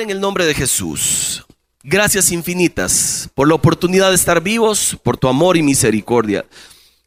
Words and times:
En 0.00 0.08
el 0.08 0.18
nombre 0.18 0.46
de 0.46 0.54
Jesús, 0.54 1.44
gracias 1.82 2.32
infinitas 2.32 3.28
por 3.34 3.46
la 3.46 3.54
oportunidad 3.54 4.08
de 4.08 4.14
estar 4.14 4.42
vivos, 4.42 4.96
por 5.02 5.18
tu 5.18 5.28
amor 5.28 5.58
y 5.58 5.62
misericordia. 5.62 6.46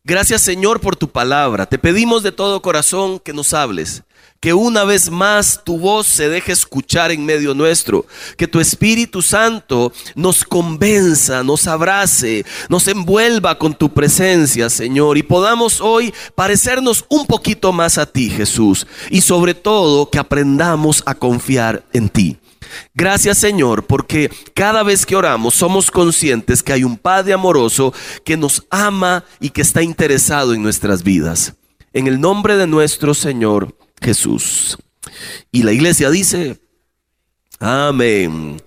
Gracias 0.03 0.43
Señor 0.43 0.79
por 0.79 0.95
tu 0.95 1.09
palabra. 1.09 1.65
Te 1.65 1.79
pedimos 1.79 2.21
de 2.21 2.31
todo 2.31 2.61
corazón 2.61 3.17
que 3.17 3.33
nos 3.33 3.55
hables, 3.55 4.03
que 4.39 4.53
una 4.53 4.83
vez 4.83 5.09
más 5.09 5.63
tu 5.63 5.79
voz 5.79 6.05
se 6.05 6.29
deje 6.29 6.51
escuchar 6.51 7.09
en 7.09 7.25
medio 7.25 7.55
nuestro, 7.55 8.05
que 8.37 8.47
tu 8.47 8.59
Espíritu 8.59 9.23
Santo 9.23 9.91
nos 10.13 10.43
convenza, 10.43 11.41
nos 11.41 11.65
abrace, 11.65 12.45
nos 12.69 12.87
envuelva 12.87 13.57
con 13.57 13.73
tu 13.73 13.91
presencia, 13.91 14.69
Señor, 14.69 15.17
y 15.17 15.23
podamos 15.23 15.81
hoy 15.81 16.13
parecernos 16.35 17.05
un 17.09 17.25
poquito 17.25 17.73
más 17.73 17.97
a 17.97 18.05
ti, 18.05 18.29
Jesús, 18.29 18.85
y 19.09 19.21
sobre 19.21 19.55
todo 19.55 20.11
que 20.11 20.19
aprendamos 20.19 21.01
a 21.07 21.15
confiar 21.15 21.83
en 21.91 22.09
ti. 22.09 22.37
Gracias 22.93 23.37
Señor, 23.37 23.85
porque 23.85 24.31
cada 24.53 24.83
vez 24.83 25.05
que 25.05 25.15
oramos 25.15 25.55
somos 25.55 25.91
conscientes 25.91 26.63
que 26.63 26.73
hay 26.73 26.83
un 26.83 26.97
Padre 26.97 27.33
amoroso 27.33 27.93
que 28.23 28.37
nos 28.37 28.63
ama 28.69 29.23
y 29.39 29.49
que 29.49 29.61
está 29.61 29.81
interesado 29.81 30.53
en 30.53 30.63
nuestras 30.63 31.03
vidas. 31.03 31.53
En 31.93 32.07
el 32.07 32.19
nombre 32.19 32.57
de 32.57 32.67
nuestro 32.67 33.13
Señor 33.13 33.77
Jesús. 34.01 34.77
Y 35.51 35.63
la 35.63 35.71
iglesia 35.71 36.09
dice, 36.09 36.59
amén. 37.59 38.61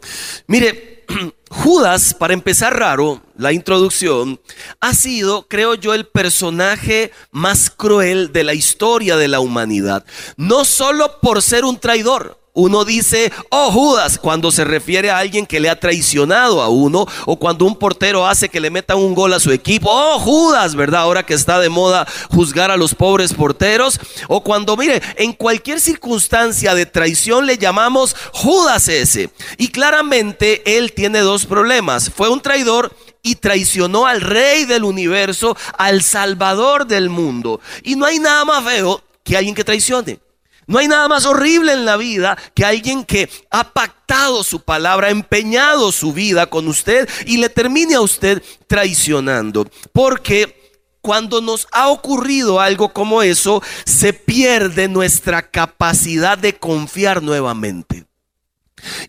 Mire, 0.47 1.05
Judas, 1.51 2.15
para 2.15 2.35
empezar 2.35 2.79
raro, 2.79 3.23
la 3.37 3.53
introducción, 3.53 4.41
ha 4.81 4.95
sido, 4.95 5.47
creo 5.49 5.75
yo, 5.75 5.95
el 5.95 6.07
personaje 6.07 7.13
más 7.31 7.71
cruel 7.71 8.33
de 8.33 8.45
la 8.45 8.55
historia 8.55 9.17
de 9.17 9.29
la 9.29 9.41
humanidad. 9.41 10.05
No 10.37 10.65
solo 10.65 11.21
por 11.21 11.43
ser 11.43 11.65
un 11.65 11.79
traidor, 11.79 12.41
uno 12.57 12.87
dice, 12.87 13.31
oh 13.51 13.71
Judas, 13.71 14.19
cuando 14.19 14.51
se 14.51 14.65
refiere 14.65 15.11
a 15.11 15.19
alguien 15.19 15.45
que 15.45 15.61
le 15.61 15.69
ha 15.69 15.79
traicionado 15.79 16.63
a 16.63 16.69
uno, 16.71 17.07
o 17.27 17.39
cuando 17.39 17.67
un 17.67 17.77
portero 17.77 18.27
hace 18.27 18.49
que 18.49 18.61
le 18.61 18.71
metan 18.71 18.97
un 18.97 19.15
gol 19.15 19.35
a 19.35 19.41
su 19.41 19.53
equipo, 19.53 19.91
oh 19.93 20.19
Judas, 20.19 20.75
¿verdad? 20.75 21.03
Ahora 21.03 21.25
que 21.25 21.35
está 21.35 21.61
de 21.61 21.69
moda 21.69 22.09
juzgar 22.31 22.71
a 22.71 22.79
los 22.79 22.95
pobres 22.95 23.35
porteros, 23.35 24.01
o 24.27 24.43
cuando, 24.43 24.75
mire, 24.75 25.03
en 25.17 25.35
cualquier 25.35 25.81
circunstancia 25.81 26.75
de 26.75 26.87
traición 26.87 27.45
le 27.45 27.59
llamamos 27.59 28.17
Judas 28.33 28.89
ese. 28.89 29.29
Y 29.59 29.69
claramente 29.69 30.79
él 30.79 30.95
tiene 30.95 31.21
dos 31.21 31.45
problemas. 31.45 32.11
Fue 32.11 32.31
un 32.31 32.41
traidor 32.41 32.91
y 33.23 33.35
traicionó 33.35 34.07
al 34.07 34.23
rey 34.23 34.65
del 34.65 34.85
universo, 34.85 35.57
al 35.77 36.03
salvador 36.03 36.87
del 36.87 37.11
mundo. 37.11 37.61
Y 37.83 37.97
no 37.97 38.07
hay 38.07 38.19
nada 38.19 38.47
más 38.47 38.65
feo 38.65 39.03
que 39.25 39.37
alguien 39.37 39.55
que 39.55 39.65
traicione. 39.65 40.21
No 40.67 40.79
hay 40.79 40.89
nada 40.89 41.07
más 41.07 41.27
horrible 41.27 41.73
en 41.73 41.85
la 41.85 41.97
vida 41.97 42.37
que 42.55 42.65
alguien 42.65 43.05
que 43.05 43.31
ha 43.51 43.73
pactado 43.73 44.43
su 44.43 44.61
palabra, 44.61 45.11
empeñado 45.11 45.93
su 45.93 46.13
vida 46.13 46.47
con 46.47 46.67
usted 46.67 47.09
y 47.25 47.37
le 47.37 47.49
termine 47.49 47.95
a 47.95 48.01
usted 48.01 48.43
traicionando. 48.67 49.69
Porque 49.93 50.67
cuando 51.01 51.41
nos 51.41 51.69
ha 51.71 51.89
ocurrido 51.89 52.59
algo 52.59 52.93
como 52.93 53.23
eso, 53.23 53.63
se 53.85 54.13
pierde 54.13 54.89
nuestra 54.89 55.51
capacidad 55.51 56.37
de 56.37 56.57
confiar 56.57 57.23
nuevamente. 57.23 58.07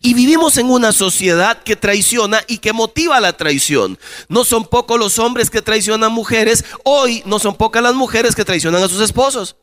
Y 0.02 0.14
vivimos 0.14 0.58
en 0.58 0.70
una 0.70 0.92
sociedad 0.92 1.64
que 1.64 1.76
traiciona 1.76 2.44
y 2.48 2.60
que 2.60 2.72
motiva 2.72 3.20
la 3.20 3.34
traición. 3.34 3.98
No 4.30 4.46
son 4.46 4.66
pocos 4.66 5.00
los 5.00 5.18
hombres 5.18 5.50
que 5.50 5.64
traicionan 5.64 6.12
mujeres, 6.12 6.66
hoy 6.84 7.24
no 7.26 7.40
son 7.40 7.56
pocas 7.56 7.82
las 7.82 7.96
mujeres 7.96 8.36
que 8.36 8.46
traicionan 8.46 8.84
a 8.84 8.88
sus 8.88 9.02
esposos. 9.02 9.56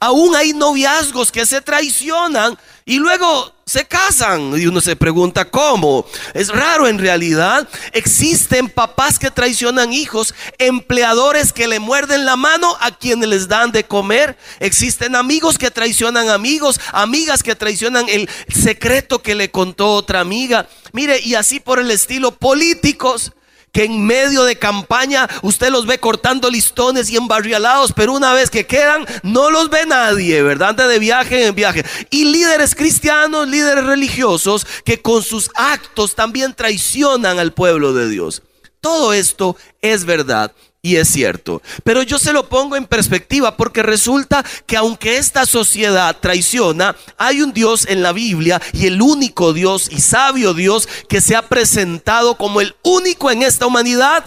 Aún 0.00 0.34
hay 0.34 0.52
noviazgos 0.52 1.30
que 1.30 1.46
se 1.46 1.60
traicionan 1.60 2.58
y 2.84 2.98
luego 2.98 3.52
se 3.66 3.86
casan. 3.86 4.58
Y 4.58 4.66
uno 4.66 4.80
se 4.80 4.96
pregunta 4.96 5.50
cómo. 5.50 6.06
Es 6.34 6.48
raro 6.48 6.86
en 6.86 6.98
realidad. 6.98 7.68
Existen 7.92 8.68
papás 8.68 9.18
que 9.18 9.30
traicionan 9.30 9.92
hijos, 9.92 10.34
empleadores 10.58 11.52
que 11.52 11.68
le 11.68 11.78
muerden 11.78 12.24
la 12.24 12.36
mano 12.36 12.76
a 12.80 12.96
quienes 12.96 13.28
les 13.28 13.48
dan 13.48 13.72
de 13.72 13.84
comer. 13.84 14.36
Existen 14.60 15.16
amigos 15.16 15.58
que 15.58 15.70
traicionan 15.70 16.28
amigos, 16.28 16.80
amigas 16.92 17.42
que 17.42 17.54
traicionan 17.54 18.08
el 18.08 18.28
secreto 18.48 19.22
que 19.22 19.34
le 19.34 19.50
contó 19.50 19.92
otra 19.92 20.20
amiga. 20.20 20.68
Mire, 20.92 21.20
y 21.20 21.34
así 21.34 21.60
por 21.60 21.78
el 21.78 21.90
estilo, 21.90 22.32
políticos 22.32 23.32
que 23.74 23.84
en 23.84 24.06
medio 24.06 24.44
de 24.44 24.56
campaña 24.56 25.28
usted 25.42 25.68
los 25.68 25.84
ve 25.84 25.98
cortando 25.98 26.48
listones 26.48 27.10
y 27.10 27.16
embarrialados, 27.16 27.92
pero 27.92 28.12
una 28.12 28.32
vez 28.32 28.48
que 28.48 28.66
quedan, 28.66 29.04
no 29.24 29.50
los 29.50 29.68
ve 29.68 29.84
nadie, 29.84 30.42
¿verdad? 30.42 30.70
Antes 30.70 30.88
de 30.88 30.98
viaje 31.00 31.46
en 31.46 31.54
viaje. 31.54 31.84
Y 32.08 32.24
líderes 32.26 32.74
cristianos, 32.74 33.48
líderes 33.48 33.84
religiosos, 33.84 34.64
que 34.84 35.02
con 35.02 35.22
sus 35.22 35.50
actos 35.56 36.14
también 36.14 36.54
traicionan 36.54 37.38
al 37.40 37.52
pueblo 37.52 37.92
de 37.92 38.08
Dios. 38.08 38.42
Todo 38.80 39.12
esto 39.12 39.56
es 39.82 40.04
verdad 40.04 40.52
y 40.84 40.96
es 40.96 41.08
cierto. 41.08 41.62
Pero 41.82 42.02
yo 42.02 42.18
se 42.18 42.34
lo 42.34 42.46
pongo 42.50 42.76
en 42.76 42.84
perspectiva 42.84 43.56
porque 43.56 43.82
resulta 43.82 44.44
que 44.66 44.76
aunque 44.76 45.16
esta 45.16 45.46
sociedad 45.46 46.14
traiciona, 46.20 46.94
hay 47.16 47.40
un 47.40 47.54
Dios 47.54 47.86
en 47.88 48.02
la 48.02 48.12
Biblia 48.12 48.60
y 48.74 48.86
el 48.86 49.00
único 49.00 49.54
Dios 49.54 49.88
y 49.90 50.02
sabio 50.02 50.52
Dios 50.52 50.86
que 51.08 51.22
se 51.22 51.36
ha 51.36 51.48
presentado 51.48 52.36
como 52.36 52.60
el 52.60 52.76
único 52.82 53.30
en 53.30 53.42
esta 53.42 53.66
humanidad 53.66 54.26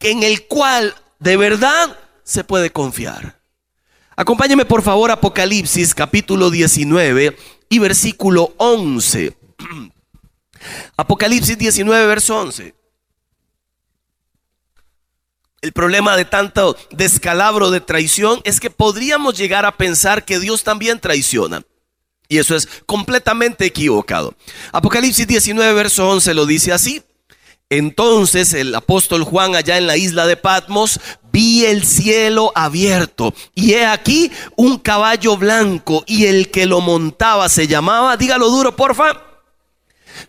en 0.00 0.22
el 0.22 0.46
cual 0.46 0.94
de 1.18 1.36
verdad 1.36 1.94
se 2.24 2.42
puede 2.42 2.70
confiar. 2.70 3.38
Acompáñeme 4.16 4.64
por 4.64 4.80
favor 4.80 5.10
Apocalipsis 5.10 5.94
capítulo 5.94 6.48
19 6.48 7.36
y 7.68 7.78
versículo 7.80 8.54
11. 8.56 9.36
Apocalipsis 10.96 11.58
19, 11.58 12.06
verso 12.06 12.38
11. 12.38 12.77
El 15.60 15.72
problema 15.72 16.16
de 16.16 16.24
tanto 16.24 16.76
descalabro 16.90 17.70
de 17.70 17.80
traición 17.80 18.40
es 18.44 18.60
que 18.60 18.70
podríamos 18.70 19.36
llegar 19.36 19.66
a 19.66 19.76
pensar 19.76 20.24
que 20.24 20.38
Dios 20.38 20.62
también 20.62 21.00
traiciona. 21.00 21.62
Y 22.28 22.38
eso 22.38 22.54
es 22.54 22.68
completamente 22.86 23.64
equivocado. 23.64 24.34
Apocalipsis 24.70 25.26
19, 25.26 25.72
verso 25.72 26.08
11 26.08 26.34
lo 26.34 26.46
dice 26.46 26.72
así. 26.72 27.02
Entonces 27.70 28.54
el 28.54 28.74
apóstol 28.74 29.24
Juan 29.24 29.54
allá 29.54 29.76
en 29.78 29.86
la 29.86 29.96
isla 29.96 30.26
de 30.26 30.36
Patmos 30.36 31.00
vi 31.32 31.66
el 31.66 31.84
cielo 31.84 32.50
abierto 32.54 33.34
y 33.54 33.74
he 33.74 33.84
aquí 33.84 34.32
un 34.56 34.78
caballo 34.78 35.36
blanco 35.36 36.02
y 36.06 36.26
el 36.26 36.50
que 36.50 36.64
lo 36.64 36.80
montaba 36.80 37.48
se 37.50 37.66
llamaba, 37.66 38.16
dígalo 38.16 38.48
duro 38.48 38.74
porfa, 38.74 39.27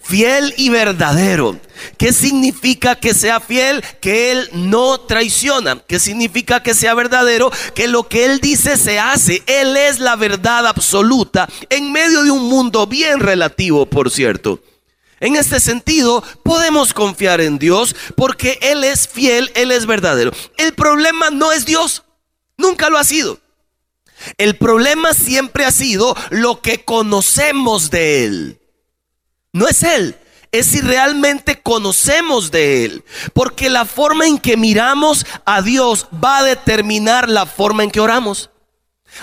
fiel 0.01 0.53
y 0.57 0.69
verdadero. 0.69 1.59
¿Qué 1.97 2.13
significa 2.13 2.95
que 2.95 3.13
sea 3.13 3.39
fiel? 3.39 3.83
Que 4.01 4.31
Él 4.31 4.49
no 4.53 4.99
traiciona. 5.01 5.81
¿Qué 5.87 5.99
significa 5.99 6.61
que 6.61 6.73
sea 6.73 6.93
verdadero? 6.93 7.51
Que 7.73 7.87
lo 7.87 8.07
que 8.07 8.25
Él 8.25 8.39
dice 8.39 8.77
se 8.77 8.99
hace. 8.99 9.43
Él 9.47 9.77
es 9.77 9.99
la 9.99 10.15
verdad 10.15 10.67
absoluta 10.67 11.47
en 11.69 11.91
medio 11.91 12.23
de 12.23 12.31
un 12.31 12.49
mundo 12.49 12.87
bien 12.87 13.19
relativo, 13.19 13.85
por 13.85 14.11
cierto. 14.11 14.61
En 15.19 15.35
este 15.35 15.59
sentido, 15.59 16.23
podemos 16.43 16.93
confiar 16.93 17.41
en 17.41 17.59
Dios 17.59 17.95
porque 18.15 18.57
Él 18.61 18.83
es 18.83 19.07
fiel, 19.07 19.51
Él 19.53 19.71
es 19.71 19.85
verdadero. 19.85 20.31
El 20.57 20.73
problema 20.73 21.29
no 21.29 21.51
es 21.51 21.65
Dios, 21.65 22.03
nunca 22.57 22.89
lo 22.89 22.97
ha 22.97 23.03
sido. 23.03 23.39
El 24.37 24.55
problema 24.55 25.13
siempre 25.13 25.65
ha 25.65 25.71
sido 25.71 26.15
lo 26.29 26.61
que 26.61 26.83
conocemos 26.83 27.89
de 27.89 28.25
Él. 28.25 28.58
No 29.51 29.67
es 29.67 29.83
Él, 29.83 30.15
es 30.51 30.67
si 30.67 30.81
realmente 30.81 31.61
conocemos 31.61 32.51
de 32.51 32.85
Él. 32.85 33.03
Porque 33.33 33.69
la 33.69 33.85
forma 33.85 34.27
en 34.27 34.37
que 34.37 34.57
miramos 34.57 35.25
a 35.45 35.61
Dios 35.61 36.07
va 36.23 36.39
a 36.39 36.43
determinar 36.43 37.29
la 37.29 37.45
forma 37.45 37.83
en 37.83 37.91
que 37.91 37.99
oramos. 37.99 38.49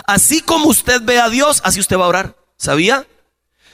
Así 0.06 0.40
como 0.40 0.68
usted 0.68 1.02
ve 1.02 1.20
a 1.20 1.28
Dios, 1.28 1.60
así 1.64 1.80
usted 1.80 1.98
va 1.98 2.04
a 2.04 2.08
orar. 2.08 2.36
¿Sabía? 2.56 3.06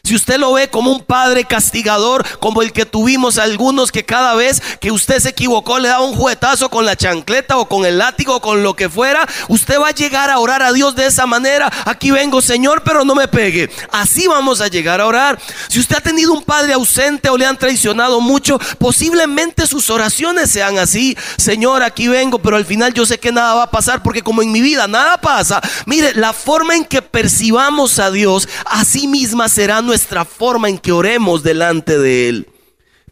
Si 0.04 0.16
usted 0.16 0.36
lo 0.36 0.52
ve 0.54 0.68
como 0.68 0.90
un 0.90 1.04
padre 1.04 1.44
castigador, 1.44 2.26
como 2.40 2.62
el 2.62 2.72
que 2.72 2.84
tuvimos 2.84 3.38
algunos 3.38 3.92
que 3.92 4.04
cada 4.04 4.34
vez 4.34 4.60
que 4.80 4.90
usted 4.90 5.20
se 5.20 5.28
equivocó 5.28 5.78
le 5.78 5.86
daba 5.86 6.04
un 6.04 6.16
juguetazo 6.16 6.70
con 6.70 6.84
la 6.84 6.96
chancleta 6.96 7.56
o 7.56 7.68
con 7.68 7.84
el 7.84 7.98
látigo 7.98 8.34
o 8.34 8.40
con 8.40 8.64
lo 8.64 8.74
que 8.74 8.88
fuera, 8.88 9.28
usted 9.46 9.78
va 9.80 9.90
a 9.90 9.94
llegar 9.94 10.28
a 10.28 10.40
orar 10.40 10.60
a 10.60 10.72
Dios 10.72 10.96
de 10.96 11.06
esa 11.06 11.24
manera. 11.26 11.70
Aquí 11.84 12.10
vengo, 12.10 12.42
Señor, 12.42 12.82
pero 12.82 13.04
no 13.04 13.14
me 13.14 13.28
pegue. 13.28 13.70
Así 13.92 14.26
vamos 14.26 14.60
a 14.60 14.66
llegar 14.66 15.00
a 15.00 15.06
orar. 15.06 15.38
Si 15.68 15.78
usted 15.78 15.98
ha 15.98 16.00
tenido 16.00 16.32
un 16.32 16.42
padre 16.42 16.72
ausente 16.72 17.30
o 17.30 17.36
le 17.36 17.46
han 17.46 17.56
traicionado 17.56 18.20
mucho, 18.20 18.58
posiblemente 18.80 19.68
sus 19.68 19.88
oraciones 19.88 20.50
sean 20.50 20.78
así. 20.78 21.16
Señor, 21.36 21.84
aquí 21.84 22.08
vengo, 22.08 22.40
pero 22.40 22.56
al 22.56 22.66
final 22.66 22.92
yo 22.92 23.06
sé 23.06 23.20
que 23.20 23.30
nada 23.30 23.54
va 23.54 23.62
a 23.62 23.70
pasar 23.70 24.02
porque 24.02 24.22
como 24.22 24.42
en 24.42 24.50
mi 24.50 24.62
vida 24.62 24.88
nada 24.88 25.20
pasa. 25.20 25.60
Mire, 25.86 26.12
la 26.14 26.32
forma 26.32 26.74
en 26.74 26.84
que 26.84 27.02
percibamos 27.02 28.00
a 28.00 28.10
Dios, 28.10 28.48
así 28.66 29.06
misma 29.06 29.48
será 29.48 29.80
nuestra 29.80 29.91
nuestra 29.92 30.24
forma 30.24 30.70
en 30.70 30.78
que 30.78 30.90
oremos 30.90 31.42
delante 31.42 31.98
de 31.98 32.30
Él. 32.30 32.48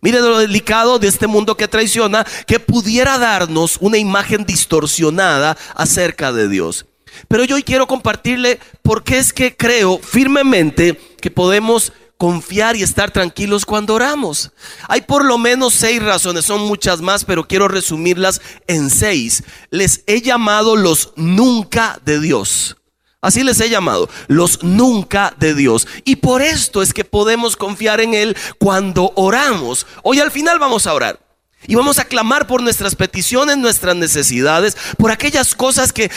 Mire 0.00 0.18
lo 0.20 0.38
delicado 0.38 0.98
de 0.98 1.08
este 1.08 1.26
mundo 1.26 1.54
que 1.54 1.68
traiciona, 1.68 2.26
que 2.46 2.58
pudiera 2.58 3.18
darnos 3.18 3.76
una 3.82 3.98
imagen 3.98 4.46
distorsionada 4.46 5.58
acerca 5.74 6.32
de 6.32 6.48
Dios. 6.48 6.86
Pero 7.28 7.44
yo 7.44 7.56
hoy 7.56 7.64
quiero 7.64 7.86
compartirle 7.86 8.58
por 8.80 9.04
qué 9.04 9.18
es 9.18 9.34
que 9.34 9.54
creo 9.54 9.98
firmemente 9.98 10.98
que 11.20 11.30
podemos 11.30 11.92
confiar 12.16 12.76
y 12.76 12.82
estar 12.82 13.10
tranquilos 13.10 13.66
cuando 13.66 13.92
oramos? 13.92 14.52
Hay 14.88 15.02
por 15.02 15.22
lo 15.26 15.36
menos 15.36 15.74
seis 15.74 16.02
razones, 16.02 16.46
son 16.46 16.62
muchas 16.62 17.02
más, 17.02 17.26
pero 17.26 17.46
quiero 17.46 17.68
resumirlas 17.68 18.40
en 18.68 18.88
seis. 18.88 19.42
Les 19.68 20.02
he 20.06 20.22
llamado 20.22 20.76
los 20.76 21.12
nunca 21.16 22.00
de 22.06 22.20
Dios. 22.20 22.79
Así 23.22 23.42
les 23.42 23.60
he 23.60 23.68
llamado, 23.68 24.08
los 24.28 24.62
nunca 24.62 25.34
de 25.38 25.54
Dios. 25.54 25.86
Y 26.04 26.16
por 26.16 26.40
esto 26.40 26.80
es 26.80 26.94
que 26.94 27.04
podemos 27.04 27.56
confiar 27.56 28.00
en 28.00 28.14
Él 28.14 28.36
cuando 28.58 29.12
oramos. 29.14 29.86
Hoy 30.02 30.20
al 30.20 30.30
final 30.30 30.58
vamos 30.58 30.86
a 30.86 30.94
orar. 30.94 31.20
Y 31.66 31.74
vamos 31.74 31.98
a 31.98 32.06
clamar 32.06 32.46
por 32.46 32.62
nuestras 32.62 32.96
peticiones, 32.96 33.58
nuestras 33.58 33.94
necesidades, 33.94 34.78
por 34.96 35.10
aquellas 35.10 35.54
cosas 35.54 35.92
que, 35.92 36.10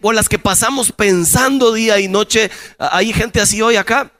por 0.00 0.14
las 0.14 0.28
que 0.28 0.38
pasamos 0.38 0.92
pensando 0.92 1.72
día 1.72 1.98
y 1.98 2.06
noche. 2.06 2.52
Hay 2.78 3.12
gente 3.12 3.40
así 3.40 3.60
hoy 3.60 3.74
acá. 3.74 4.12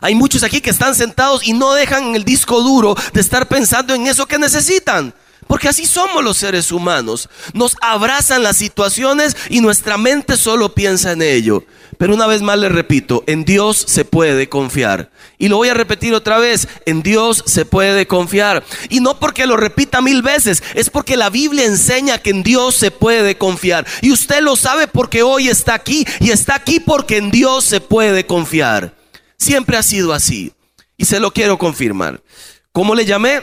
Hay 0.00 0.14
muchos 0.14 0.44
aquí 0.44 0.60
que 0.60 0.70
están 0.70 0.94
sentados 0.94 1.44
y 1.44 1.52
no 1.52 1.72
dejan 1.74 2.14
el 2.14 2.24
disco 2.24 2.62
duro 2.62 2.94
de 3.12 3.20
estar 3.20 3.48
pensando 3.48 3.92
en 3.92 4.06
eso 4.06 4.26
que 4.26 4.38
necesitan. 4.38 5.12
Porque 5.50 5.68
así 5.68 5.84
somos 5.84 6.22
los 6.22 6.36
seres 6.36 6.70
humanos. 6.70 7.28
Nos 7.54 7.76
abrazan 7.80 8.44
las 8.44 8.56
situaciones 8.56 9.36
y 9.48 9.60
nuestra 9.60 9.98
mente 9.98 10.36
solo 10.36 10.76
piensa 10.76 11.10
en 11.10 11.22
ello. 11.22 11.64
Pero 11.98 12.14
una 12.14 12.28
vez 12.28 12.40
más 12.40 12.56
le 12.56 12.68
repito, 12.68 13.24
en 13.26 13.44
Dios 13.44 13.84
se 13.88 14.04
puede 14.04 14.48
confiar. 14.48 15.10
Y 15.38 15.48
lo 15.48 15.56
voy 15.56 15.68
a 15.68 15.74
repetir 15.74 16.14
otra 16.14 16.38
vez, 16.38 16.68
en 16.86 17.02
Dios 17.02 17.42
se 17.46 17.64
puede 17.64 18.06
confiar. 18.06 18.62
Y 18.90 19.00
no 19.00 19.18
porque 19.18 19.44
lo 19.44 19.56
repita 19.56 20.00
mil 20.00 20.22
veces, 20.22 20.62
es 20.76 20.88
porque 20.88 21.16
la 21.16 21.30
Biblia 21.30 21.64
enseña 21.64 22.18
que 22.18 22.30
en 22.30 22.44
Dios 22.44 22.76
se 22.76 22.92
puede 22.92 23.36
confiar. 23.36 23.84
Y 24.02 24.12
usted 24.12 24.42
lo 24.42 24.54
sabe 24.54 24.86
porque 24.86 25.24
hoy 25.24 25.48
está 25.48 25.74
aquí 25.74 26.06
y 26.20 26.30
está 26.30 26.54
aquí 26.54 26.78
porque 26.78 27.16
en 27.16 27.32
Dios 27.32 27.64
se 27.64 27.80
puede 27.80 28.24
confiar. 28.24 28.94
Siempre 29.36 29.76
ha 29.76 29.82
sido 29.82 30.12
así. 30.12 30.52
Y 30.96 31.06
se 31.06 31.18
lo 31.18 31.32
quiero 31.32 31.58
confirmar. 31.58 32.22
¿Cómo 32.70 32.94
le 32.94 33.04
llamé? 33.04 33.42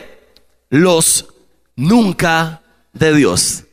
Los 0.69 1.25
nunca 1.77 2.61
de 2.91 3.15
Dios. 3.15 3.63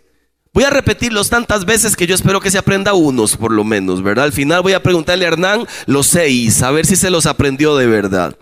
Voy 0.52 0.62
a 0.62 0.70
repetirlos 0.70 1.30
tantas 1.30 1.64
veces 1.64 1.96
que 1.96 2.06
yo 2.06 2.14
espero 2.14 2.40
que 2.40 2.52
se 2.52 2.58
aprenda 2.58 2.94
unos 2.94 3.36
por 3.36 3.50
lo 3.50 3.64
menos, 3.64 4.04
¿verdad? 4.04 4.26
Al 4.26 4.32
final 4.32 4.62
voy 4.62 4.74
a 4.74 4.82
preguntarle 4.84 5.24
a 5.24 5.28
Hernán 5.28 5.66
los 5.86 6.06
seis, 6.06 6.62
a 6.62 6.70
ver 6.70 6.86
si 6.86 6.94
se 6.94 7.10
los 7.10 7.26
aprendió 7.26 7.76
de 7.76 7.88
verdad. 7.88 8.36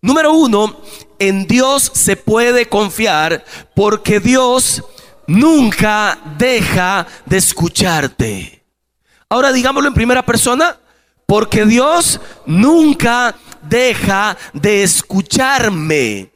Número 0.00 0.32
uno, 0.32 0.80
en 1.20 1.46
Dios 1.46 1.92
se 1.94 2.16
puede 2.16 2.66
confiar 2.66 3.44
porque 3.76 4.18
Dios 4.18 4.82
nunca 5.28 6.18
deja 6.36 7.06
de 7.26 7.36
escucharte. 7.36 8.64
Ahora 9.28 9.52
digámoslo 9.52 9.86
en 9.86 9.94
primera 9.94 10.26
persona, 10.26 10.76
porque 11.26 11.64
Dios 11.64 12.20
nunca 12.44 13.36
deja 13.62 14.36
de 14.52 14.82
escucharme. 14.82 16.31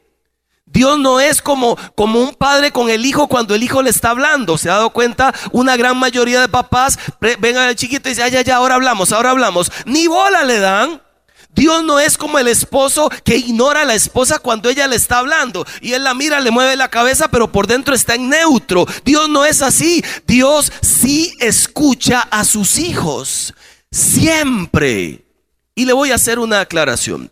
Dios 0.77 0.99
no 0.99 1.19
es 1.19 1.41
como, 1.41 1.75
como 1.95 2.21
un 2.21 2.35
padre 2.35 2.71
con 2.71 2.91
el 2.91 3.03
hijo 3.03 3.27
cuando 3.27 3.55
el 3.55 3.63
hijo 3.63 3.81
le 3.81 3.89
está 3.89 4.11
hablando. 4.11 4.59
¿Se 4.59 4.69
ha 4.69 4.73
dado 4.73 4.91
cuenta? 4.91 5.33
Una 5.51 5.75
gran 5.75 5.97
mayoría 5.97 6.39
de 6.39 6.49
papás 6.49 6.99
ven 7.19 7.57
al 7.57 7.75
chiquito 7.75 8.07
y 8.07 8.11
dicen, 8.11 8.29
ya, 8.29 8.43
ya, 8.43 8.57
ahora 8.57 8.75
hablamos, 8.75 9.11
ahora 9.11 9.31
hablamos. 9.31 9.71
Ni 9.87 10.05
bola 10.05 10.43
le 10.43 10.59
dan. 10.59 11.01
Dios 11.49 11.83
no 11.83 11.99
es 11.99 12.15
como 12.15 12.37
el 12.37 12.47
esposo 12.47 13.09
que 13.23 13.37
ignora 13.37 13.81
a 13.81 13.85
la 13.85 13.95
esposa 13.95 14.37
cuando 14.37 14.69
ella 14.69 14.85
le 14.87 14.97
está 14.97 15.17
hablando 15.17 15.65
y 15.81 15.93
él 15.93 16.03
la 16.03 16.13
mira, 16.13 16.39
le 16.41 16.51
mueve 16.51 16.75
la 16.75 16.91
cabeza, 16.91 17.27
pero 17.29 17.51
por 17.51 17.65
dentro 17.65 17.95
está 17.95 18.13
en 18.13 18.29
neutro. 18.29 18.85
Dios 19.03 19.27
no 19.29 19.45
es 19.45 19.63
así. 19.63 20.05
Dios 20.27 20.71
sí 20.81 21.33
escucha 21.39 22.19
a 22.29 22.45
sus 22.45 22.77
hijos. 22.77 23.55
Siempre. 23.89 25.25
Y 25.73 25.85
le 25.85 25.93
voy 25.93 26.11
a 26.11 26.15
hacer 26.15 26.37
una 26.37 26.59
aclaración. 26.59 27.31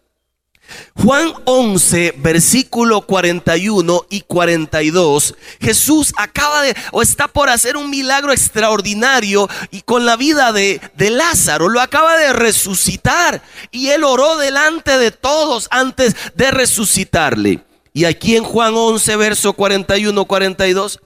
Juan 0.96 1.34
11, 1.46 2.16
versículo 2.18 3.02
41 3.02 4.06
y 4.10 4.22
42, 4.22 5.36
Jesús 5.60 6.14
acaba 6.18 6.62
de 6.62 6.76
o 6.92 7.02
está 7.02 7.28
por 7.28 7.50
hacer 7.50 7.78
un 7.78 7.90
milagro 7.90 8.32
extraordinario 8.32 9.50
y 9.72 9.82
con 9.82 10.06
la 10.06 10.16
vida 10.16 10.52
de, 10.52 10.82
de 10.96 11.10
Lázaro, 11.10 11.70
lo 11.70 11.82
acaba 11.82 12.18
de 12.18 12.34
resucitar 12.34 13.42
y 13.72 13.90
él 13.90 14.04
oró 14.04 14.38
delante 14.38 14.98
de 14.98 15.12
todos 15.12 15.68
antes 15.70 16.16
de 16.36 16.52
resucitarle. 16.52 17.62
Y 17.94 18.06
aquí 18.06 18.36
en 18.36 18.44
Juan 18.44 18.74
11, 18.76 19.16
verso 19.16 19.54
41, 19.54 20.26
42, 20.26 21.00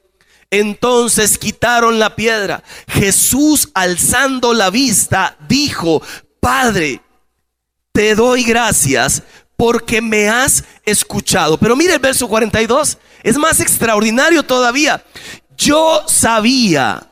entonces 0.52 1.38
quitaron 1.38 2.00
la 2.00 2.16
piedra. 2.16 2.64
Jesús 2.88 3.70
alzando 3.74 4.54
la 4.54 4.70
vista 4.70 5.38
dijo, 5.48 6.02
Padre, 6.40 7.02
te 7.92 8.16
doy 8.16 8.44
gracias 8.44 9.24
porque 9.60 10.02
me 10.02 10.30
has 10.30 10.64
escuchado. 10.86 11.58
Pero 11.58 11.76
mire 11.76 11.96
el 11.96 12.00
verso 12.00 12.30
42, 12.30 12.98
es 13.24 13.38
más 13.38 13.60
extraordinario 13.60 14.42
todavía. 14.42 15.04
Yo 15.58 16.06
sabía, 16.08 17.10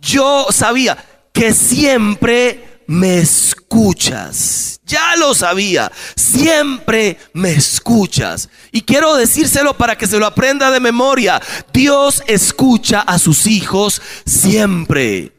yo 0.00 0.48
sabía 0.50 0.98
que 1.32 1.54
siempre 1.54 2.82
me 2.88 3.18
escuchas. 3.18 4.80
Ya 4.84 5.14
lo 5.14 5.34
sabía, 5.34 5.92
siempre 6.16 7.16
me 7.32 7.52
escuchas. 7.52 8.48
Y 8.72 8.82
quiero 8.82 9.14
decírselo 9.14 9.78
para 9.78 9.96
que 9.96 10.08
se 10.08 10.18
lo 10.18 10.26
aprenda 10.26 10.72
de 10.72 10.80
memoria. 10.80 11.40
Dios 11.72 12.24
escucha 12.26 13.02
a 13.02 13.20
sus 13.20 13.46
hijos 13.46 14.02
siempre. 14.26 15.33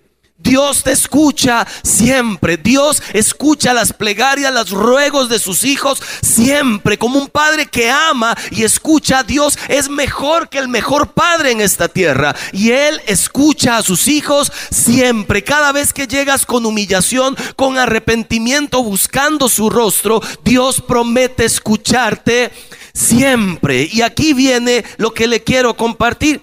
Dios 0.46 0.84
te 0.84 0.92
escucha 0.92 1.66
siempre. 1.84 2.56
Dios 2.56 3.02
escucha 3.14 3.74
las 3.74 3.92
plegarias, 3.92 4.54
los 4.54 4.70
ruegos 4.70 5.28
de 5.28 5.40
sus 5.40 5.64
hijos 5.64 6.02
siempre. 6.22 7.00
Como 7.00 7.20
un 7.20 7.30
padre 7.30 7.66
que 7.66 7.90
ama 7.90 8.38
y 8.52 8.64
escucha 8.64 9.20
a 9.20 9.24
Dios 9.24 9.58
es 9.68 9.90
mejor 9.90 10.48
que 10.48 10.60
el 10.60 10.68
mejor 10.68 11.14
padre 11.14 11.52
en 11.52 11.62
esta 11.62 11.88
tierra. 11.88 12.36
Y 12.54 12.70
Él 12.70 13.02
escucha 13.08 13.78
a 13.78 13.84
sus 13.84 14.08
hijos 14.08 14.52
siempre. 14.70 15.44
Cada 15.44 15.72
vez 15.72 15.92
que 15.92 16.06
llegas 16.06 16.46
con 16.46 16.66
humillación, 16.68 17.36
con 17.56 17.80
arrepentimiento, 17.80 18.84
buscando 18.84 19.50
su 19.50 19.72
rostro, 19.72 20.22
Dios 20.44 20.80
promete 20.80 21.46
escucharte 21.46 22.52
siempre. 22.94 23.90
Y 23.92 24.04
aquí 24.04 24.34
viene 24.34 24.86
lo 24.98 25.12
que 25.12 25.26
le 25.26 25.44
quiero 25.44 25.76
compartir. 25.76 26.40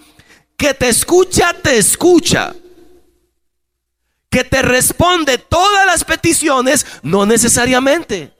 Que 0.57 0.75
te 0.75 0.89
escucha, 0.89 1.55
te 1.63 1.79
escucha 1.79 2.53
que 4.33 4.45
te 4.45 4.63
responde 4.63 5.37
todas 5.37 5.85
las 5.85 6.05
peticiones, 6.05 6.87
no 7.03 7.27
necesariamente. 7.27 8.33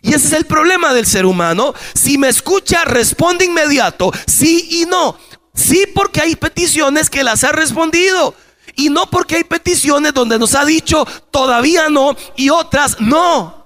Y 0.00 0.14
ese 0.14 0.26
es 0.28 0.32
el 0.32 0.46
problema 0.46 0.94
del 0.94 1.04
ser 1.04 1.26
humano. 1.26 1.74
Si 1.94 2.16
me 2.16 2.28
escucha, 2.30 2.84
responde 2.86 3.44
inmediato, 3.44 4.10
sí 4.26 4.66
y 4.70 4.86
no. 4.86 5.18
Sí 5.54 5.84
porque 5.94 6.22
hay 6.22 6.34
peticiones 6.34 7.10
que 7.10 7.22
las 7.22 7.44
ha 7.44 7.52
respondido. 7.52 8.34
Y 8.74 8.88
no 8.88 9.08
porque 9.10 9.36
hay 9.36 9.44
peticiones 9.44 10.14
donde 10.14 10.38
nos 10.38 10.54
ha 10.54 10.64
dicho 10.64 11.06
todavía 11.30 11.90
no 11.90 12.16
y 12.34 12.48
otras 12.48 12.98
no. 13.00 13.63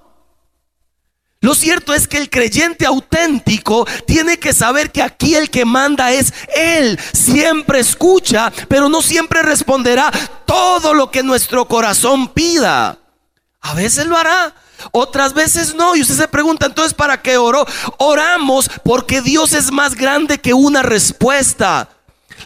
Lo 1.41 1.55
cierto 1.55 1.93
es 1.93 2.07
que 2.07 2.17
el 2.17 2.29
creyente 2.29 2.85
auténtico 2.85 3.87
tiene 4.05 4.37
que 4.37 4.51
saber 4.51 4.91
que 4.91 5.01
aquí 5.01 5.35
el 5.35 5.49
que 5.49 5.63
manda 5.63 6.11
es 6.11 6.33
Él. 6.53 6.99
Siempre 7.13 7.79
escucha, 7.79 8.51
pero 8.67 8.89
no 8.89 9.01
siempre 9.01 9.41
responderá 9.41 10.11
todo 10.45 10.93
lo 10.93 11.09
que 11.11 11.23
nuestro 11.23 11.65
corazón 11.65 12.27
pida. 12.27 12.99
A 13.61 13.73
veces 13.73 14.05
lo 14.05 14.17
hará, 14.17 14.53
otras 14.91 15.33
veces 15.33 15.75
no. 15.75 15.95
Y 15.95 16.01
usted 16.01 16.15
se 16.15 16.27
pregunta, 16.27 16.65
entonces, 16.65 16.93
¿para 16.93 17.21
qué 17.21 17.37
oró? 17.37 17.65
Oramos 17.99 18.69
porque 18.83 19.21
Dios 19.21 19.53
es 19.53 19.71
más 19.71 19.95
grande 19.95 20.39
que 20.39 20.53
una 20.53 20.81
respuesta. 20.81 21.87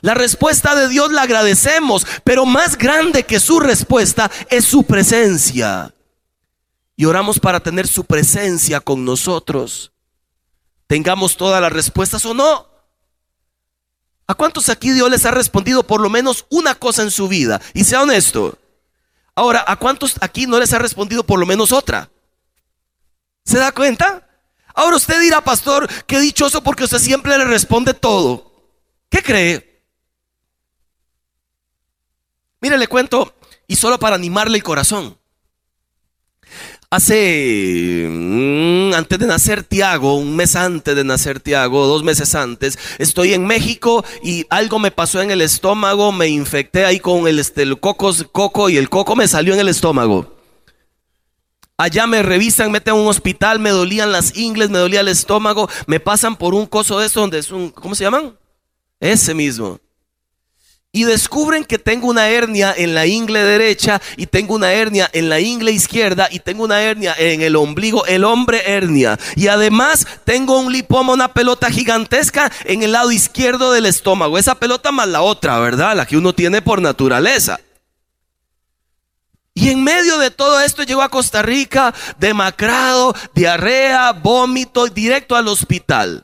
La 0.01 0.13
respuesta 0.13 0.75
de 0.75 0.87
Dios 0.87 1.11
la 1.11 1.23
agradecemos, 1.23 2.05
pero 2.23 2.45
más 2.45 2.77
grande 2.77 3.23
que 3.23 3.39
su 3.39 3.59
respuesta 3.59 4.29
es 4.49 4.65
su 4.65 4.83
presencia. 4.83 5.91
Y 6.95 7.05
oramos 7.05 7.39
para 7.39 7.59
tener 7.59 7.87
su 7.87 8.05
presencia 8.05 8.79
con 8.79 9.03
nosotros. 9.03 9.91
Tengamos 10.87 11.37
todas 11.37 11.61
las 11.61 11.73
respuestas 11.73 12.25
o 12.25 12.33
no. 12.33 12.67
¿A 14.27 14.35
cuántos 14.35 14.69
aquí 14.69 14.91
Dios 14.91 15.09
les 15.09 15.25
ha 15.25 15.31
respondido 15.31 15.83
por 15.83 16.01
lo 16.01 16.09
menos 16.09 16.45
una 16.49 16.75
cosa 16.75 17.01
en 17.01 17.11
su 17.11 17.27
vida? 17.27 17.61
Y 17.73 17.83
sea 17.83 18.03
honesto. 18.03 18.57
Ahora, 19.35 19.63
¿a 19.67 19.75
cuántos 19.75 20.15
aquí 20.21 20.45
no 20.45 20.59
les 20.59 20.71
ha 20.73 20.79
respondido 20.79 21.23
por 21.23 21.39
lo 21.39 21.45
menos 21.45 21.71
otra? 21.71 22.09
¿Se 23.43 23.57
da 23.57 23.71
cuenta? 23.71 24.27
Ahora 24.75 24.95
usted 24.95 25.19
dirá, 25.19 25.41
pastor, 25.41 25.89
qué 26.05 26.19
dichoso 26.19 26.63
porque 26.63 26.83
usted 26.85 26.99
siempre 26.99 27.37
le 27.37 27.45
responde 27.45 27.93
todo. 27.93 28.51
¿Qué 29.09 29.21
cree? 29.21 29.83
Mire, 32.61 32.77
le 32.77 32.87
cuento, 32.87 33.35
y 33.67 33.75
solo 33.75 33.99
para 33.99 34.15
animarle 34.15 34.57
el 34.57 34.63
corazón. 34.63 35.17
Hace, 36.93 38.07
mm, 38.07 38.93
antes 38.93 39.17
de 39.17 39.25
nacer 39.25 39.63
Tiago, 39.63 40.15
un 40.15 40.35
mes 40.35 40.55
antes 40.55 40.95
de 40.95 41.03
nacer 41.03 41.39
Tiago, 41.39 41.87
dos 41.87 42.03
meses 42.03 42.35
antes, 42.35 42.77
estoy 42.99 43.33
en 43.33 43.47
México 43.47 44.05
y 44.21 44.45
algo 44.51 44.77
me 44.77 44.91
pasó 44.91 45.19
en 45.19 45.31
el 45.31 45.41
estómago, 45.41 46.11
me 46.11 46.27
infecté 46.27 46.85
ahí 46.85 46.99
con 46.99 47.27
el, 47.27 47.39
este, 47.39 47.65
coco 47.77 48.69
y 48.69 48.77
el 48.77 48.91
coco 48.91 49.15
me 49.15 49.27
salió 49.27 49.55
en 49.55 49.61
el 49.61 49.69
estómago. 49.69 50.37
Allá 51.77 52.05
me 52.05 52.21
revisan, 52.21 52.71
meten 52.71 52.91
a 52.91 52.97
un 52.97 53.07
hospital, 53.07 53.57
me 53.57 53.71
dolían 53.71 54.11
las 54.11 54.37
ingles, 54.37 54.69
me 54.69 54.77
dolía 54.77 54.99
el 54.99 55.07
estómago, 55.07 55.67
me 55.87 55.99
pasan 55.99 56.35
por 56.35 56.53
un 56.53 56.67
coso 56.67 56.99
de 56.99 57.07
eso 57.07 57.21
donde 57.21 57.39
es 57.39 57.49
un, 57.49 57.71
¿cómo 57.71 57.95
se 57.95 58.03
llaman? 58.03 58.37
Ese 58.99 59.33
mismo 59.33 59.79
y 60.95 61.05
descubren 61.05 61.65
que 61.65 61.79
tengo 61.79 62.07
una 62.07 62.29
hernia 62.29 62.71
en 62.77 62.93
la 62.93 63.07
ingle 63.07 63.43
derecha 63.43 63.99
y 64.15 64.27
tengo 64.27 64.53
una 64.53 64.73
hernia 64.73 65.09
en 65.11 65.27
la 65.27 65.39
ingle 65.39 65.71
izquierda 65.71 66.27
y 66.29 66.39
tengo 66.39 66.63
una 66.63 66.83
hernia 66.83 67.15
en 67.17 67.41
el 67.41 67.55
ombligo, 67.55 68.05
el 68.05 68.23
hombre 68.23 68.61
hernia. 68.63 69.19
Y 69.35 69.47
además 69.47 70.05
tengo 70.23 70.59
un 70.59 70.71
lipoma, 70.71 71.13
una 71.13 71.33
pelota 71.33 71.71
gigantesca 71.71 72.51
en 72.65 72.83
el 72.83 72.91
lado 72.91 73.11
izquierdo 73.11 73.73
del 73.73 73.87
estómago. 73.87 74.37
Esa 74.37 74.53
pelota 74.53 74.91
más 74.91 75.07
la 75.07 75.23
otra, 75.23 75.57
¿verdad? 75.57 75.95
La 75.97 76.05
que 76.05 76.15
uno 76.15 76.33
tiene 76.33 76.61
por 76.61 76.79
naturaleza. 76.79 77.59
Y 79.55 79.69
en 79.69 79.83
medio 79.83 80.19
de 80.19 80.29
todo 80.29 80.61
esto 80.61 80.83
llegó 80.83 81.01
a 81.01 81.09
Costa 81.09 81.41
Rica 81.41 81.91
demacrado, 82.19 83.15
diarrea, 83.33 84.11
vómito, 84.11 84.85
directo 84.85 85.35
al 85.35 85.47
hospital. 85.47 86.23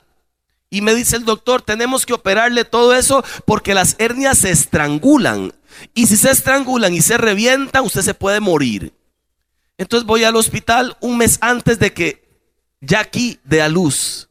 Y 0.70 0.82
me 0.82 0.94
dice 0.94 1.16
el 1.16 1.26
doctor, 1.26 1.62
tenemos 1.62 2.06
que 2.06 2.14
operarle 2.14 2.64
todo 2.64 2.94
eso 2.94 3.24
porque 3.46 3.74
las 3.74 3.96
hernias 3.98 4.40
se 4.40 4.52
estrangulan. 4.52 5.54
Y 5.94 6.08
si 6.08 6.18
se 6.18 6.30
estrangulan 6.30 6.94
y 6.94 7.02
se 7.02 7.18
revientan, 7.18 7.86
usted 7.86 8.02
se 8.02 8.14
puede 8.14 8.40
morir. 8.40 8.94
Entonces 9.78 10.06
voy 10.06 10.24
al 10.24 10.36
hospital 10.36 10.96
un 11.00 11.18
mes 11.18 11.38
antes 11.42 11.80
de 11.80 11.94
que 11.94 12.30
Jackie 12.82 13.40
dé 13.44 13.62
a 13.62 13.70
luz. 13.70 14.30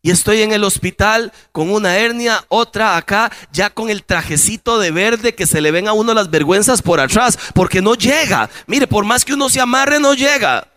Y 0.00 0.10
estoy 0.10 0.42
en 0.42 0.52
el 0.52 0.64
hospital 0.64 1.32
con 1.50 1.70
una 1.70 1.96
hernia, 1.96 2.44
otra 2.48 2.96
acá, 2.96 3.32
ya 3.52 3.68
con 3.68 3.90
el 3.90 4.04
trajecito 4.04 4.78
de 4.78 4.92
verde 4.92 5.34
que 5.34 5.44
se 5.44 5.60
le 5.60 5.72
ven 5.72 5.88
a 5.88 5.92
uno 5.92 6.14
las 6.14 6.30
vergüenzas 6.30 6.82
por 6.82 7.00
atrás, 7.00 7.36
porque 7.52 7.82
no 7.82 7.94
llega. 7.94 8.48
Mire, 8.66 8.86
por 8.86 9.04
más 9.04 9.24
que 9.24 9.34
uno 9.34 9.48
se 9.48 9.60
amarre, 9.60 9.98
no 9.98 10.14
llega. 10.14 10.68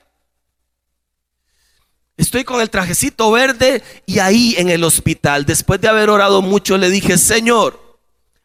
Estoy 2.18 2.44
con 2.44 2.62
el 2.62 2.70
trajecito 2.70 3.32
verde 3.32 3.84
y 4.06 4.20
ahí 4.20 4.56
en 4.58 4.70
el 4.70 4.84
hospital, 4.84 5.46
después 5.46 5.82
de 5.82 5.88
haber 5.88 6.10
orado 6.10 6.42
mucho, 6.42 6.78
le 6.78 6.90
dije, 6.90 7.18
Señor, 7.18 8.00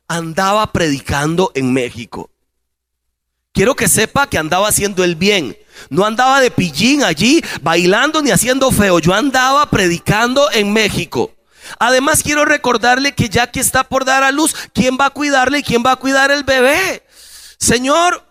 andaba 0.08 0.72
predicando 0.72 1.50
en 1.54 1.72
México. 1.72 2.30
Quiero 3.52 3.74
que 3.74 3.88
sepa 3.88 4.28
que 4.28 4.38
andaba 4.38 4.68
haciendo 4.68 5.02
el 5.02 5.16
bien. 5.16 5.56
No 5.88 6.04
andaba 6.04 6.40
de 6.40 6.50
pillín 6.50 7.02
allí, 7.02 7.42
bailando 7.62 8.22
ni 8.22 8.30
haciendo 8.30 8.70
feo. 8.70 8.98
Yo 8.98 9.14
andaba 9.14 9.68
predicando 9.70 10.50
en 10.52 10.72
México. 10.72 11.34
Además, 11.78 12.22
quiero 12.22 12.44
recordarle 12.44 13.12
que 13.12 13.28
ya 13.28 13.50
que 13.50 13.60
está 13.60 13.84
por 13.84 14.04
dar 14.04 14.22
a 14.22 14.30
luz, 14.30 14.54
¿quién 14.72 14.96
va 15.00 15.06
a 15.06 15.10
cuidarle 15.10 15.58
y 15.58 15.62
quién 15.62 15.82
va 15.84 15.92
a 15.92 15.96
cuidar 15.96 16.30
el 16.30 16.44
bebé? 16.44 17.02
Señor, 17.58 18.24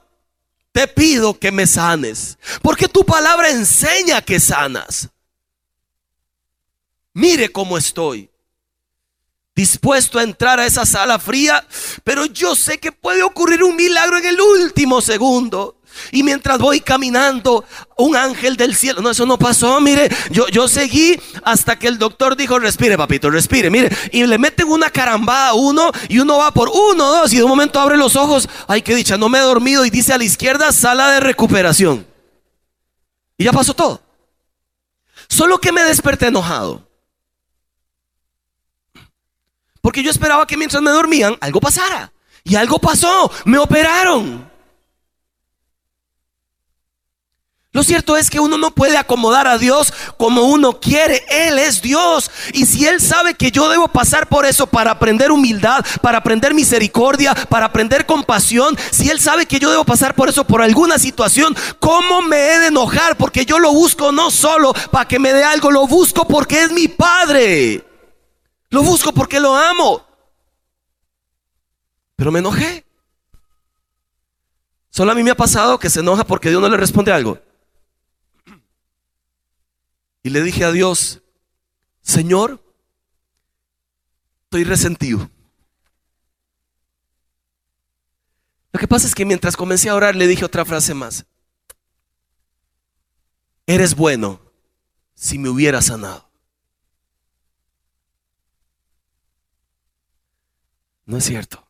te 0.72 0.88
pido 0.88 1.38
que 1.38 1.52
me 1.52 1.68
sanes. 1.68 2.38
Porque 2.62 2.88
tu 2.88 3.04
palabra 3.04 3.50
enseña 3.50 4.22
que 4.22 4.40
sanas 4.40 5.10
mire 7.16 7.52
cómo 7.52 7.78
estoy. 7.78 8.30
Dispuesto 9.56 10.20
a 10.20 10.24
entrar 10.24 10.60
a 10.60 10.66
esa 10.66 10.86
sala 10.86 11.18
fría, 11.18 11.66
pero 12.04 12.26
yo 12.26 12.56
sé 12.56 12.78
que 12.78 12.92
puede 12.92 13.24
ocurrir 13.24 13.64
un 13.64 13.76
milagro 13.76 14.18
en 14.18 14.26
el 14.26 14.40
último 14.40 15.02
segundo. 15.02 15.78
Y 16.12 16.24
mientras 16.24 16.60
voy 16.60 16.82
caminando, 16.82 17.64
un 17.98 18.18
ángel 18.18 18.58
del 18.58 18.76
cielo, 18.76 19.02
no, 19.02 19.12
eso 19.12 19.26
no 19.26 19.40
pasó, 19.40 19.80
mire, 19.80 20.10
yo, 20.30 20.50
yo 20.50 20.68
seguí 20.68 21.18
hasta 21.44 21.80
que 21.80 21.88
el 21.88 21.98
doctor 21.98 22.36
dijo, 22.36 22.60
respire 22.60 22.98
papito, 22.98 23.30
respire, 23.30 23.70
mire, 23.70 23.90
y 24.12 24.26
le 24.26 24.38
meten 24.38 24.68
una 24.68 24.90
carambada 24.90 25.50
a 25.50 25.54
uno 25.54 25.92
y 26.10 26.20
uno 26.20 26.38
va 26.38 26.52
por 26.52 26.68
uno, 26.68 27.06
dos, 27.06 27.32
y 27.32 27.38
de 27.38 27.44
un 27.44 27.50
momento 27.50 27.80
abre 27.80 27.96
los 27.96 28.18
ojos, 28.18 28.50
ay, 28.68 28.82
qué 28.82 28.94
dicha, 28.94 29.16
no 29.16 29.30
me 29.30 29.38
he 29.38 29.42
dormido 29.42 29.86
y 29.86 29.90
dice 29.90 30.12
a 30.12 30.18
la 30.18 30.26
izquierda, 30.26 30.74
sala 30.74 31.12
de 31.12 31.22
recuperación. 31.22 32.06
Y 33.38 33.46
ya 33.46 33.54
pasó 33.54 33.74
todo. 33.74 34.02
Solo 35.30 35.60
que 35.60 35.72
me 35.72 35.84
desperté 35.84 36.28
enojado. 36.28 36.85
Porque 39.86 40.02
yo 40.02 40.10
esperaba 40.10 40.48
que 40.48 40.58
mientras 40.58 40.82
me 40.82 40.90
dormían 40.90 41.38
algo 41.42 41.60
pasara. 41.60 42.12
Y 42.44 42.56
algo 42.56 42.80
pasó. 42.80 43.32
Me 43.44 43.60
operaron. 43.60 44.50
Lo 47.72 47.84
cierto 47.84 48.18
es 48.18 48.32
que 48.32 48.40
uno 48.40 48.58
no 48.58 48.72
puede 48.72 48.98
acomodar 48.98 49.46
a 49.48 49.60
Dios 49.60 49.94
como 50.18 50.46
uno 50.46 50.80
quiere. 50.80 51.24
Él 51.30 51.60
es 51.60 51.84
Dios. 51.84 52.32
Y 52.54 52.66
si 52.66 52.88
Él 52.88 53.00
sabe 53.00 53.36
que 53.36 53.52
yo 53.52 53.70
debo 53.70 53.88
pasar 53.88 54.28
por 54.28 54.48
eso 54.48 54.66
para 54.66 54.90
aprender 54.90 55.32
humildad, 55.32 55.86
para 56.02 56.18
aprender 56.18 56.56
misericordia, 56.56 57.36
para 57.36 57.68
aprender 57.68 58.08
compasión, 58.08 58.76
si 58.90 59.12
Él 59.12 59.20
sabe 59.20 59.46
que 59.46 59.60
yo 59.60 59.70
debo 59.70 59.86
pasar 59.86 60.16
por 60.16 60.30
eso 60.30 60.48
por 60.48 60.64
alguna 60.64 60.98
situación, 60.98 61.56
¿cómo 61.78 62.24
me 62.24 62.56
he 62.56 62.60
de 62.60 62.68
enojar? 62.70 63.18
Porque 63.18 63.46
yo 63.46 63.60
lo 63.60 63.72
busco 63.72 64.12
no 64.12 64.32
solo 64.32 64.74
para 64.90 65.08
que 65.08 65.20
me 65.20 65.32
dé 65.32 65.44
algo, 65.44 65.70
lo 65.70 65.86
busco 65.86 66.28
porque 66.28 66.64
es 66.64 66.72
mi 66.72 66.88
Padre. 66.88 67.86
Lo 68.76 68.84
busco 68.84 69.14
porque 69.14 69.40
lo 69.40 69.56
amo. 69.56 70.06
Pero 72.18 72.30
me 72.30 72.40
enojé. 72.40 72.86
Solo 74.90 75.14
a 75.14 75.16
mí 75.16 75.24
me 75.24 75.32
ha 75.32 75.38
pasado 75.38 75.80
que 75.80 75.90
se 75.90 76.02
enoja 76.02 76.26
porque 76.26 76.50
Dios 76.50 76.62
no 76.62 76.68
le 76.68 76.76
responde 76.76 77.14
algo. 77.14 77.40
Y 80.24 80.30
le 80.30 80.42
dije 80.42 80.66
a 80.66 80.74
Dios, 80.74 81.22
Señor, 82.02 82.62
estoy 84.44 84.66
resentido. 84.66 85.30
Lo 88.74 88.80
que 88.82 88.90
pasa 88.90 89.08
es 89.08 89.16
que 89.16 89.24
mientras 89.24 89.56
comencé 89.56 89.88
a 89.88 89.96
orar 89.96 90.18
le 90.18 90.28
dije 90.28 90.44
otra 90.44 90.66
frase 90.66 90.94
más. 90.94 91.26
Eres 93.68 93.96
bueno 93.96 94.42
si 95.14 95.40
me 95.40 95.48
hubiera 95.48 95.82
sanado. 95.82 96.25
No 101.06 101.18
es 101.18 101.26
cierto. 101.26 101.64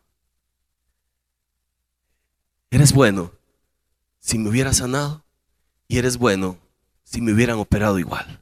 Eres 2.70 2.94
bueno 2.94 3.32
si 4.20 4.38
me 4.38 4.50
hubieras 4.50 4.78
sanado 4.78 5.24
y 5.88 5.98
eres 5.98 6.18
bueno 6.18 6.58
si 7.04 7.22
me 7.22 7.34
hubieran 7.34 7.58
operado 7.58 8.00
igual. 8.00 8.42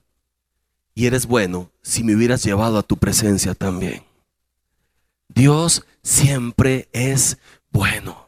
Y 0.95 1.07
eres 1.07 1.25
bueno 1.25 1.71
si 1.81 2.03
me 2.03 2.15
hubieras 2.15 2.43
llevado 2.43 2.77
a 2.77 2.83
tu 2.83 2.97
presencia 2.97 3.55
también. 3.55 4.03
Dios 5.27 5.85
siempre 6.03 6.89
es 6.93 7.37
bueno. 7.71 8.22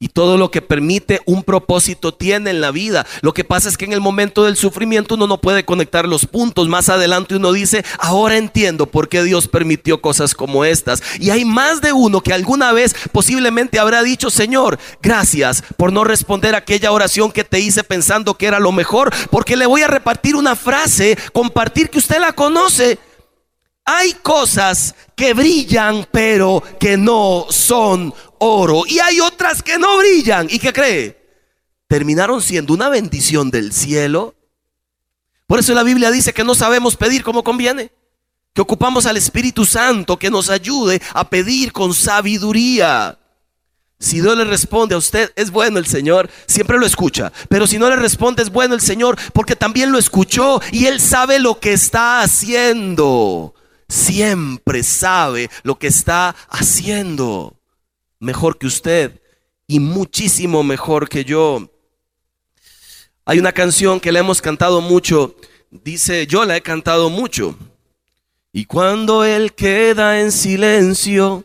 Y 0.00 0.10
todo 0.10 0.36
lo 0.36 0.52
que 0.52 0.62
permite 0.62 1.20
un 1.26 1.42
propósito 1.42 2.14
tiene 2.14 2.50
en 2.50 2.60
la 2.60 2.70
vida. 2.70 3.04
Lo 3.20 3.34
que 3.34 3.42
pasa 3.42 3.68
es 3.68 3.76
que 3.76 3.84
en 3.84 3.92
el 3.92 4.00
momento 4.00 4.44
del 4.44 4.56
sufrimiento 4.56 5.16
uno 5.16 5.26
no 5.26 5.40
puede 5.40 5.64
conectar 5.64 6.06
los 6.06 6.24
puntos. 6.24 6.68
Más 6.68 6.88
adelante 6.88 7.34
uno 7.34 7.50
dice, 7.50 7.84
ahora 7.98 8.36
entiendo 8.36 8.86
por 8.86 9.08
qué 9.08 9.24
Dios 9.24 9.48
permitió 9.48 10.00
cosas 10.00 10.36
como 10.36 10.64
estas. 10.64 11.02
Y 11.18 11.30
hay 11.30 11.44
más 11.44 11.80
de 11.80 11.92
uno 11.92 12.20
que 12.20 12.32
alguna 12.32 12.70
vez 12.70 12.94
posiblemente 13.10 13.80
habrá 13.80 14.04
dicho, 14.04 14.30
Señor, 14.30 14.78
gracias 15.02 15.64
por 15.76 15.92
no 15.92 16.04
responder 16.04 16.54
aquella 16.54 16.92
oración 16.92 17.32
que 17.32 17.42
te 17.42 17.58
hice 17.58 17.82
pensando 17.82 18.34
que 18.34 18.46
era 18.46 18.60
lo 18.60 18.70
mejor. 18.70 19.12
Porque 19.32 19.56
le 19.56 19.66
voy 19.66 19.82
a 19.82 19.88
repartir 19.88 20.36
una 20.36 20.54
frase, 20.54 21.18
compartir 21.32 21.90
que 21.90 21.98
usted 21.98 22.20
la 22.20 22.32
conoce. 22.34 23.00
Hay 23.84 24.12
cosas 24.22 24.94
que 25.16 25.32
brillan 25.32 26.06
pero 26.12 26.62
que 26.78 26.98
no 26.98 27.46
son 27.48 28.12
oro. 28.38 28.84
Y 28.86 28.98
hay 28.98 29.20
otras 29.20 29.62
que 29.62 29.78
no 29.78 29.98
brillan. 29.98 30.48
¿Y 30.50 30.58
qué 30.58 30.72
cree? 30.72 31.18
Terminaron 31.88 32.42
siendo 32.42 32.74
una 32.74 32.88
bendición 32.88 33.50
del 33.50 33.72
cielo. 33.72 34.34
Por 35.46 35.58
eso 35.58 35.72
la 35.74 35.82
Biblia 35.82 36.10
dice 36.10 36.34
que 36.34 36.44
no 36.44 36.54
sabemos 36.54 36.96
pedir 36.96 37.22
como 37.22 37.42
conviene. 37.42 37.90
Que 38.52 38.60
ocupamos 38.60 39.06
al 39.06 39.16
Espíritu 39.16 39.64
Santo 39.64 40.18
que 40.18 40.30
nos 40.30 40.50
ayude 40.50 41.00
a 41.14 41.28
pedir 41.28 41.72
con 41.72 41.94
sabiduría. 41.94 43.18
Si 44.00 44.20
Dios 44.20 44.36
le 44.36 44.44
responde 44.44 44.94
a 44.94 44.98
usted, 44.98 45.32
es 45.34 45.50
bueno 45.50 45.78
el 45.78 45.86
Señor, 45.86 46.30
siempre 46.46 46.78
lo 46.78 46.86
escucha. 46.86 47.32
Pero 47.48 47.66
si 47.66 47.78
no 47.78 47.88
le 47.88 47.96
responde, 47.96 48.42
es 48.42 48.50
bueno 48.50 48.74
el 48.74 48.80
Señor, 48.80 49.18
porque 49.32 49.56
también 49.56 49.90
lo 49.90 49.98
escuchó 49.98 50.60
y 50.70 50.86
Él 50.86 51.00
sabe 51.00 51.40
lo 51.40 51.58
que 51.58 51.72
está 51.72 52.20
haciendo. 52.20 53.54
Siempre 53.88 54.82
sabe 54.82 55.50
lo 55.62 55.78
que 55.78 55.88
está 55.88 56.36
haciendo 56.48 57.57
mejor 58.20 58.58
que 58.58 58.66
usted 58.66 59.20
y 59.66 59.80
muchísimo 59.80 60.62
mejor 60.62 61.08
que 61.08 61.24
yo. 61.24 61.70
Hay 63.24 63.38
una 63.38 63.52
canción 63.52 64.00
que 64.00 64.10
le 64.10 64.20
hemos 64.20 64.40
cantado 64.40 64.80
mucho, 64.80 65.36
dice, 65.70 66.26
yo 66.26 66.44
la 66.44 66.56
he 66.56 66.62
cantado 66.62 67.10
mucho. 67.10 67.56
Y 68.52 68.64
cuando 68.64 69.24
Él 69.24 69.52
queda 69.52 70.20
en 70.20 70.32
silencio, 70.32 71.44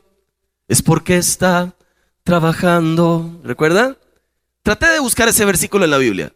es 0.68 0.82
porque 0.82 1.18
está 1.18 1.76
trabajando. 2.24 3.40
¿Recuerda? 3.44 3.98
Traté 4.62 4.88
de 4.88 5.00
buscar 5.00 5.28
ese 5.28 5.44
versículo 5.44 5.84
en 5.84 5.92
la 5.92 5.98
Biblia. 5.98 6.34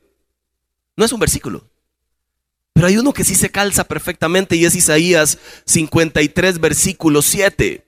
No 0.98 1.06
es 1.06 1.14
un 1.14 1.20
versículo. 1.20 1.64
Pero 2.74 2.88
hay 2.88 2.98
uno 2.98 3.14
que 3.14 3.24
sí 3.24 3.34
se 3.34 3.50
calza 3.50 3.86
perfectamente 3.86 4.56
y 4.56 4.66
es 4.66 4.76
Isaías 4.76 5.40
53, 5.66 6.60
versículo 6.60 7.22
7. 7.22 7.87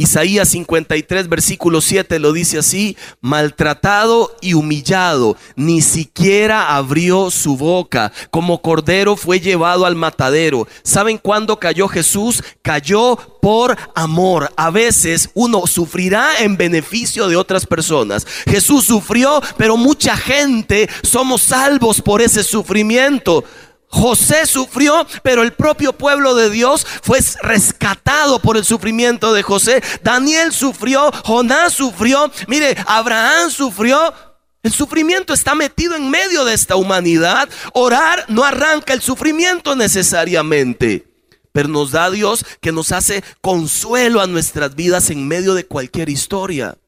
Isaías 0.00 0.48
53, 0.48 1.28
versículo 1.28 1.82
7 1.82 2.20
lo 2.20 2.32
dice 2.32 2.58
así, 2.58 2.96
maltratado 3.20 4.34
y 4.40 4.54
humillado, 4.54 5.36
ni 5.56 5.82
siquiera 5.82 6.74
abrió 6.74 7.30
su 7.30 7.58
boca, 7.58 8.10
como 8.30 8.62
cordero 8.62 9.14
fue 9.14 9.40
llevado 9.40 9.84
al 9.84 9.96
matadero. 9.96 10.66
¿Saben 10.82 11.18
cuándo 11.18 11.58
cayó 11.58 11.86
Jesús? 11.86 12.42
Cayó 12.62 13.18
por 13.42 13.76
amor. 13.94 14.50
A 14.56 14.70
veces 14.70 15.28
uno 15.34 15.66
sufrirá 15.66 16.38
en 16.40 16.56
beneficio 16.56 17.28
de 17.28 17.36
otras 17.36 17.66
personas. 17.66 18.26
Jesús 18.46 18.86
sufrió, 18.86 19.42
pero 19.58 19.76
mucha 19.76 20.16
gente 20.16 20.88
somos 21.02 21.42
salvos 21.42 22.00
por 22.00 22.22
ese 22.22 22.42
sufrimiento. 22.42 23.44
José 23.90 24.46
sufrió, 24.46 25.04
pero 25.24 25.42
el 25.42 25.52
propio 25.52 25.92
pueblo 25.92 26.36
de 26.36 26.48
Dios 26.48 26.86
fue 27.02 27.18
rescatado 27.42 28.38
por 28.38 28.56
el 28.56 28.64
sufrimiento 28.64 29.32
de 29.32 29.42
José. 29.42 29.82
Daniel 30.02 30.52
sufrió, 30.52 31.10
Jonás 31.24 31.72
sufrió, 31.72 32.30
mire, 32.46 32.76
Abraham 32.86 33.50
sufrió. 33.50 34.14
El 34.62 34.72
sufrimiento 34.72 35.34
está 35.34 35.56
metido 35.56 35.96
en 35.96 36.08
medio 36.08 36.44
de 36.44 36.54
esta 36.54 36.76
humanidad. 36.76 37.48
Orar 37.72 38.24
no 38.28 38.44
arranca 38.44 38.92
el 38.92 39.00
sufrimiento 39.00 39.74
necesariamente, 39.74 41.08
pero 41.50 41.68
nos 41.68 41.90
da 41.90 42.10
Dios 42.10 42.46
que 42.60 42.70
nos 42.70 42.92
hace 42.92 43.24
consuelo 43.40 44.20
a 44.20 44.28
nuestras 44.28 44.76
vidas 44.76 45.10
en 45.10 45.26
medio 45.26 45.54
de 45.54 45.66
cualquier 45.66 46.10
historia. 46.10 46.78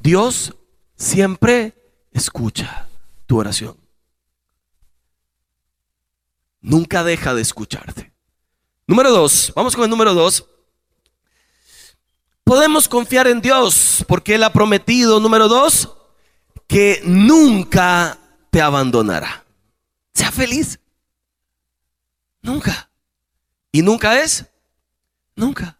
Dios 0.00 0.52
siempre 0.96 1.74
escucha 2.12 2.88
tu 3.26 3.38
oración 3.38 3.87
nunca 6.68 7.02
deja 7.02 7.34
de 7.34 7.42
escucharte. 7.42 8.12
Número 8.86 9.10
dos, 9.10 9.52
vamos 9.56 9.74
con 9.74 9.84
el 9.84 9.90
número 9.90 10.14
dos. 10.14 10.44
Podemos 12.44 12.88
confiar 12.88 13.26
en 13.26 13.40
Dios 13.40 14.04
porque 14.06 14.34
Él 14.34 14.44
ha 14.44 14.52
prometido, 14.52 15.18
número 15.18 15.48
dos, 15.48 15.94
que 16.66 17.00
nunca 17.04 18.18
te 18.50 18.60
abandonará. 18.60 19.44
Sea 20.14 20.30
feliz. 20.30 20.78
Nunca. 22.42 22.90
¿Y 23.72 23.82
nunca 23.82 24.20
es? 24.20 24.46
Nunca. 25.34 25.78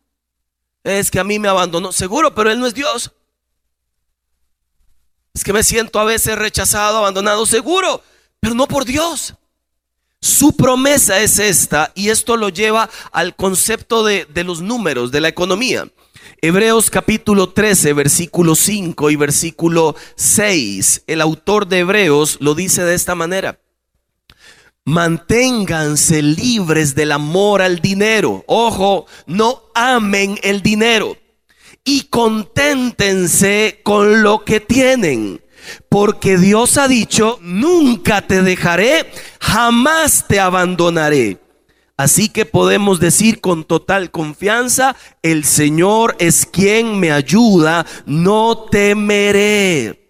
Es 0.85 1.11
que 1.11 1.21
a 1.21 1.25
mí 1.25 1.39
me 1.39 1.49
abandonó, 1.49 1.93
seguro, 1.93 2.35
pero 2.35 2.51
Él 2.51 2.61
no 2.61 2.67
es 2.67 2.75
Dios. 2.75 3.13
Es 5.35 5.45
que 5.45 5.53
me 5.53 5.63
siento 5.63 6.01
a 6.01 6.05
veces 6.05 6.37
rechazado, 6.37 6.99
abandonado, 6.99 7.45
seguro, 7.47 8.03
pero 8.41 8.55
no 8.55 8.67
por 8.67 8.85
Dios. 8.85 9.35
Su 10.21 10.57
promesa 10.57 11.21
es 11.21 11.39
esta 11.39 11.93
y 11.95 12.09
esto 12.09 12.37
lo 12.37 12.49
lleva 12.49 12.91
al 13.13 13.37
concepto 13.37 14.05
de, 14.05 14.27
los 14.45 14.61
números, 14.61 15.13
de 15.13 15.21
la 15.21 15.29
economía. 15.29 15.89
Hebreos 16.41 16.91
capítulo 16.91 17.51
13, 17.51 17.93
versículo 17.93 18.57
5 18.57 19.11
y 19.11 19.17
versículo 19.17 19.95
6. 20.17 21.05
El 21.07 21.21
autor 21.21 21.69
de 21.69 21.81
Hebreos 21.81 22.39
lo 22.41 22.57
dice 22.57 22.83
de 22.83 22.97
esta 22.97 23.15
manera. 23.15 23.61
Manténganse 24.85 26.23
libres 26.23 26.97
del 26.97 27.13
amor 27.13 27.63
al 27.63 27.79
dinero. 27.79 28.45
Ojo, 28.49 29.07
no 29.27 29.63
amen 29.75 30.39
el 30.43 30.63
dinero. 30.63 31.17
Y 31.85 32.05
conténtense 32.05 33.81
con 33.85 34.23
lo 34.23 34.45
que 34.45 34.59
tienen 34.59 35.41
porque 35.89 36.39
Dios 36.39 36.77
ha 36.79 36.89
dicho, 36.89 37.39
nunca 37.43 38.27
te 38.27 38.43
dejaré, 38.43 39.11
jamás 39.41 40.27
te 40.29 40.41
abandonaré. 40.41 41.39
Así 41.97 42.29
que 42.29 42.47
podemos 42.47 43.01
decir 43.01 43.41
con 43.41 43.65
total 43.65 44.13
confianza, 44.13 44.95
el 45.23 45.45
Señor 45.45 46.15
es 46.21 46.47
quien 46.47 47.01
me 47.01 47.11
ayuda, 47.11 47.85
no 48.07 48.67
temeré. 48.71 50.08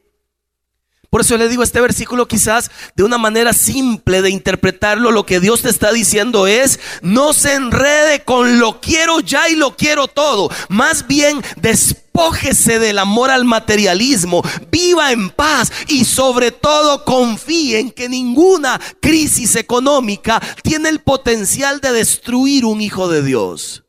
Por 1.11 1.23
eso 1.23 1.39
le 1.39 1.49
digo 1.49 1.63
este 1.63 1.81
versículo 1.81 2.29
quizás 2.29 2.71
de 2.95 3.03
una 3.03 3.17
manera 3.17 3.55
simple 3.55 4.21
de 4.21 4.29
interpretarlo, 4.29 5.11
lo 5.11 5.25
que 5.25 5.41
Dios 5.41 5.63
te 5.63 5.71
está 5.71 5.91
diciendo 5.91 6.47
es, 6.47 6.79
no 7.01 7.33
se 7.33 7.55
enrede 7.55 8.25
con 8.25 8.59
lo 8.59 8.81
quiero 8.83 9.21
ya 9.21 9.49
y 9.49 9.57
lo 9.57 9.75
quiero 9.75 10.09
todo. 10.09 10.51
Más 10.69 11.07
bien 11.07 11.41
despójese 11.57 12.79
del 12.79 12.99
amor 12.99 13.31
al 13.31 13.47
materialismo, 13.47 14.43
viva 14.71 15.11
en 15.11 15.31
paz 15.31 15.73
y 15.87 16.05
sobre 16.05 16.51
todo 16.51 17.07
confíe 17.07 17.79
en 17.79 17.91
que 17.91 18.11
ninguna 18.11 18.79
crisis 19.01 19.57
económica 19.57 20.43
tiene 20.63 20.91
el 20.91 21.01
potencial 21.01 21.81
de 21.81 21.93
destruir 21.93 22.67
un 22.67 22.83
hijo 22.83 23.09
de 23.09 23.23
Dios. 23.23 23.85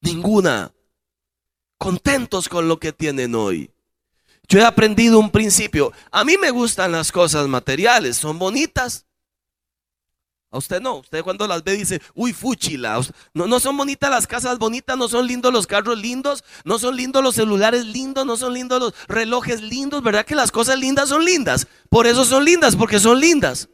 Ninguna. 0.00 0.72
Contentos 1.76 2.48
con 2.48 2.68
lo 2.68 2.78
que 2.78 2.94
tienen 2.94 3.34
hoy. 3.34 3.70
Yo 4.48 4.60
he 4.60 4.64
aprendido 4.64 5.18
un 5.18 5.30
principio. 5.30 5.92
A 6.10 6.24
mí 6.24 6.36
me 6.38 6.50
gustan 6.50 6.92
las 6.92 7.10
cosas 7.10 7.48
materiales, 7.48 8.16
son 8.16 8.38
bonitas. 8.38 9.06
A 10.50 10.58
usted 10.58 10.80
no, 10.80 10.96
usted 10.96 11.22
cuando 11.24 11.46
las 11.46 11.64
ve 11.64 11.72
dice, 11.72 12.00
uy, 12.14 12.32
fúchila. 12.32 13.00
No, 13.34 13.46
no 13.46 13.58
son 13.58 13.76
bonitas 13.76 14.08
las 14.08 14.26
casas 14.26 14.58
bonitas, 14.58 14.96
no 14.96 15.08
son 15.08 15.26
lindos 15.26 15.52
los 15.52 15.66
carros 15.66 15.98
lindos, 15.98 16.44
no 16.64 16.78
son 16.78 16.96
lindos 16.96 17.22
los 17.22 17.34
celulares 17.34 17.84
lindos, 17.84 18.24
no 18.24 18.36
son 18.36 18.54
lindos 18.54 18.80
los 18.80 18.94
relojes 19.08 19.60
lindos, 19.60 20.02
¿verdad 20.02 20.24
que 20.24 20.36
las 20.36 20.52
cosas 20.52 20.78
lindas 20.78 21.08
son 21.08 21.24
lindas? 21.24 21.66
Por 21.90 22.06
eso 22.06 22.24
son 22.24 22.44
lindas, 22.44 22.76
porque 22.76 23.00
son 23.00 23.20
lindas. 23.20 23.68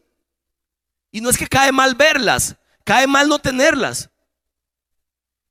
Y 1.11 1.21
no 1.21 1.29
es 1.29 1.37
que 1.37 1.47
cae 1.47 1.73
mal 1.73 1.95
verlas, 1.95 2.57
cae 2.85 3.07
mal 3.07 3.29
no 3.29 3.39
tenerlas. 3.39 4.12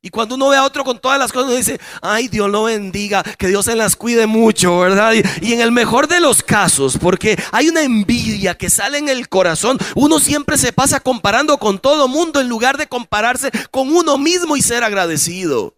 Y 0.03 0.09
cuando 0.09 0.33
uno 0.33 0.49
ve 0.49 0.57
a 0.57 0.63
otro 0.63 0.83
con 0.83 0.99
todas 0.99 1.19
las 1.19 1.31
cosas, 1.31 1.49
uno 1.49 1.57
dice, 1.57 1.79
ay, 2.01 2.27
Dios 2.27 2.49
lo 2.49 2.63
bendiga, 2.63 3.21
que 3.21 3.47
Dios 3.47 3.65
se 3.65 3.75
las 3.75 3.95
cuide 3.95 4.25
mucho, 4.25 4.79
¿verdad? 4.79 5.13
Y, 5.41 5.53
en 5.53 5.61
el 5.61 5.71
mejor 5.71 6.07
de 6.07 6.19
los 6.19 6.41
casos, 6.41 6.97
porque 6.97 7.37
hay 7.51 7.69
una 7.69 7.83
envidia 7.83 8.57
que 8.57 8.71
sale 8.71 8.97
en 8.97 9.09
el 9.09 9.29
corazón, 9.29 9.77
uno 9.93 10.19
siempre 10.19 10.57
se 10.57 10.73
pasa 10.73 10.99
comparando 10.99 11.59
con 11.59 11.77
todo 11.77 12.07
mundo 12.07 12.41
en 12.41 12.49
lugar 12.49 12.77
de 12.77 12.87
compararse 12.87 13.51
con 13.69 13.95
uno 13.95 14.17
mismo 14.17 14.57
y 14.57 14.63
ser 14.63 14.83
agradecido. 14.83 15.75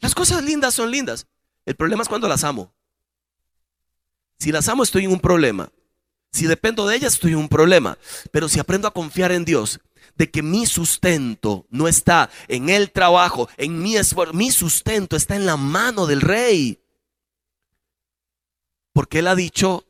Las 0.00 0.14
cosas 0.14 0.44
lindas 0.44 0.74
son 0.74 0.90
lindas. 0.90 1.26
El 1.64 1.76
problema 1.76 2.02
es 2.02 2.08
cuando 2.10 2.28
las 2.28 2.44
amo. 2.44 2.74
Si 4.38 4.52
las 4.52 4.68
amo 4.68 4.82
estoy 4.82 5.06
en 5.06 5.12
un 5.12 5.20
problema. 5.20 5.70
Si 6.30 6.46
dependo 6.46 6.86
de 6.86 6.96
ellas 6.96 7.14
estoy 7.14 7.32
en 7.32 7.38
un 7.38 7.48
problema. 7.48 7.96
Pero 8.30 8.48
si 8.48 8.60
aprendo 8.60 8.86
a 8.86 8.92
confiar 8.92 9.32
en 9.32 9.46
Dios, 9.46 9.80
de 10.18 10.30
que 10.30 10.42
mi 10.42 10.66
sustento 10.66 11.66
no 11.70 11.86
está 11.86 12.28
en 12.48 12.68
el 12.68 12.90
trabajo, 12.90 13.48
en 13.56 13.80
mi 13.80 13.96
esfuerzo, 13.96 14.34
mi 14.34 14.50
sustento 14.50 15.16
está 15.16 15.36
en 15.36 15.46
la 15.46 15.56
mano 15.56 16.06
del 16.06 16.20
rey. 16.20 16.82
Porque 18.92 19.20
él 19.20 19.28
ha 19.28 19.36
dicho, 19.36 19.86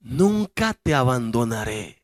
nunca 0.00 0.74
te 0.74 0.94
abandonaré. 0.94 2.02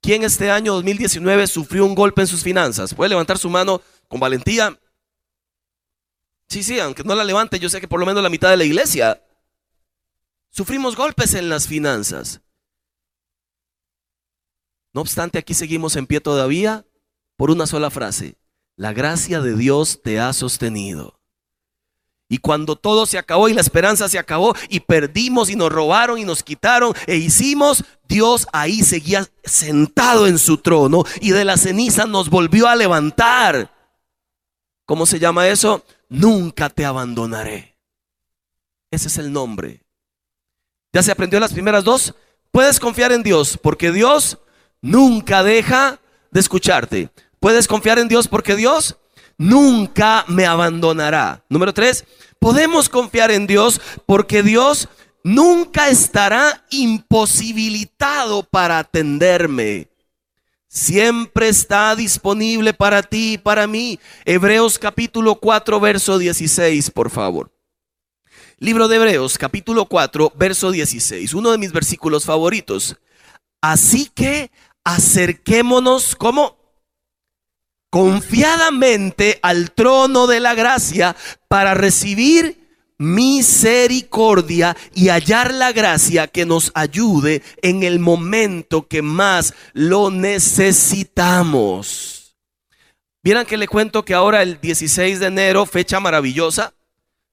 ¿Quién 0.00 0.22
este 0.22 0.50
año 0.50 0.74
2019 0.74 1.46
sufrió 1.48 1.84
un 1.84 1.96
golpe 1.96 2.22
en 2.22 2.28
sus 2.28 2.42
finanzas? 2.42 2.94
¿Puede 2.94 3.10
levantar 3.10 3.36
su 3.36 3.50
mano 3.50 3.82
con 4.08 4.20
valentía? 4.20 4.78
Sí, 6.48 6.62
sí, 6.62 6.78
aunque 6.78 7.02
no 7.02 7.16
la 7.16 7.24
levante, 7.24 7.58
yo 7.58 7.68
sé 7.68 7.80
que 7.80 7.88
por 7.88 8.00
lo 8.00 8.06
menos 8.06 8.22
la 8.22 8.30
mitad 8.30 8.48
de 8.48 8.56
la 8.56 8.64
iglesia 8.64 9.22
sufrimos 10.50 10.94
golpes 10.94 11.34
en 11.34 11.48
las 11.48 11.66
finanzas. 11.66 12.40
No 14.92 15.00
obstante, 15.00 15.38
aquí 15.38 15.54
seguimos 15.54 15.96
en 15.96 16.06
pie 16.06 16.20
todavía 16.20 16.84
por 17.36 17.50
una 17.50 17.66
sola 17.66 17.90
frase. 17.90 18.36
La 18.76 18.92
gracia 18.92 19.40
de 19.40 19.56
Dios 19.56 20.00
te 20.02 20.20
ha 20.20 20.32
sostenido. 20.32 21.20
Y 22.32 22.38
cuando 22.38 22.76
todo 22.76 23.06
se 23.06 23.18
acabó 23.18 23.48
y 23.48 23.54
la 23.54 23.60
esperanza 23.60 24.08
se 24.08 24.18
acabó 24.18 24.54
y 24.68 24.80
perdimos 24.80 25.50
y 25.50 25.56
nos 25.56 25.72
robaron 25.72 26.16
y 26.16 26.24
nos 26.24 26.44
quitaron 26.44 26.94
e 27.08 27.16
hicimos, 27.16 27.84
Dios 28.08 28.46
ahí 28.52 28.84
seguía 28.84 29.28
sentado 29.42 30.28
en 30.28 30.38
su 30.38 30.58
trono 30.58 31.04
y 31.20 31.32
de 31.32 31.44
la 31.44 31.56
ceniza 31.56 32.06
nos 32.06 32.30
volvió 32.30 32.68
a 32.68 32.76
levantar. 32.76 33.74
¿Cómo 34.86 35.06
se 35.06 35.18
llama 35.18 35.48
eso? 35.48 35.84
Nunca 36.08 36.70
te 36.70 36.84
abandonaré. 36.84 37.76
Ese 38.92 39.08
es 39.08 39.18
el 39.18 39.32
nombre. 39.32 39.82
¿Ya 40.92 41.02
se 41.02 41.10
aprendió 41.10 41.40
las 41.40 41.52
primeras 41.52 41.82
dos? 41.82 42.14
Puedes 42.52 42.78
confiar 42.78 43.10
en 43.10 43.24
Dios 43.24 43.58
porque 43.60 43.90
Dios 43.90 44.38
nunca 44.82 45.42
deja 45.42 46.00
de 46.30 46.40
escucharte. 46.40 47.10
Puedes 47.38 47.66
confiar 47.66 47.98
en 47.98 48.08
Dios 48.08 48.28
porque 48.28 48.56
Dios 48.56 48.96
nunca 49.38 50.24
me 50.28 50.46
abandonará. 50.46 51.44
Número 51.48 51.72
tres, 51.72 52.04
podemos 52.38 52.88
confiar 52.88 53.30
en 53.30 53.46
Dios 53.46 53.80
porque 54.06 54.42
Dios 54.42 54.88
nunca 55.24 55.88
estará 55.88 56.64
imposibilitado 56.70 58.42
para 58.42 58.78
atenderme. 58.78 59.88
Siempre 60.68 61.48
está 61.48 61.96
disponible 61.96 62.72
para 62.72 63.02
ti 63.02 63.32
y 63.32 63.38
para 63.38 63.66
mí. 63.66 63.98
Hebreos 64.24 64.78
capítulo 64.78 65.34
4, 65.34 65.80
verso 65.80 66.18
16, 66.18 66.90
por 66.90 67.10
favor. 67.10 67.50
Libro 68.58 68.86
de 68.86 68.96
Hebreos 68.96 69.36
capítulo 69.38 69.86
4, 69.86 70.32
verso 70.36 70.70
16, 70.70 71.34
uno 71.34 71.50
de 71.50 71.58
mis 71.58 71.72
versículos 71.72 72.24
favoritos. 72.24 72.96
Así 73.60 74.10
que 74.14 74.50
acerquémonos 74.84 76.16
como 76.16 76.56
confiadamente 77.90 79.38
al 79.42 79.72
trono 79.72 80.26
de 80.26 80.40
la 80.40 80.54
gracia 80.54 81.16
para 81.48 81.74
recibir 81.74 82.60
misericordia 83.00 84.76
y 84.94 85.08
hallar 85.08 85.52
la 85.54 85.72
gracia 85.72 86.28
que 86.28 86.44
nos 86.44 86.70
ayude 86.74 87.42
en 87.62 87.82
el 87.82 87.98
momento 87.98 88.88
que 88.88 89.00
más 89.00 89.54
lo 89.72 90.10
necesitamos. 90.10 92.36
Vieran 93.22 93.46
que 93.46 93.56
le 93.56 93.68
cuento 93.68 94.04
que 94.04 94.12
ahora 94.14 94.42
el 94.42 94.60
16 94.60 95.18
de 95.18 95.26
enero, 95.26 95.64
fecha 95.66 95.98
maravillosa, 95.98 96.74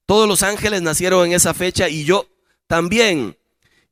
todos 0.06 0.26
los 0.28 0.42
ángeles 0.42 0.82
nacieron 0.82 1.28
en 1.28 1.34
esa 1.34 1.54
fecha 1.54 1.90
y 1.90 2.06
yo 2.06 2.28
también. 2.68 3.38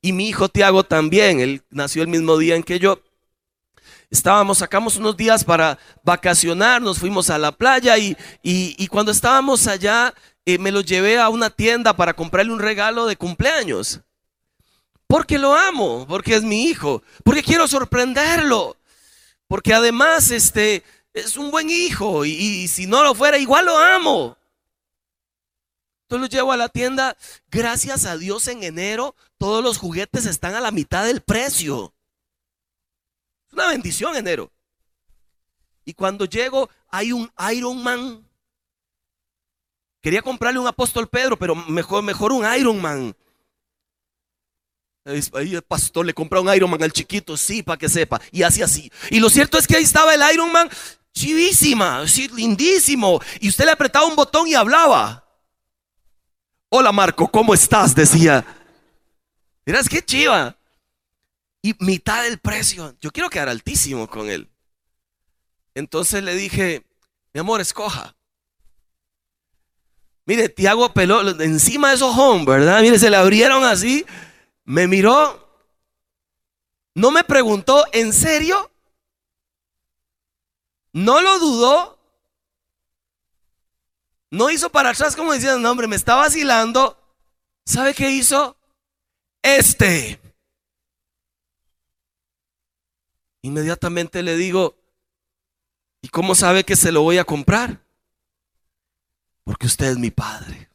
Y 0.01 0.13
mi 0.13 0.29
hijo 0.29 0.47
Tiago 0.47 0.83
también, 0.83 1.41
él 1.41 1.61
nació 1.69 2.03
el 2.03 2.07
mismo 2.07 2.37
día 2.37 2.55
en 2.55 2.63
que 2.63 2.79
yo. 2.79 3.01
Estábamos, 4.09 4.59
sacamos 4.59 4.97
unos 4.97 5.17
días 5.17 5.43
para 5.43 5.77
vacacionar, 6.03 6.81
nos 6.81 6.99
fuimos 6.99 7.29
a 7.29 7.37
la 7.37 7.51
playa 7.51 7.97
y, 7.97 8.15
y, 8.43 8.87
cuando 8.87 9.11
estábamos 9.11 9.67
allá 9.67 10.13
eh, 10.45 10.57
me 10.57 10.71
lo 10.71 10.81
llevé 10.81 11.19
a 11.19 11.29
una 11.29 11.49
tienda 11.49 11.95
para 11.95 12.13
comprarle 12.13 12.53
un 12.53 12.59
regalo 12.59 13.05
de 13.07 13.15
cumpleaños. 13.15 14.01
Porque 15.07 15.37
lo 15.37 15.55
amo, 15.55 16.05
porque 16.07 16.35
es 16.35 16.43
mi 16.43 16.65
hijo, 16.65 17.03
porque 17.23 17.43
quiero 17.43 17.67
sorprenderlo, 17.67 18.77
porque 19.47 19.73
además 19.73 20.31
este 20.31 20.83
es 21.13 21.37
un 21.37 21.51
buen 21.51 21.69
hijo 21.69 22.25
y, 22.25 22.31
y 22.31 22.67
si 22.67 22.87
no 22.87 23.03
lo 23.03 23.15
fuera 23.15 23.37
igual 23.37 23.65
lo 23.65 23.77
amo. 23.77 24.37
Entonces 26.03 26.21
lo 26.21 26.37
llevo 26.37 26.51
a 26.51 26.57
la 26.57 26.69
tienda. 26.69 27.17
Gracias 27.49 28.05
a 28.05 28.17
Dios 28.17 28.47
en 28.47 28.63
enero 28.63 29.15
todos 29.37 29.63
los 29.63 29.77
juguetes 29.77 30.25
están 30.25 30.53
a 30.53 30.61
la 30.61 30.71
mitad 30.71 31.05
del 31.05 31.21
precio. 31.21 31.94
Una 33.55 33.67
bendición 33.67 34.13
enero. 34.17 34.51
Y 35.85 35.93
cuando 35.93 36.25
llego 36.25 36.69
hay 36.89 37.13
un 37.13 37.31
Iron 37.53 37.81
Man. 37.81 38.27
Quería 40.01 40.21
comprarle 40.21 40.59
un 40.59 40.67
apóstol 40.67 41.07
Pedro, 41.07 41.39
pero 41.39 41.55
mejor, 41.55 42.03
mejor 42.03 42.33
un 42.33 42.45
Iron 42.53 42.81
Man. 42.81 43.15
El 45.05 45.61
pastor 45.61 46.05
le 46.05 46.13
compra 46.13 46.41
un 46.41 46.53
Iron 46.53 46.69
Man 46.69 46.83
al 46.83 46.91
chiquito, 46.91 47.37
sí, 47.37 47.63
para 47.63 47.77
que 47.77 47.87
sepa. 47.87 48.19
Y 48.29 48.43
así, 48.43 48.61
así. 48.61 48.91
Y 49.09 49.21
lo 49.21 49.29
cierto 49.29 49.57
es 49.57 49.65
que 49.65 49.77
ahí 49.77 49.83
estaba 49.83 50.13
el 50.13 50.33
Iron 50.33 50.51
Man, 50.51 50.69
chivísima, 51.13 52.05
sí, 52.09 52.27
lindísimo. 52.35 53.21
Y 53.39 53.47
usted 53.47 53.63
le 53.63 53.71
apretaba 53.71 54.05
un 54.05 54.17
botón 54.17 54.49
y 54.49 54.53
hablaba. 54.53 55.23
Hola 56.67 56.91
Marco, 56.91 57.29
¿cómo 57.31 57.53
estás? 57.53 57.95
Decía. 57.95 58.45
Miras 59.65 59.87
qué 59.87 60.03
chiva. 60.03 60.57
Y 61.65 61.75
mitad 61.80 62.21
del 62.21 62.38
precio. 62.38 62.95
Yo 63.01 63.10
quiero 63.10 63.28
quedar 63.28 63.49
altísimo 63.49 64.08
con 64.08 64.30
él. 64.30 64.51
Entonces 65.73 66.21
le 66.21 66.36
dije, 66.36 66.86
mi 67.34 67.39
amor, 67.39 67.60
escoja. 67.60 68.15
Mire, 70.28 70.47
Tiago 70.47 70.93
peló 70.93 71.28
encima 71.41 71.89
de 71.89 71.95
esos 71.95 72.15
home, 72.15 72.45
¿verdad? 72.45 72.84
Mire, 72.84 72.99
se 72.99 73.10
le 73.10 73.17
abrieron 73.17 73.63
así. 73.63 74.06
Me 74.63 74.86
miró. 74.86 75.43
No 76.93 77.10
me 77.10 77.23
preguntó, 77.23 77.84
¿en 77.93 78.13
serio? 78.13 78.69
No 80.93 81.19
lo 81.19 81.39
dudó. 81.39 81.97
No 84.30 84.51
hizo 84.51 84.69
para 84.69 84.91
atrás 84.91 85.15
como 85.15 85.34
diciendo, 85.34 85.58
no, 85.58 85.71
hombre, 85.71 85.88
me 85.88 85.95
está 85.95 86.13
vacilando. 86.13 86.95
¿Sabe 87.65 87.95
qué 87.95 88.12
hizo? 88.12 88.56
Este. 89.41 90.24
Inmediatamente 93.45 94.23
le 94.23 94.38
digo, 94.38 94.75
¿y 96.01 96.10
cómo 96.10 96.34
sabe 96.34 96.63
que 96.63 96.75
se 96.75 96.91
lo 96.91 97.03
voy 97.03 97.19
a 97.19 97.25
comprar? 97.25 97.86
Porque 99.43 99.67
usted 99.67 99.86
es 99.86 99.99
mi 99.99 100.10
padre. 100.10 100.67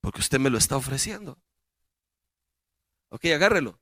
Porque 0.00 0.20
usted 0.20 0.38
me 0.38 0.48
lo 0.48 0.56
está 0.56 0.78
ofreciendo. 0.78 1.38
Ok, 3.10 3.26
agárrelo. 3.26 3.78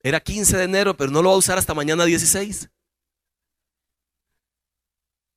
Era 0.00 0.18
15 0.18 0.56
de 0.56 0.64
enero, 0.64 0.96
pero 0.96 1.12
no 1.12 1.22
lo 1.22 1.28
va 1.28 1.36
a 1.36 1.38
usar 1.38 1.56
hasta 1.56 1.74
mañana 1.74 2.04
16. 2.04 2.68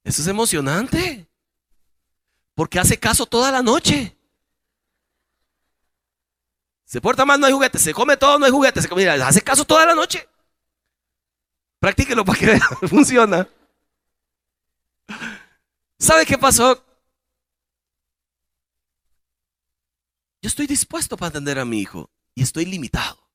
Eso 0.04 0.21
es 0.24 0.28
emocionante. 0.28 1.30
Porque 2.56 2.80
hace 2.80 2.97
caso 2.97 3.28
toda 3.28 3.52
la 3.52 3.62
noche. 3.62 4.17
Se 6.91 6.99
porta 6.99 7.23
mal, 7.25 7.39
no 7.39 7.47
hay 7.47 7.54
juguetes. 7.54 7.82
Se 7.82 7.93
come 7.93 8.17
todo, 8.17 8.38
no 8.38 8.43
hay 8.43 8.51
juguetes. 8.51 8.84
Se 8.84 8.93
mira, 8.93 9.13
hace 9.25 9.41
caso 9.41 9.63
toda 9.63 9.86
la 9.86 9.95
noche. 9.95 10.27
Practíquelo 11.80 12.25
para 12.25 12.38
que 12.38 12.45
vea. 12.47 12.60
Funciona. 12.89 13.47
¿Sabe 15.97 16.25
qué 16.25 16.38
pasó? 16.38 16.84
Yo 20.41 20.49
estoy 20.49 20.67
dispuesto 20.67 21.15
para 21.15 21.30
atender 21.30 21.60
a 21.60 21.65
mi 21.65 21.80
hijo 21.80 22.10
y 22.36 22.43
estoy 22.43 22.65
limitado. 22.65 23.25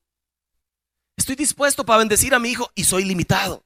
Estoy 1.16 1.34
dispuesto 1.34 1.86
para 1.86 2.00
bendecir 2.00 2.34
a 2.34 2.38
mi 2.38 2.50
hijo 2.50 2.70
y 2.74 2.84
soy 2.84 3.04
limitado. 3.04 3.64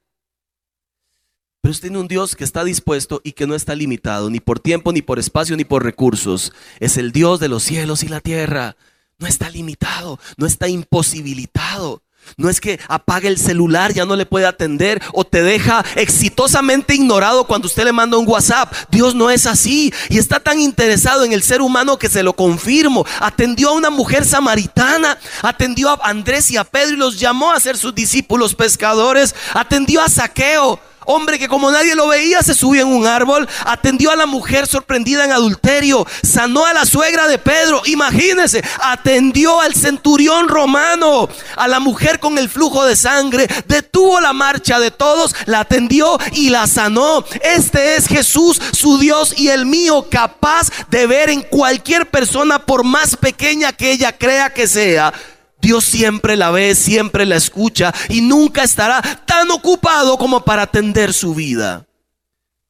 Pero 1.62 1.72
usted 1.72 1.88
tiene 1.88 1.98
un 1.98 2.06
Dios 2.06 2.36
que 2.36 2.44
está 2.44 2.62
dispuesto 2.62 3.20
y 3.24 3.32
que 3.32 3.48
no 3.48 3.56
está 3.56 3.74
limitado, 3.74 4.30
ni 4.30 4.38
por 4.38 4.60
tiempo, 4.60 4.92
ni 4.92 5.02
por 5.02 5.18
espacio, 5.18 5.56
ni 5.56 5.64
por 5.64 5.82
recursos. 5.82 6.52
Es 6.78 6.96
el 6.96 7.10
Dios 7.10 7.40
de 7.40 7.48
los 7.48 7.64
cielos 7.64 8.04
y 8.04 8.08
la 8.08 8.20
tierra. 8.20 8.76
No 9.20 9.28
está 9.28 9.50
limitado, 9.50 10.18
no 10.38 10.46
está 10.46 10.66
imposibilitado. 10.66 12.02
No 12.36 12.48
es 12.48 12.60
que 12.60 12.78
apague 12.88 13.28
el 13.28 13.38
celular, 13.38 13.92
ya 13.92 14.04
no 14.04 14.16
le 14.16 14.24
puede 14.24 14.46
atender 14.46 15.02
o 15.12 15.24
te 15.24 15.42
deja 15.42 15.84
exitosamente 15.96 16.94
ignorado 16.94 17.46
cuando 17.46 17.66
usted 17.66 17.84
le 17.84 17.92
manda 17.92 18.18
un 18.18 18.28
WhatsApp. 18.28 18.72
Dios 18.90 19.14
no 19.14 19.30
es 19.30 19.46
así 19.46 19.92
y 20.08 20.18
está 20.18 20.40
tan 20.40 20.58
interesado 20.60 21.24
en 21.24 21.32
el 21.32 21.42
ser 21.42 21.60
humano 21.60 21.98
que 21.98 22.08
se 22.08 22.22
lo 22.22 22.32
confirmo. 22.32 23.04
Atendió 23.20 23.70
a 23.70 23.74
una 23.74 23.90
mujer 23.90 24.24
samaritana, 24.24 25.18
atendió 25.42 25.90
a 25.90 26.08
Andrés 26.08 26.50
y 26.50 26.56
a 26.56 26.64
Pedro 26.64 26.94
y 26.94 26.98
los 26.98 27.20
llamó 27.20 27.52
a 27.52 27.60
ser 27.60 27.76
sus 27.76 27.94
discípulos 27.94 28.54
pescadores, 28.54 29.34
atendió 29.54 30.00
a 30.02 30.08
Saqueo 30.08 30.80
hombre 31.10 31.38
que 31.38 31.48
como 31.48 31.70
nadie 31.70 31.94
lo 31.94 32.08
veía 32.08 32.42
se 32.42 32.54
subió 32.54 32.82
en 32.82 32.88
un 32.88 33.06
árbol, 33.06 33.48
atendió 33.64 34.10
a 34.10 34.16
la 34.16 34.26
mujer 34.26 34.66
sorprendida 34.66 35.24
en 35.24 35.32
adulterio, 35.32 36.06
sanó 36.22 36.66
a 36.66 36.72
la 36.72 36.86
suegra 36.86 37.28
de 37.28 37.38
Pedro, 37.38 37.82
imagínense, 37.86 38.62
atendió 38.82 39.60
al 39.60 39.74
centurión 39.74 40.48
romano, 40.48 41.28
a 41.56 41.68
la 41.68 41.80
mujer 41.80 42.20
con 42.20 42.38
el 42.38 42.48
flujo 42.48 42.84
de 42.84 42.96
sangre, 42.96 43.46
detuvo 43.66 44.20
la 44.20 44.32
marcha 44.32 44.78
de 44.78 44.90
todos, 44.90 45.34
la 45.46 45.60
atendió 45.60 46.18
y 46.32 46.50
la 46.50 46.66
sanó. 46.66 47.24
Este 47.42 47.96
es 47.96 48.06
Jesús, 48.06 48.60
su 48.72 48.98
Dios 48.98 49.34
y 49.36 49.48
el 49.48 49.66
mío, 49.66 50.06
capaz 50.10 50.68
de 50.88 51.06
ver 51.06 51.30
en 51.30 51.42
cualquier 51.42 52.08
persona, 52.08 52.60
por 52.60 52.84
más 52.84 53.16
pequeña 53.16 53.72
que 53.72 53.92
ella 53.92 54.16
crea 54.16 54.50
que 54.50 54.66
sea, 54.66 55.12
Dios 55.60 55.84
siempre 55.84 56.36
la 56.36 56.50
ve, 56.50 56.74
siempre 56.74 57.26
la 57.26 57.36
escucha 57.36 57.94
y 58.08 58.20
nunca 58.20 58.62
estará 58.62 59.02
tan 59.26 59.50
ocupado 59.50 60.16
como 60.16 60.44
para 60.44 60.62
atender 60.62 61.12
su 61.12 61.34
vida. 61.34 61.86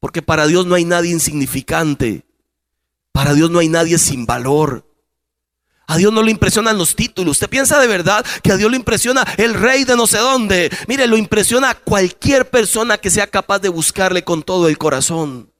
Porque 0.00 0.22
para 0.22 0.46
Dios 0.46 0.66
no 0.66 0.74
hay 0.74 0.84
nadie 0.84 1.12
insignificante. 1.12 2.24
Para 3.12 3.34
Dios 3.34 3.50
no 3.50 3.58
hay 3.58 3.68
nadie 3.68 3.98
sin 3.98 4.26
valor. 4.26 4.86
A 5.86 5.96
Dios 5.96 6.12
no 6.12 6.22
le 6.22 6.30
impresionan 6.30 6.78
los 6.78 6.94
títulos. 6.94 7.32
¿Usted 7.32 7.48
piensa 7.48 7.80
de 7.80 7.88
verdad 7.88 8.24
que 8.42 8.52
a 8.52 8.56
Dios 8.56 8.70
le 8.70 8.76
impresiona 8.76 9.24
el 9.36 9.54
rey 9.54 9.84
de 9.84 9.96
no 9.96 10.06
sé 10.06 10.18
dónde? 10.18 10.70
Mire, 10.86 11.08
lo 11.08 11.16
impresiona 11.16 11.70
a 11.70 11.74
cualquier 11.74 12.48
persona 12.48 12.96
que 12.96 13.10
sea 13.10 13.26
capaz 13.26 13.58
de 13.58 13.70
buscarle 13.70 14.22
con 14.22 14.44
todo 14.44 14.68
el 14.68 14.78
corazón. 14.78 15.52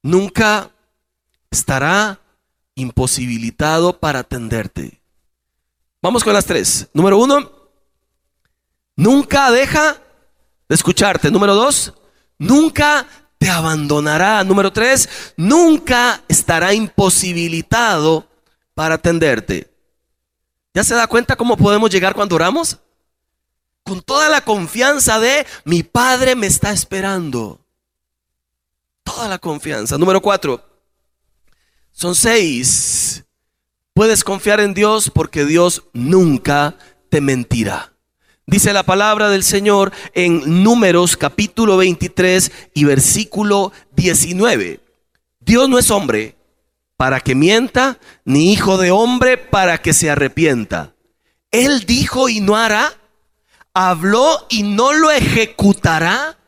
Nunca 0.00 0.70
estará 1.50 2.20
imposibilitado 2.78 3.98
para 3.98 4.20
atenderte. 4.20 5.02
Vamos 6.00 6.22
con 6.22 6.32
las 6.32 6.46
tres. 6.46 6.88
Número 6.94 7.18
uno, 7.18 7.50
nunca 8.96 9.50
deja 9.50 10.00
de 10.68 10.74
escucharte. 10.74 11.30
Número 11.30 11.54
dos, 11.54 11.92
nunca 12.38 13.06
te 13.38 13.50
abandonará. 13.50 14.44
Número 14.44 14.72
tres, 14.72 15.08
nunca 15.36 16.22
estará 16.28 16.72
imposibilitado 16.72 18.28
para 18.74 18.94
atenderte. 18.94 19.74
¿Ya 20.72 20.84
se 20.84 20.94
da 20.94 21.08
cuenta 21.08 21.36
cómo 21.36 21.56
podemos 21.56 21.90
llegar 21.90 22.14
cuando 22.14 22.36
oramos? 22.36 22.78
Con 23.82 24.02
toda 24.02 24.28
la 24.28 24.42
confianza 24.42 25.18
de 25.18 25.46
mi 25.64 25.82
Padre 25.82 26.36
me 26.36 26.46
está 26.46 26.70
esperando. 26.70 27.58
Toda 29.02 29.26
la 29.26 29.38
confianza. 29.38 29.98
Número 29.98 30.20
cuatro, 30.20 30.62
son 31.98 32.14
seis. 32.14 33.24
Puedes 33.92 34.22
confiar 34.22 34.60
en 34.60 34.72
Dios 34.72 35.10
porque 35.12 35.44
Dios 35.44 35.82
nunca 35.92 36.76
te 37.10 37.20
mentirá. 37.20 37.92
Dice 38.46 38.72
la 38.72 38.84
palabra 38.84 39.28
del 39.30 39.42
Señor 39.42 39.92
en 40.14 40.62
Números 40.62 41.16
capítulo 41.16 41.76
23 41.76 42.52
y 42.72 42.84
versículo 42.84 43.72
19. 43.96 44.78
Dios 45.40 45.68
no 45.68 45.76
es 45.76 45.90
hombre 45.90 46.36
para 46.96 47.20
que 47.20 47.34
mienta, 47.34 47.98
ni 48.24 48.52
hijo 48.52 48.78
de 48.78 48.92
hombre 48.92 49.36
para 49.36 49.82
que 49.82 49.92
se 49.92 50.08
arrepienta. 50.08 50.94
Él 51.50 51.84
dijo 51.84 52.28
y 52.28 52.40
no 52.40 52.56
hará. 52.56 52.92
Habló 53.74 54.46
y 54.48 54.62
no 54.62 54.92
lo 54.92 55.10
ejecutará. 55.10 56.38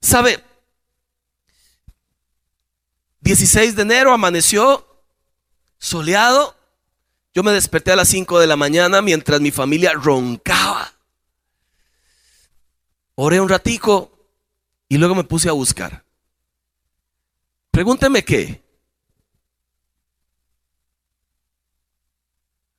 ¿Sabe? 0.00 0.45
16 3.26 3.74
de 3.74 3.82
enero 3.82 4.12
amaneció 4.12 4.86
soleado. 5.80 6.56
Yo 7.34 7.42
me 7.42 7.50
desperté 7.50 7.90
a 7.90 7.96
las 7.96 8.06
5 8.06 8.38
de 8.38 8.46
la 8.46 8.54
mañana 8.54 9.02
mientras 9.02 9.40
mi 9.40 9.50
familia 9.50 9.94
roncaba. 9.94 10.92
Oré 13.16 13.40
un 13.40 13.48
ratico 13.48 14.12
y 14.88 14.96
luego 14.96 15.16
me 15.16 15.24
puse 15.24 15.48
a 15.48 15.52
buscar. 15.52 16.04
Pregúnteme 17.72 18.24
qué. 18.24 18.62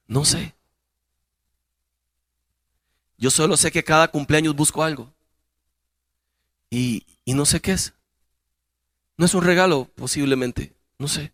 No 0.08 0.24
sé. 0.24 0.56
Yo 3.18 3.30
solo 3.32 3.58
sé 3.58 3.70
que 3.70 3.84
cada 3.84 4.08
cumpleaños 4.08 4.56
busco 4.56 4.82
algo. 4.82 5.14
Y, 6.70 7.06
y 7.26 7.34
no 7.34 7.46
sé 7.46 7.60
qué 7.60 7.74
es. 7.74 7.97
No 9.18 9.26
es 9.26 9.34
un 9.34 9.44
regalo, 9.44 9.90
posiblemente. 9.96 10.76
No 11.00 11.08
sé. 11.08 11.34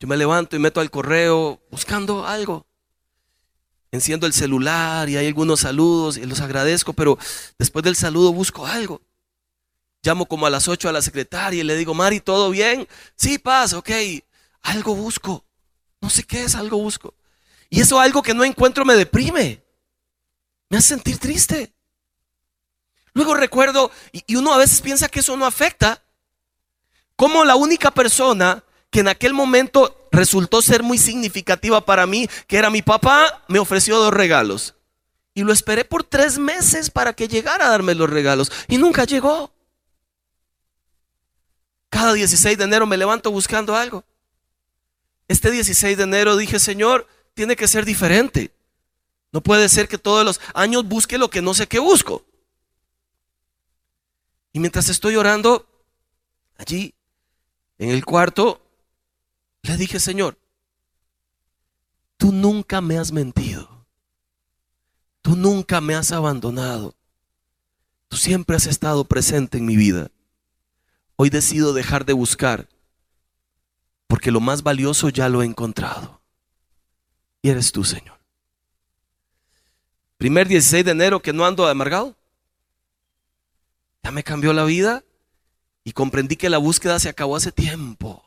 Yo 0.00 0.08
me 0.08 0.16
levanto 0.16 0.56
y 0.56 0.58
meto 0.58 0.80
al 0.80 0.90
correo 0.90 1.60
buscando 1.70 2.26
algo. 2.26 2.66
Enciendo 3.90 4.26
el 4.26 4.32
celular 4.32 5.08
y 5.08 5.16
hay 5.16 5.26
algunos 5.28 5.60
saludos 5.60 6.18
y 6.18 6.26
los 6.26 6.40
agradezco, 6.40 6.92
pero 6.92 7.16
después 7.58 7.84
del 7.84 7.96
saludo 7.96 8.32
busco 8.32 8.66
algo. 8.66 9.00
Llamo 10.02 10.26
como 10.26 10.46
a 10.46 10.50
las 10.50 10.68
8 10.68 10.88
a 10.88 10.92
la 10.92 11.02
secretaria 11.02 11.60
y 11.60 11.64
le 11.64 11.76
digo, 11.76 11.94
Mari, 11.94 12.20
¿todo 12.20 12.50
bien? 12.50 12.86
Sí, 13.16 13.38
paz, 13.38 13.72
ok. 13.72 13.90
Algo 14.62 14.94
busco. 14.94 15.44
No 16.00 16.10
sé 16.10 16.24
qué 16.24 16.44
es, 16.44 16.54
algo 16.54 16.78
busco. 16.78 17.14
Y 17.70 17.80
eso 17.80 18.00
algo 18.00 18.22
que 18.22 18.34
no 18.34 18.44
encuentro 18.44 18.84
me 18.84 18.94
deprime. 18.94 19.62
Me 20.68 20.78
hace 20.78 20.88
sentir 20.88 21.18
triste. 21.18 21.72
Luego 23.14 23.34
recuerdo, 23.34 23.90
y 24.12 24.36
uno 24.36 24.54
a 24.54 24.58
veces 24.58 24.80
piensa 24.80 25.08
que 25.08 25.20
eso 25.20 25.36
no 25.36 25.44
afecta, 25.44 26.02
como 27.18 27.44
la 27.44 27.56
única 27.56 27.90
persona 27.90 28.62
que 28.90 29.00
en 29.00 29.08
aquel 29.08 29.34
momento 29.34 30.08
resultó 30.12 30.62
ser 30.62 30.84
muy 30.84 30.98
significativa 30.98 31.84
para 31.84 32.06
mí, 32.06 32.30
que 32.46 32.56
era 32.56 32.70
mi 32.70 32.80
papá, 32.80 33.42
me 33.48 33.58
ofreció 33.58 33.98
dos 33.98 34.14
regalos. 34.14 34.76
Y 35.34 35.42
lo 35.42 35.52
esperé 35.52 35.84
por 35.84 36.04
tres 36.04 36.38
meses 36.38 36.90
para 36.90 37.12
que 37.14 37.26
llegara 37.26 37.66
a 37.66 37.70
darme 37.70 37.96
los 37.96 38.08
regalos. 38.08 38.52
Y 38.68 38.78
nunca 38.78 39.02
llegó. 39.02 39.52
Cada 41.90 42.12
16 42.12 42.56
de 42.56 42.62
enero 42.62 42.86
me 42.86 42.96
levanto 42.96 43.32
buscando 43.32 43.74
algo. 43.74 44.04
Este 45.26 45.50
16 45.50 45.96
de 45.96 46.04
enero 46.04 46.36
dije, 46.36 46.60
Señor, 46.60 47.08
tiene 47.34 47.56
que 47.56 47.66
ser 47.66 47.84
diferente. 47.84 48.52
No 49.32 49.40
puede 49.40 49.68
ser 49.68 49.88
que 49.88 49.98
todos 49.98 50.24
los 50.24 50.40
años 50.54 50.86
busque 50.86 51.18
lo 51.18 51.30
que 51.30 51.42
no 51.42 51.52
sé 51.52 51.66
qué 51.66 51.80
busco. 51.80 52.24
Y 54.52 54.60
mientras 54.60 54.88
estoy 54.88 55.16
orando, 55.16 55.66
allí 56.56 56.94
en 57.78 57.90
el 57.90 58.04
cuarto, 58.04 58.60
le 59.62 59.76
dije, 59.76 60.00
Señor, 60.00 60.38
tú 62.16 62.32
nunca 62.32 62.80
me 62.80 62.98
has 62.98 63.12
mentido. 63.12 63.86
Tú 65.22 65.36
nunca 65.36 65.80
me 65.80 65.94
has 65.94 66.10
abandonado. 66.12 66.94
Tú 68.08 68.16
siempre 68.16 68.56
has 68.56 68.66
estado 68.66 69.04
presente 69.04 69.58
en 69.58 69.66
mi 69.66 69.76
vida. 69.76 70.10
Hoy 71.16 71.30
decido 71.30 71.72
dejar 71.72 72.04
de 72.04 72.12
buscar 72.12 72.68
porque 74.06 74.30
lo 74.30 74.40
más 74.40 74.62
valioso 74.62 75.10
ya 75.10 75.28
lo 75.28 75.42
he 75.42 75.44
encontrado. 75.44 76.20
Y 77.42 77.50
eres 77.50 77.70
tú, 77.72 77.84
Señor. 77.84 78.18
Primer 80.16 80.48
16 80.48 80.84
de 80.84 80.90
enero 80.90 81.20
que 81.20 81.32
no 81.32 81.46
ando 81.46 81.66
amargado. 81.66 82.16
Ya 84.02 84.10
me 84.10 84.24
cambió 84.24 84.52
la 84.52 84.64
vida 84.64 85.04
y 85.88 85.92
comprendí 85.92 86.36
que 86.36 86.50
la 86.50 86.58
búsqueda 86.58 86.98
se 86.98 87.08
acabó 87.08 87.34
hace 87.34 87.50
tiempo, 87.50 88.22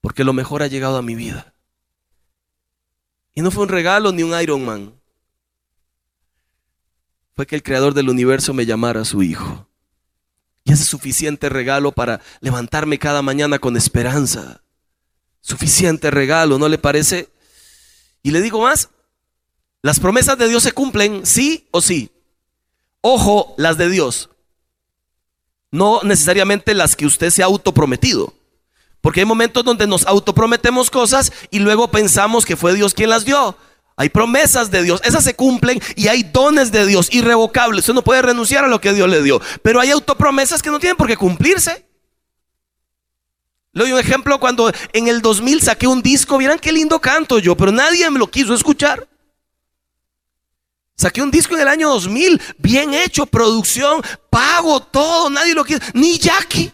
porque 0.00 0.22
lo 0.22 0.32
mejor 0.32 0.62
ha 0.62 0.68
llegado 0.68 0.96
a 0.96 1.02
mi 1.02 1.16
vida. 1.16 1.54
Y 3.34 3.42
no 3.42 3.50
fue 3.50 3.64
un 3.64 3.68
regalo 3.68 4.12
ni 4.12 4.22
un 4.22 4.40
Iron 4.40 4.64
Man. 4.64 4.94
Fue 7.34 7.48
que 7.48 7.56
el 7.56 7.64
creador 7.64 7.94
del 7.94 8.08
universo 8.08 8.54
me 8.54 8.64
llamara 8.64 9.00
a 9.00 9.04
su 9.04 9.24
hijo. 9.24 9.66
Y 10.62 10.70
ese 10.72 10.84
suficiente 10.84 11.48
regalo 11.48 11.90
para 11.90 12.20
levantarme 12.38 13.00
cada 13.00 13.22
mañana 13.22 13.58
con 13.58 13.76
esperanza. 13.76 14.62
Suficiente 15.40 16.12
regalo, 16.12 16.60
¿no 16.60 16.68
le 16.68 16.78
parece? 16.78 17.28
Y 18.22 18.30
le 18.30 18.40
digo 18.40 18.62
más, 18.62 18.90
las 19.82 19.98
promesas 19.98 20.38
de 20.38 20.46
Dios 20.46 20.62
se 20.62 20.70
cumplen, 20.70 21.26
sí 21.26 21.66
o 21.72 21.80
sí. 21.80 22.12
Ojo, 23.00 23.56
las 23.58 23.78
de 23.78 23.90
Dios 23.90 24.30
no 25.76 26.00
necesariamente 26.02 26.74
las 26.74 26.96
que 26.96 27.06
usted 27.06 27.30
se 27.30 27.42
ha 27.42 27.46
autoprometido. 27.46 28.34
Porque 29.00 29.20
hay 29.20 29.26
momentos 29.26 29.64
donde 29.64 29.86
nos 29.86 30.06
autoprometemos 30.06 30.90
cosas 30.90 31.32
y 31.50 31.60
luego 31.60 31.90
pensamos 31.90 32.44
que 32.44 32.56
fue 32.56 32.74
Dios 32.74 32.94
quien 32.94 33.10
las 33.10 33.24
dio. 33.24 33.56
Hay 33.96 34.08
promesas 34.08 34.70
de 34.70 34.82
Dios, 34.82 35.00
esas 35.04 35.24
se 35.24 35.36
cumplen 35.36 35.80
y 35.94 36.08
hay 36.08 36.22
dones 36.22 36.72
de 36.72 36.84
Dios 36.86 37.08
irrevocables. 37.12 37.80
Usted 37.80 37.94
no 37.94 38.02
puede 38.02 38.22
renunciar 38.22 38.64
a 38.64 38.68
lo 38.68 38.80
que 38.80 38.92
Dios 38.92 39.08
le 39.08 39.22
dio. 39.22 39.40
Pero 39.62 39.80
hay 39.80 39.90
autopromesas 39.90 40.62
que 40.62 40.70
no 40.70 40.80
tienen 40.80 40.96
por 40.96 41.06
qué 41.06 41.16
cumplirse. 41.16 41.86
Le 43.72 43.84
doy 43.84 43.92
un 43.92 43.98
ejemplo 43.98 44.40
cuando 44.40 44.72
en 44.92 45.08
el 45.08 45.20
2000 45.20 45.62
saqué 45.62 45.86
un 45.86 46.02
disco, 46.02 46.38
vieran 46.38 46.58
qué 46.58 46.72
lindo 46.72 46.98
canto 46.98 47.38
yo, 47.38 47.56
pero 47.56 47.72
nadie 47.72 48.10
me 48.10 48.18
lo 48.18 48.30
quiso 48.30 48.54
escuchar. 48.54 49.06
Saqué 50.96 51.20
un 51.20 51.30
disco 51.30 51.54
en 51.54 51.60
el 51.60 51.68
año 51.68 51.90
2000, 51.90 52.40
bien 52.56 52.94
hecho, 52.94 53.26
producción, 53.26 54.02
pago 54.30 54.80
todo, 54.80 55.28
nadie 55.28 55.54
lo 55.54 55.62
quiere, 55.62 55.84
ni 55.92 56.18
Jackie. 56.18 56.72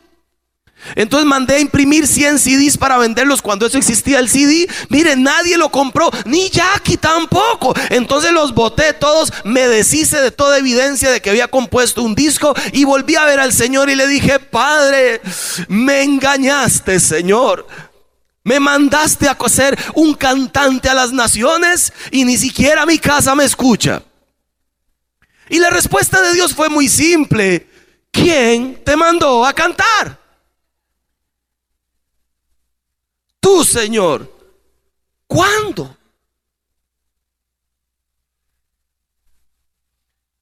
Entonces 0.95 1.27
mandé 1.27 1.57
a 1.57 1.61
imprimir 1.61 2.07
100 2.07 2.39
CDs 2.39 2.79
para 2.79 2.99
venderlos 2.99 3.43
cuando 3.43 3.67
eso 3.67 3.79
existía 3.79 4.19
el 4.19 4.29
CD. 4.29 4.69
Mire, 4.89 5.17
nadie 5.17 5.57
lo 5.57 5.71
compró, 5.71 6.11
ni 6.25 6.51
Jackie 6.51 6.97
tampoco. 6.97 7.75
Entonces 7.91 8.33
los 8.33 8.55
boté 8.55 8.93
todos, 8.93 9.33
me 9.45 9.67
deshice 9.67 10.21
de 10.21 10.31
toda 10.31 10.59
evidencia 10.59 11.11
de 11.11 11.21
que 11.21 11.31
había 11.31 11.49
compuesto 11.49 12.03
un 12.03 12.15
disco 12.15 12.55
y 12.73 12.85
volví 12.85 13.17
a 13.17 13.25
ver 13.25 13.41
al 13.41 13.53
Señor 13.53 13.91
y 13.91 13.97
le 13.97 14.07
dije, 14.07 14.39
Padre, 14.39 15.21
me 15.69 16.03
engañaste, 16.03 17.01
Señor. 17.01 17.67
Me 18.45 18.59
mandaste 18.59 19.29
a 19.29 19.37
ser 19.49 19.79
un 19.95 20.15
cantante 20.15 20.89
a 20.89 20.95
las 20.95 21.13
naciones 21.13 21.93
y 22.11 22.25
ni 22.25 22.37
siquiera 22.37 22.87
mi 22.87 22.99
casa 22.99 23.35
me 23.37 23.45
escucha. 23.45 24.03
Y 25.53 25.59
la 25.59 25.69
respuesta 25.69 26.23
de 26.23 26.33
Dios 26.33 26.55
fue 26.55 26.71
muy 26.71 26.89
simple. 26.89 27.69
¿Quién 28.11 28.83
te 28.83 28.97
mandó 28.97 29.45
a 29.45 29.53
cantar? 29.53 30.19
Tú, 33.39 33.63
Señor. 33.63 34.35
¿Cuándo? 35.27 35.95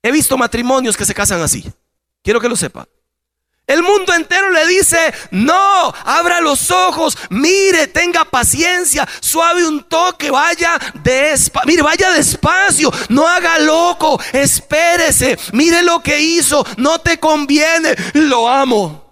He 0.00 0.12
visto 0.12 0.38
matrimonios 0.38 0.96
que 0.96 1.04
se 1.04 1.12
casan 1.12 1.40
así. 1.40 1.64
Quiero 2.22 2.40
que 2.40 2.48
lo 2.48 2.54
sepa. 2.54 2.86
El 3.70 3.84
mundo 3.84 4.12
entero 4.12 4.50
le 4.50 4.66
dice, 4.66 5.14
no, 5.30 5.94
abra 6.04 6.40
los 6.40 6.72
ojos, 6.72 7.16
mire, 7.28 7.86
tenga 7.86 8.24
paciencia, 8.24 9.08
suave 9.20 9.64
un 9.64 9.84
toque, 9.84 10.28
vaya 10.28 10.76
despacio, 11.04 11.68
mire, 11.68 11.82
vaya 11.82 12.10
despacio, 12.10 12.92
no 13.10 13.28
haga 13.28 13.60
loco, 13.60 14.20
espérese, 14.32 15.38
mire 15.52 15.84
lo 15.84 16.02
que 16.02 16.20
hizo, 16.20 16.66
no 16.78 17.00
te 17.00 17.20
conviene, 17.20 17.94
lo 18.14 18.48
amo. 18.48 19.08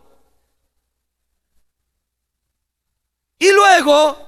Y 3.38 3.52
luego, 3.52 4.18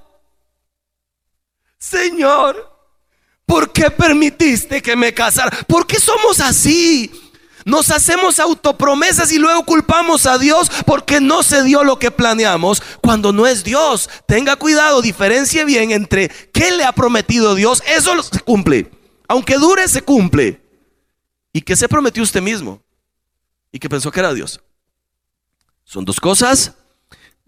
Señor, 1.77 2.73
¿por 3.45 3.73
qué 3.73 3.91
permitiste 3.91 4.81
que 4.81 4.95
me 4.95 5.13
casara? 5.13 5.51
¿Por 5.67 5.89
qué 5.89 5.99
somos 5.99 6.39
así? 6.39 7.20
Nos 7.71 7.93
hacemos 7.93 8.41
autopromesas 8.41 9.31
y 9.31 9.39
luego 9.39 9.65
culpamos 9.65 10.27
a 10.27 10.39
Dios 10.39 10.69
porque 10.87 11.21
no 11.21 11.45
se 11.45 11.63
dio 11.63 11.85
lo 11.85 12.01
que 12.01 12.11
planeamos 12.11 12.83
cuando 13.01 13.33
no 13.33 13.47
es 13.47 13.63
Dios. 13.63 14.11
Tenga 14.27 14.57
cuidado, 14.57 15.01
diferencie 15.01 15.65
bien 15.65 15.93
entre 15.93 16.31
qué 16.53 16.73
le 16.73 16.83
ha 16.83 16.91
prometido 16.91 17.55
Dios, 17.55 17.81
eso 17.87 18.21
se 18.25 18.41
cumple. 18.41 18.91
Aunque 19.29 19.55
dure, 19.57 19.87
se 19.87 20.03
cumple. 20.03 20.61
¿Y 21.53 21.61
qué 21.61 21.77
se 21.77 21.89
prometió 21.89 22.25
usted 22.25 22.43
mismo? 22.43 22.83
Y 23.71 23.79
que 23.79 23.89
pensó 23.89 24.11
que 24.11 24.19
era 24.19 24.35
Dios. 24.35 24.61
Son 25.85 26.05
dos 26.05 26.19
cosas 26.19 26.73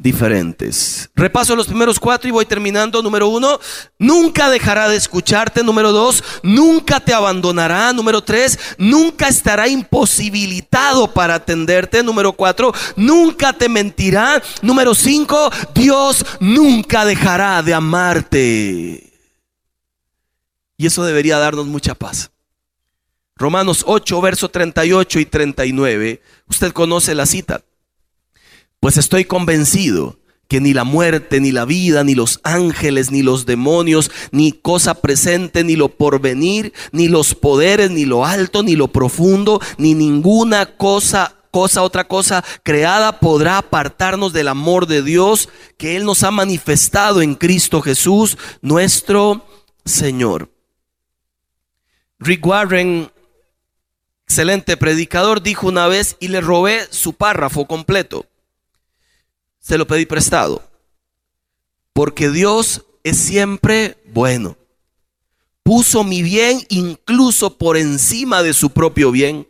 diferentes. 0.03 1.09
Repaso 1.15 1.55
los 1.55 1.69
primeros 1.69 2.01
cuatro 2.01 2.29
y 2.29 2.33
voy 2.33 2.45
terminando. 2.45 3.03
Número 3.03 3.29
uno, 3.29 3.61
nunca 3.99 4.51
dejará 4.51 4.89
de 4.89 4.97
escucharte. 4.97 5.63
Número 5.63 5.93
dos, 5.93 6.25
nunca 6.43 6.99
te 6.99 7.15
abandonará. 7.15 7.93
Número 7.93 8.23
tres, 8.23 8.59
nunca 8.79 9.29
estará 9.29 9.69
imposibilitado 9.69 11.13
para 11.13 11.37
atenderte. 11.37 12.03
Número 12.03 12.33
cuatro, 12.33 12.75
nunca 12.97 13.53
te 13.53 13.69
mentirá. 13.69 14.43
Número 14.61 14.95
cinco, 14.95 15.51
Dios 15.73 16.27
nunca 16.41 17.05
dejará 17.05 17.63
de 17.63 17.73
amarte. 17.73 19.13
Y 20.77 20.87
eso 20.87 21.05
debería 21.05 21.39
darnos 21.39 21.67
mucha 21.67 21.95
paz. 21.95 22.33
Romanos 23.37 23.85
8, 23.87 24.21
verso 24.21 24.49
38 24.51 25.21
y 25.21 25.27
39. 25.27 26.23
Usted 26.49 26.73
conoce 26.73 27.15
la 27.15 27.27
cita. 27.27 27.63
Pues 28.83 28.97
estoy 28.97 29.27
convencido 29.27 30.19
que 30.49 30.61
ni 30.61 30.75
la 30.75 30.83
muerte, 30.83 31.41
ni 31.41 31.53
la 31.53 31.65
vida, 31.65 32.03
ni 32.03 32.17
los 32.17 32.41
ángeles, 32.43 33.13
ni 33.13 33.23
los 33.23 33.47
demonios, 33.47 34.11
ni 34.33 34.51
cosa 34.51 34.95
presente, 34.95 35.63
ni 35.63 35.77
lo 35.77 35.89
porvenir, 35.89 36.73
ni 36.91 37.07
los 37.07 37.37
poderes, 37.37 37.93
ni 37.93 38.07
lo 38.07 38.27
alto, 38.27 38.65
ni 38.65 38.75
lo 38.75 38.89
profundo, 38.89 39.61
ni 39.79 39.95
ninguna 39.95 40.67
cosa 40.67 41.37
cosa, 41.53 41.83
otra 41.83 42.09
cosa 42.09 42.43
creada 42.65 43.21
podrá 43.21 43.59
apartarnos 43.59 44.33
del 44.33 44.49
amor 44.49 44.89
de 44.89 45.03
Dios 45.03 45.49
que 45.77 45.95
Él 45.97 46.05
nos 46.05 46.25
ha 46.25 46.33
manifestado 46.33 47.23
en 47.23 47.37
Cristo 47.37 47.83
Jesús, 47.83 48.37
nuestro 48.63 49.47
Señor. 49.85 50.51
Rick 52.19 52.45
Warren, 52.45 53.13
excelente 54.27 54.77
predicador, 54.77 55.41
dijo 55.41 55.69
una 55.69 55.87
vez 55.87 56.17
y 56.19 56.29
le 56.29 56.41
robé 56.41 56.89
su 56.91 57.13
párrafo 57.13 57.67
completo. 57.67 58.27
Se 59.63 59.79
lo 59.79 59.87
pedí 59.87 60.05
prestado. 60.05 60.63
Porque 61.95 62.31
Dios 62.31 62.85
es 63.05 63.17
siempre 63.17 63.97
bueno. 64.13 64.59
Puso 65.63 66.03
mi 66.03 66.23
bien 66.23 66.61
incluso 66.69 67.57
por 67.57 67.77
encima 67.77 68.43
de 68.43 68.53
su 68.53 68.71
propio 68.71 69.13
bien. 69.13 69.47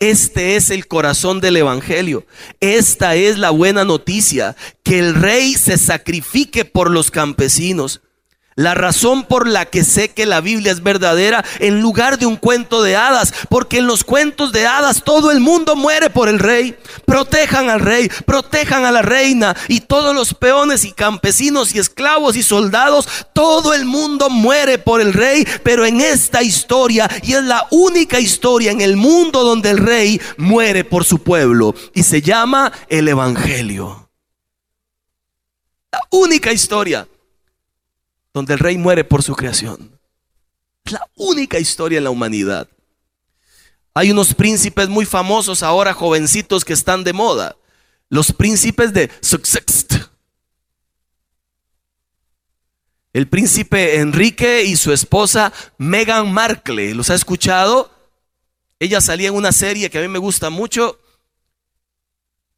Este 0.00 0.56
es 0.56 0.70
el 0.70 0.88
corazón 0.88 1.40
del 1.40 1.58
Evangelio. 1.58 2.26
Esta 2.58 3.14
es 3.14 3.38
la 3.38 3.50
buena 3.50 3.84
noticia, 3.84 4.56
que 4.82 4.98
el 4.98 5.14
rey 5.14 5.54
se 5.54 5.78
sacrifique 5.78 6.64
por 6.64 6.90
los 6.90 7.10
campesinos. 7.10 8.00
La 8.56 8.74
razón 8.74 9.24
por 9.24 9.46
la 9.46 9.64
que 9.64 9.84
sé 9.84 10.08
que 10.08 10.26
la 10.26 10.40
Biblia 10.40 10.72
es 10.72 10.82
verdadera 10.82 11.44
en 11.60 11.80
lugar 11.80 12.18
de 12.18 12.26
un 12.26 12.36
cuento 12.36 12.82
de 12.82 12.96
hadas, 12.96 13.32
porque 13.48 13.78
en 13.78 13.86
los 13.86 14.02
cuentos 14.02 14.50
de 14.50 14.66
hadas 14.66 15.04
todo 15.04 15.30
el 15.30 15.38
mundo 15.38 15.76
muere 15.76 16.10
por 16.10 16.28
el 16.28 16.40
rey. 16.40 16.76
Protejan 17.06 17.70
al 17.70 17.80
rey, 17.80 18.10
protejan 18.26 18.84
a 18.84 18.90
la 18.90 19.02
reina 19.02 19.56
y 19.68 19.80
todos 19.80 20.14
los 20.14 20.34
peones 20.34 20.84
y 20.84 20.92
campesinos 20.92 21.74
y 21.74 21.78
esclavos 21.78 22.34
y 22.34 22.42
soldados, 22.42 23.08
todo 23.32 23.72
el 23.72 23.84
mundo 23.84 24.28
muere 24.28 24.78
por 24.78 25.00
el 25.00 25.12
rey, 25.12 25.46
pero 25.62 25.86
en 25.86 26.00
esta 26.00 26.42
historia, 26.42 27.08
y 27.22 27.34
es 27.34 27.44
la 27.44 27.68
única 27.70 28.18
historia 28.18 28.72
en 28.72 28.80
el 28.80 28.96
mundo 28.96 29.44
donde 29.44 29.70
el 29.70 29.78
rey 29.78 30.20
muere 30.36 30.84
por 30.84 31.04
su 31.04 31.20
pueblo, 31.20 31.74
y 31.94 32.02
se 32.02 32.20
llama 32.20 32.72
el 32.88 33.06
Evangelio. 33.08 34.10
La 35.92 36.00
única 36.10 36.52
historia 36.52 37.06
donde 38.32 38.54
el 38.54 38.58
rey 38.58 38.78
muere 38.78 39.04
por 39.04 39.22
su 39.22 39.34
creación. 39.34 39.98
Es 40.84 40.92
la 40.92 41.06
única 41.16 41.58
historia 41.58 41.98
en 41.98 42.04
la 42.04 42.10
humanidad. 42.10 42.68
Hay 43.94 44.10
unos 44.10 44.34
príncipes 44.34 44.88
muy 44.88 45.04
famosos 45.04 45.62
ahora, 45.62 45.92
jovencitos 45.92 46.64
que 46.64 46.72
están 46.72 47.04
de 47.04 47.12
moda. 47.12 47.56
Los 48.08 48.32
príncipes 48.32 48.92
de 48.92 49.10
Sussex. 49.20 49.86
El 53.12 53.26
príncipe 53.26 53.96
Enrique 53.96 54.62
y 54.62 54.76
su 54.76 54.92
esposa 54.92 55.52
Meghan 55.78 56.32
Markle. 56.32 56.94
¿Los 56.94 57.10
ha 57.10 57.14
escuchado? 57.14 57.92
Ella 58.78 59.00
salía 59.00 59.28
en 59.28 59.34
una 59.34 59.52
serie 59.52 59.90
que 59.90 59.98
a 59.98 60.02
mí 60.02 60.08
me 60.08 60.20
gusta 60.20 60.48
mucho. 60.48 60.98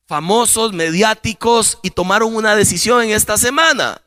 Famosos, 0.07 0.75
mediáticos, 0.75 1.79
y 1.83 1.91
tomaron 1.91 2.37
una 2.37 2.55
decisión 2.55 3.03
en 3.03 3.11
esta 3.11 3.39
semana 3.39 4.03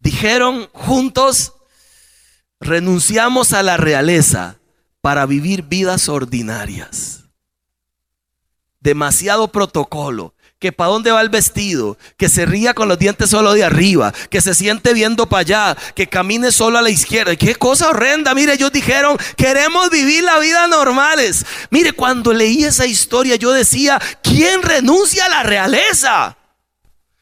dijeron 0.00 0.68
juntos, 0.72 1.52
renunciamos 2.58 3.52
a 3.52 3.62
la 3.62 3.76
realeza 3.76 4.56
para 5.00 5.26
vivir 5.26 5.62
vidas 5.62 6.08
ordinarias. 6.08 7.24
Demasiado 8.80 9.48
protocolo. 9.48 10.34
Que 10.58 10.72
para 10.72 10.90
dónde 10.90 11.10
va 11.10 11.22
el 11.22 11.30
vestido, 11.30 11.96
que 12.18 12.28
se 12.28 12.44
ría 12.44 12.74
con 12.74 12.86
los 12.86 12.98
dientes 12.98 13.30
solo 13.30 13.54
de 13.54 13.64
arriba, 13.64 14.12
que 14.28 14.42
se 14.42 14.54
siente 14.54 14.92
viendo 14.92 15.26
para 15.26 15.40
allá, 15.40 15.76
que 15.94 16.06
camine 16.06 16.52
solo 16.52 16.76
a 16.76 16.82
la 16.82 16.90
izquierda. 16.90 17.34
Qué 17.34 17.54
cosa 17.54 17.88
horrenda. 17.88 18.34
Mire, 18.34 18.52
ellos 18.52 18.70
dijeron, 18.70 19.16
queremos 19.38 19.88
vivir 19.88 20.22
la 20.22 20.38
vida 20.38 20.68
normales. 20.68 21.46
Mire, 21.70 21.92
cuando 21.94 22.34
leí 22.34 22.62
esa 22.62 22.84
historia 22.84 23.36
yo 23.36 23.52
decía, 23.52 23.98
¿quién 24.22 24.60
renuncia 24.60 25.24
a 25.24 25.30
la 25.30 25.42
realeza? 25.44 26.36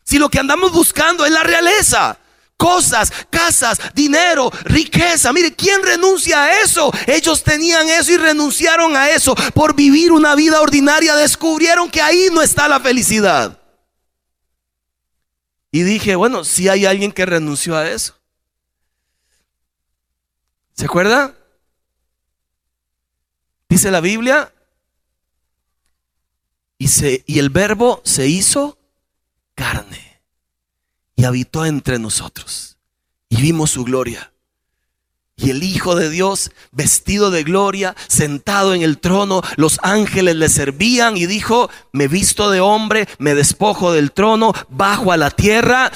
Si 0.03 0.19
lo 0.19 0.31
que 0.31 0.41
andamos 0.41 0.73
buscando 0.73 1.25
es 1.25 1.31
la 1.31 1.45
realeza 1.45 2.18
cosas, 2.59 3.11
casas, 3.31 3.79
dinero, 3.95 4.51
riqueza. 4.65 5.33
Mire, 5.33 5.55
¿quién 5.55 5.83
renuncia 5.83 6.43
a 6.43 6.63
eso? 6.63 6.93
Ellos 7.07 7.43
tenían 7.43 7.89
eso 7.89 8.13
y 8.13 8.19
renunciaron 8.19 8.95
a 8.97 9.09
eso 9.09 9.35
por 9.55 9.75
vivir 9.75 10.13
una 10.13 10.35
vida 10.35 10.61
ordinaria. 10.61 11.17
Descubrieron 11.17 11.89
que 11.91 12.03
ahí 12.03 12.29
no 12.33 12.43
está 12.43 12.69
la 12.69 12.81
felicidad. 12.81 13.59
Y 15.71 15.83
dije, 15.83 16.17
bueno, 16.17 16.45
si 16.45 16.69
hay 16.69 16.85
alguien 16.85 17.13
que 17.13 17.25
renunció 17.25 17.77
a 17.77 17.89
eso. 17.89 18.15
¿Se 20.75 20.85
acuerda? 20.85 21.35
Dice 23.69 23.91
la 23.91 24.01
Biblia. 24.01 24.53
Y, 26.77 26.89
se, 26.89 27.25
y 27.27 27.39
el 27.39 27.51
verbo 27.51 28.01
se 28.05 28.29
hizo 28.29 28.79
carne 29.55 30.08
y 31.19 31.25
habitó 31.25 31.67
entre 31.67 31.99
nosotros. 31.99 32.79
Y 33.29 33.43
vimos 33.43 33.73
su 33.73 33.83
gloria. 33.83 34.33
Y 35.35 35.51
el 35.51 35.65
Hijo 35.65 35.97
de 35.97 36.11
Dios, 36.11 36.53
vestido 36.71 37.33
de 37.33 37.43
gloria, 37.43 37.97
sentado 38.07 38.73
en 38.73 38.83
el 38.83 38.99
trono, 38.99 39.43
los 39.57 39.81
ángeles 39.83 40.37
le 40.37 40.49
servían 40.49 41.17
y 41.17 41.27
dijo, 41.27 41.71
me 41.93 42.07
visto 42.07 42.51
de 42.51 42.61
hombre, 42.61 43.09
me 43.19 43.35
despojo 43.35 43.93
del 43.93 44.13
trono, 44.13 44.53
bajo 44.69 45.11
a 45.11 45.17
la 45.17 45.33
tierra 45.33 45.91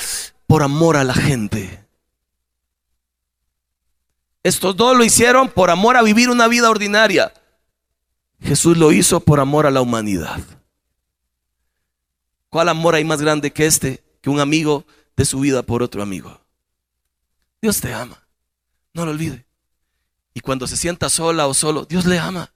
por 0.49 0.65
amor 0.65 0.97
a 0.97 1.05
la 1.05 1.15
gente. 1.15 1.87
Estos 4.43 4.77
dos 4.77 4.97
lo 4.97 5.05
hicieron 5.05 5.51
por 5.51 5.71
amor 5.71 5.97
a 5.97 6.03
vivir 6.03 6.31
una 6.31 6.49
vida 6.49 6.69
ordinaria. 6.69 7.33
Jesús 8.41 8.77
lo 8.77 8.91
hizo 8.91 9.21
por 9.21 9.39
amor 9.39 9.67
a 9.67 9.71
la 9.71 9.83
humanidad. 9.83 10.41
¿Cuál 12.51 12.69
amor 12.69 12.97
hay 12.97 13.05
más 13.05 13.23
grande 13.23 13.53
que 13.53 13.67
este? 13.67 14.03
Que 14.21 14.29
un 14.29 14.41
amigo 14.41 14.85
de 15.17 15.25
su 15.25 15.41
vida 15.41 15.63
por 15.63 15.83
otro 15.83 16.03
amigo. 16.03 16.41
Dios 17.61 17.81
te 17.81 17.95
ama, 17.95 18.27
no 18.93 19.05
lo 19.05 19.13
olvide. 19.13 19.47
Y 20.35 20.41
cuando 20.41 20.67
se 20.67 20.77
sienta 20.77 21.09
sola 21.11 21.47
o 21.47 21.55
solo, 21.55 21.85
Dios 21.85 22.07
le 22.07 22.19
ama. 22.19 22.53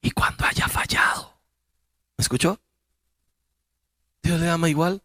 Y 0.00 0.10
cuando 0.10 0.44
haya 0.44 0.66
fallado, 0.68 1.38
¿me 2.16 2.22
escuchó? 2.22 2.60
Dios 4.22 4.40
le 4.40 4.48
ama 4.48 4.68
igual. 4.68 5.02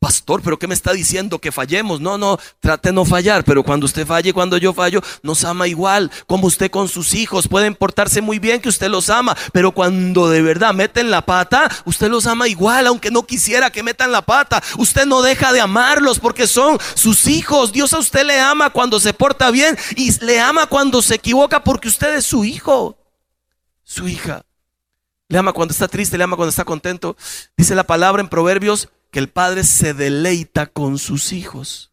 Pastor, 0.00 0.40
pero 0.42 0.58
¿qué 0.58 0.66
me 0.66 0.72
está 0.72 0.94
diciendo? 0.94 1.38
Que 1.38 1.52
fallemos. 1.52 2.00
No, 2.00 2.16
no, 2.16 2.38
trate 2.58 2.90
no 2.90 3.04
fallar, 3.04 3.44
pero 3.44 3.62
cuando 3.62 3.84
usted 3.84 4.06
falle, 4.06 4.32
cuando 4.32 4.56
yo 4.56 4.72
fallo, 4.72 5.02
nos 5.22 5.44
ama 5.44 5.68
igual. 5.68 6.10
Como 6.26 6.46
usted 6.46 6.70
con 6.70 6.88
sus 6.88 7.12
hijos, 7.12 7.46
pueden 7.46 7.74
portarse 7.74 8.22
muy 8.22 8.38
bien 8.38 8.62
que 8.62 8.70
usted 8.70 8.88
los 8.88 9.10
ama, 9.10 9.36
pero 9.52 9.72
cuando 9.72 10.30
de 10.30 10.40
verdad 10.40 10.72
meten 10.72 11.10
la 11.10 11.26
pata, 11.26 11.70
usted 11.84 12.08
los 12.08 12.26
ama 12.26 12.48
igual, 12.48 12.86
aunque 12.86 13.10
no 13.10 13.26
quisiera 13.26 13.68
que 13.68 13.82
metan 13.82 14.10
la 14.10 14.22
pata. 14.22 14.62
Usted 14.78 15.04
no 15.04 15.20
deja 15.20 15.52
de 15.52 15.60
amarlos 15.60 16.18
porque 16.18 16.46
son 16.46 16.78
sus 16.94 17.26
hijos. 17.26 17.70
Dios 17.70 17.92
a 17.92 17.98
usted 17.98 18.24
le 18.24 18.40
ama 18.40 18.70
cuando 18.70 19.00
se 19.00 19.12
porta 19.12 19.50
bien 19.50 19.76
y 19.96 20.18
le 20.24 20.40
ama 20.40 20.66
cuando 20.66 21.02
se 21.02 21.16
equivoca 21.16 21.62
porque 21.62 21.88
usted 21.88 22.14
es 22.14 22.24
su 22.24 22.46
hijo, 22.46 22.96
su 23.84 24.08
hija. 24.08 24.46
Le 25.28 25.36
ama 25.36 25.52
cuando 25.52 25.72
está 25.72 25.88
triste, 25.88 26.16
le 26.16 26.24
ama 26.24 26.36
cuando 26.36 26.48
está 26.48 26.64
contento. 26.64 27.18
Dice 27.54 27.74
la 27.74 27.84
palabra 27.84 28.22
en 28.22 28.30
Proverbios 28.30 28.88
que 29.10 29.18
el 29.18 29.28
Padre 29.28 29.64
se 29.64 29.94
deleita 29.94 30.66
con 30.66 30.98
sus 30.98 31.32
hijos. 31.32 31.90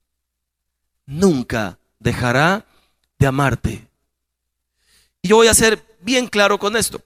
Nunca 1.06 1.80
dejará 2.00 2.66
de 3.18 3.28
amarte. 3.28 3.88
Y 5.22 5.30
yo 5.30 5.38
voy 5.38 5.48
a 5.48 5.54
ser 5.54 5.84
bien 6.02 6.28
claro 6.28 6.60
con 6.60 6.76
esto. 6.76 7.02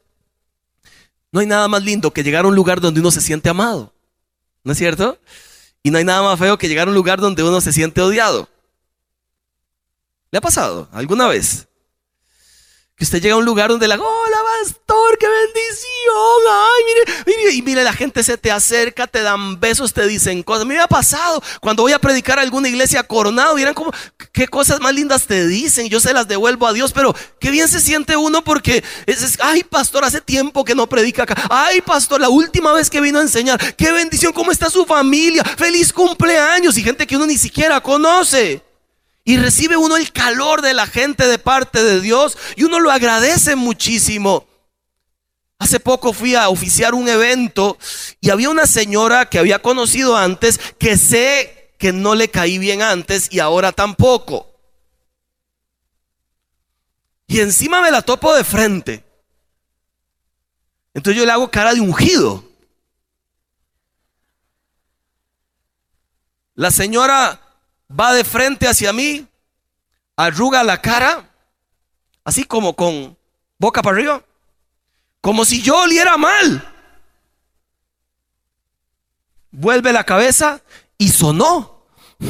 No 1.31 1.39
hay 1.39 1.47
nada 1.47 1.67
más 1.67 1.83
lindo 1.83 2.11
que 2.11 2.23
llegar 2.23 2.45
a 2.45 2.47
un 2.49 2.55
lugar 2.55 2.81
donde 2.81 2.99
uno 2.99 3.11
se 3.11 3.21
siente 3.21 3.49
amado. 3.49 3.93
¿No 4.63 4.73
es 4.73 4.77
cierto? 4.77 5.17
Y 5.81 5.91
no 5.91 5.97
hay 5.97 6.03
nada 6.03 6.21
más 6.21 6.37
feo 6.37 6.57
que 6.57 6.67
llegar 6.67 6.87
a 6.87 6.91
un 6.91 6.95
lugar 6.95 7.19
donde 7.19 7.43
uno 7.43 7.61
se 7.61 7.73
siente 7.73 8.01
odiado. 8.01 8.49
¿Le 10.29 10.37
ha 10.37 10.41
pasado 10.41 10.89
alguna 10.91 11.27
vez? 11.27 11.67
Que 13.01 13.05
usted 13.05 13.19
llega 13.19 13.33
a 13.33 13.39
un 13.39 13.45
lugar 13.45 13.71
donde 13.71 13.87
la, 13.87 13.95
hola 13.95 14.37
pastor, 14.59 15.17
qué 15.17 15.25
bendición, 15.27 16.41
ay, 16.51 16.83
mire, 16.85 17.23
mire, 17.25 17.53
y 17.55 17.61
mire, 17.63 17.83
la 17.83 17.93
gente 17.93 18.21
se 18.21 18.37
te 18.37 18.51
acerca, 18.51 19.07
te 19.07 19.23
dan 19.23 19.59
besos, 19.59 19.91
te 19.91 20.05
dicen 20.05 20.43
cosas. 20.43 20.67
Me 20.67 20.79
ha 20.79 20.85
pasado 20.85 21.41
cuando 21.61 21.81
voy 21.81 21.93
a 21.93 21.99
predicar 21.99 22.37
a 22.37 22.43
alguna 22.43 22.69
iglesia 22.69 23.01
coronado, 23.01 23.55
miran 23.55 23.73
como, 23.73 23.91
qué 24.31 24.47
cosas 24.47 24.79
más 24.81 24.93
lindas 24.93 25.25
te 25.25 25.47
dicen, 25.47 25.89
yo 25.89 25.99
se 25.99 26.13
las 26.13 26.27
devuelvo 26.27 26.67
a 26.67 26.73
Dios, 26.73 26.91
pero 26.91 27.15
qué 27.39 27.49
bien 27.49 27.67
se 27.67 27.79
siente 27.79 28.15
uno 28.15 28.43
porque 28.43 28.83
es, 29.07 29.39
ay, 29.41 29.63
pastor, 29.63 30.05
hace 30.05 30.21
tiempo 30.21 30.63
que 30.63 30.75
no 30.75 30.85
predica 30.85 31.23
acá. 31.23 31.33
Ay, 31.49 31.81
pastor, 31.81 32.21
la 32.21 32.29
última 32.29 32.71
vez 32.71 32.91
que 32.91 33.01
vino 33.01 33.17
a 33.17 33.23
enseñar, 33.23 33.75
qué 33.77 33.91
bendición, 33.91 34.31
cómo 34.31 34.51
está 34.51 34.69
su 34.69 34.85
familia, 34.85 35.43
feliz 35.43 35.91
cumpleaños 35.91 36.77
y 36.77 36.83
gente 36.83 37.07
que 37.07 37.15
uno 37.15 37.25
ni 37.25 37.39
siquiera 37.39 37.81
conoce. 37.81 38.61
Y 39.23 39.37
recibe 39.37 39.77
uno 39.77 39.97
el 39.97 40.11
calor 40.11 40.61
de 40.61 40.73
la 40.73 40.87
gente 40.87 41.27
de 41.27 41.37
parte 41.37 41.83
de 41.83 42.01
Dios 42.01 42.37
y 42.55 42.63
uno 42.63 42.79
lo 42.79 42.91
agradece 42.91 43.55
muchísimo. 43.55 44.47
Hace 45.59 45.79
poco 45.79 46.11
fui 46.11 46.33
a 46.33 46.49
oficiar 46.49 46.95
un 46.95 47.07
evento 47.07 47.77
y 48.19 48.31
había 48.31 48.49
una 48.49 48.65
señora 48.65 49.29
que 49.29 49.37
había 49.37 49.61
conocido 49.61 50.17
antes 50.17 50.59
que 50.79 50.97
sé 50.97 51.75
que 51.77 51.93
no 51.93 52.15
le 52.15 52.31
caí 52.31 52.57
bien 52.57 52.81
antes 52.81 53.27
y 53.31 53.39
ahora 53.39 53.71
tampoco. 53.71 54.51
Y 57.27 57.39
encima 57.39 57.81
me 57.81 57.91
la 57.91 58.01
topo 58.01 58.33
de 58.33 58.43
frente. 58.43 59.05
Entonces 60.93 61.19
yo 61.19 61.25
le 61.25 61.31
hago 61.31 61.49
cara 61.49 61.73
de 61.73 61.79
ungido. 61.79 62.43
La 66.55 66.71
señora 66.71 67.39
va 67.99 68.13
de 68.13 68.23
frente 68.23 68.67
hacia 68.67 68.93
mí, 68.93 69.27
arruga 70.15 70.63
la 70.63 70.81
cara, 70.81 71.29
así 72.23 72.43
como 72.43 72.75
con 72.75 73.17
boca 73.57 73.81
para 73.81 73.95
arriba, 73.95 74.23
como 75.19 75.43
si 75.45 75.61
yo 75.61 75.81
oliera 75.81 76.17
mal. 76.17 76.67
Vuelve 79.51 79.91
la 79.91 80.03
cabeza 80.05 80.61
y 80.97 81.09
sonó. 81.09 81.85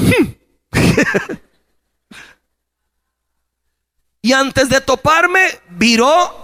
y 4.22 4.34
antes 4.34 4.70
de 4.70 4.82
toparme, 4.82 5.59
viró 5.70 6.41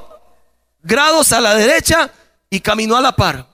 grados 0.84 1.34
a 1.34 1.42
la 1.42 1.56
derecha 1.56 2.14
y 2.50 2.60
caminó 2.60 2.96
a 2.96 3.02
la 3.02 3.16
par. 3.16 3.48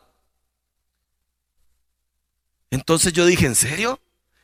Entonces 2.69 3.13
yo 3.13 3.25
dije, 3.25 3.45
¿en 3.45 3.55
serio? 3.55 3.99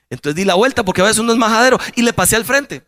Entonces 0.10 0.36
di 0.36 0.45
la 0.45 0.55
vuelta 0.55 0.84
porque 0.84 1.01
a 1.01 1.05
veces 1.05 1.20
uno 1.20 1.32
es 1.32 1.38
majadero 1.38 1.78
y 1.95 2.01
le 2.01 2.14
pasé 2.14 2.36
al 2.36 2.45
frente. 2.45 2.84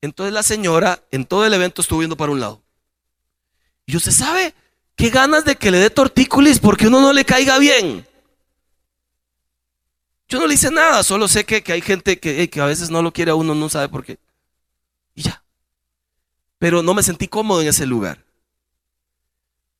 Entonces 0.00 0.34
la 0.34 0.42
señora 0.42 1.02
en 1.10 1.24
todo 1.24 1.46
el 1.46 1.54
evento 1.54 1.80
estuvo 1.80 2.00
viendo 2.00 2.16
para 2.16 2.32
un 2.32 2.40
lado. 2.40 2.62
Y 3.86 3.96
usted 3.96 4.12
sabe 4.12 4.54
qué 4.96 5.10
ganas 5.10 5.44
de 5.44 5.56
que 5.56 5.70
le 5.70 5.78
dé 5.78 5.90
tortícolis 5.90 6.58
porque 6.58 6.88
uno 6.88 7.00
no 7.00 7.12
le 7.12 7.24
caiga 7.24 7.58
bien. 7.58 8.06
Yo 10.28 10.40
no 10.40 10.46
le 10.46 10.54
hice 10.54 10.70
nada, 10.70 11.02
solo 11.02 11.28
sé 11.28 11.44
que, 11.44 11.62
hay 11.72 11.82
gente 11.82 12.18
que, 12.18 12.48
que, 12.48 12.60
a 12.60 12.66
veces 12.66 12.90
no 12.90 13.02
lo 13.02 13.12
quiere 13.12 13.30
a 13.30 13.34
uno, 13.34 13.54
no 13.54 13.68
sabe 13.68 13.88
por 13.88 14.04
qué. 14.04 14.18
Y 15.14 15.22
ya. 15.22 15.44
Pero 16.58 16.82
no 16.82 16.94
me 16.94 17.02
sentí 17.02 17.28
cómodo 17.28 17.60
en 17.60 17.68
ese 17.68 17.86
lugar. 17.86 18.23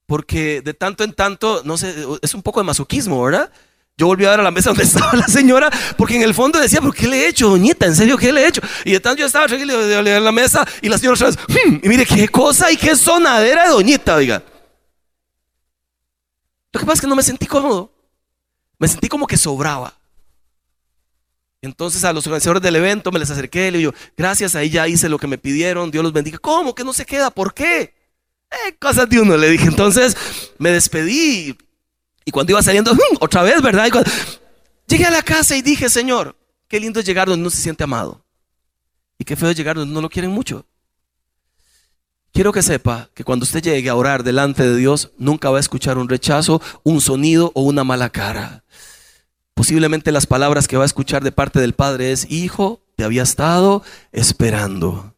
Porque 0.06 0.60
de 0.60 0.74
tanto 0.74 1.04
en 1.04 1.12
tanto, 1.12 1.62
no 1.64 1.76
sé, 1.76 1.94
es 2.22 2.34
un 2.34 2.42
poco 2.42 2.60
de 2.60 2.64
masoquismo, 2.64 3.22
¿verdad? 3.22 3.50
Yo 3.96 4.06
volví 4.06 4.24
a 4.24 4.30
ver 4.30 4.40
a 4.40 4.42
la 4.42 4.50
mesa 4.50 4.70
donde 4.70 4.84
estaba 4.84 5.14
la 5.14 5.28
señora, 5.28 5.70
porque 5.96 6.16
en 6.16 6.22
el 6.22 6.34
fondo 6.34 6.58
decía, 6.58 6.80
¿por 6.80 6.94
qué 6.94 7.06
le 7.06 7.24
he 7.24 7.28
hecho, 7.28 7.48
doñita? 7.48 7.86
¿En 7.86 7.94
serio 7.94 8.18
qué 8.18 8.32
le 8.32 8.42
he 8.42 8.48
hecho? 8.48 8.60
Y 8.84 8.92
de 8.92 9.00
tanto 9.00 9.20
yo 9.20 9.26
estaba 9.26 9.46
tranquilo 9.46 9.86
de 9.86 10.20
la 10.20 10.32
mesa 10.32 10.66
y 10.82 10.88
la 10.88 10.98
señora 10.98 11.30
hmm, 11.30 11.80
y 11.82 11.88
mire 11.88 12.04
qué 12.04 12.28
cosa 12.28 12.70
y 12.70 12.76
qué 12.76 12.96
sonadera 12.96 13.64
de 13.64 13.70
doñita, 13.70 14.16
oiga. 14.16 14.42
Lo 16.72 16.80
que 16.80 16.86
pasa 16.86 16.94
es 16.94 17.00
que 17.02 17.06
no 17.06 17.14
me 17.16 17.22
sentí 17.22 17.46
cómodo. 17.46 17.92
Me 18.78 18.88
sentí 18.88 19.08
como 19.08 19.26
que 19.28 19.36
sobraba. 19.36 19.94
Entonces 21.62 22.04
a 22.04 22.12
los 22.12 22.26
organizadores 22.26 22.62
del 22.62 22.76
evento 22.76 23.10
me 23.10 23.18
les 23.18 23.30
acerqué, 23.30 23.70
le 23.70 23.78
digo, 23.78 23.94
gracias, 24.16 24.54
ahí 24.54 24.68
ya 24.68 24.86
hice 24.86 25.08
lo 25.08 25.18
que 25.18 25.26
me 25.26 25.38
pidieron, 25.38 25.90
Dios 25.90 26.02
los 26.02 26.12
bendiga. 26.12 26.38
¿Cómo 26.38 26.74
que 26.74 26.84
no 26.84 26.92
se 26.92 27.06
queda? 27.06 27.30
¿Por 27.30 27.54
qué? 27.54 27.94
Eh, 28.66 28.76
cosas 28.78 29.08
de 29.08 29.20
uno, 29.20 29.36
le 29.36 29.50
dije. 29.50 29.66
Entonces 29.66 30.16
me 30.58 30.70
despedí 30.70 31.56
y 32.24 32.30
cuando 32.30 32.52
iba 32.52 32.62
saliendo, 32.62 32.96
otra 33.20 33.42
vez, 33.42 33.60
¿verdad? 33.60 33.88
llegué 34.86 35.04
a 35.04 35.10
la 35.10 35.22
casa 35.22 35.56
y 35.56 35.62
dije, 35.62 35.88
Señor, 35.88 36.36
qué 36.68 36.80
lindo 36.80 37.00
es 37.00 37.06
llegar 37.06 37.28
donde 37.28 37.44
no 37.44 37.50
se 37.50 37.60
siente 37.60 37.84
amado. 37.84 38.24
Y 39.18 39.24
qué 39.24 39.36
feo 39.36 39.50
es 39.50 39.56
llegar 39.56 39.76
donde 39.76 39.94
no 39.94 40.00
lo 40.00 40.08
quieren 40.08 40.30
mucho. 40.30 40.66
Quiero 42.32 42.52
que 42.52 42.62
sepa 42.62 43.10
que 43.14 43.22
cuando 43.22 43.44
usted 43.44 43.62
llegue 43.62 43.88
a 43.88 43.94
orar 43.94 44.24
delante 44.24 44.64
de 44.64 44.76
Dios, 44.76 45.12
nunca 45.18 45.50
va 45.50 45.58
a 45.58 45.60
escuchar 45.60 45.98
un 45.98 46.08
rechazo, 46.08 46.60
un 46.82 47.00
sonido 47.00 47.52
o 47.54 47.62
una 47.62 47.84
mala 47.84 48.10
cara. 48.10 48.64
Posiblemente 49.54 50.10
las 50.10 50.26
palabras 50.26 50.66
que 50.66 50.76
va 50.76 50.82
a 50.82 50.86
escuchar 50.86 51.22
de 51.22 51.30
parte 51.30 51.60
del 51.60 51.74
Padre 51.74 52.10
es, 52.10 52.28
hijo, 52.28 52.82
te 52.96 53.04
había 53.04 53.22
estado 53.22 53.84
esperando. 54.10 55.14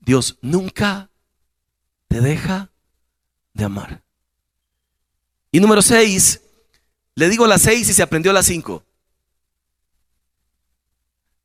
Dios 0.00 0.38
nunca 0.40 1.10
te 2.08 2.20
deja 2.20 2.70
de 3.52 3.64
amar. 3.64 4.02
Y 5.50 5.60
número 5.60 5.82
seis, 5.82 6.40
le 7.14 7.28
digo 7.28 7.46
las 7.46 7.62
seis 7.62 7.88
y 7.88 7.92
se 7.92 8.02
aprendió 8.02 8.32
las 8.32 8.46
cinco. 8.46 8.82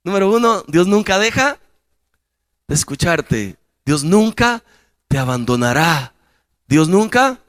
Número 0.03 0.29
uno, 0.31 0.63
Dios 0.67 0.87
nunca 0.87 1.17
deja 1.17 1.59
de 2.67 2.75
escucharte. 2.75 3.57
Dios 3.85 4.03
nunca 4.03 4.63
te 5.07 5.17
abandonará. 5.17 6.13
Dios 6.67 6.89
nunca. 6.89 7.39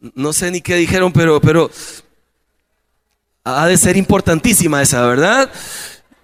No 0.00 0.32
sé 0.32 0.50
ni 0.50 0.60
qué 0.60 0.76
dijeron, 0.76 1.12
pero, 1.12 1.40
pero 1.40 1.70
ha 3.44 3.66
de 3.66 3.76
ser 3.76 3.96
importantísima 3.96 4.80
esa, 4.80 5.06
¿verdad? 5.06 5.50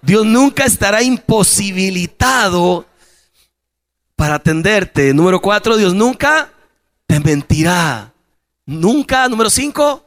Dios 0.01 0.25
nunca 0.25 0.65
estará 0.65 1.03
imposibilitado 1.03 2.85
para 4.21 4.35
atenderte. 4.35 5.15
Número 5.15 5.41
cuatro, 5.41 5.77
Dios 5.77 5.95
nunca 5.95 6.53
te 7.07 7.19
mentirá. 7.19 8.13
Nunca, 8.67 9.27
número 9.27 9.49
cinco, 9.49 10.05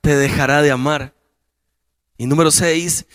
te 0.00 0.16
dejará 0.16 0.62
de 0.62 0.72
amar. 0.72 1.14
Y 2.18 2.26
número 2.26 2.50
seis, 2.50 3.06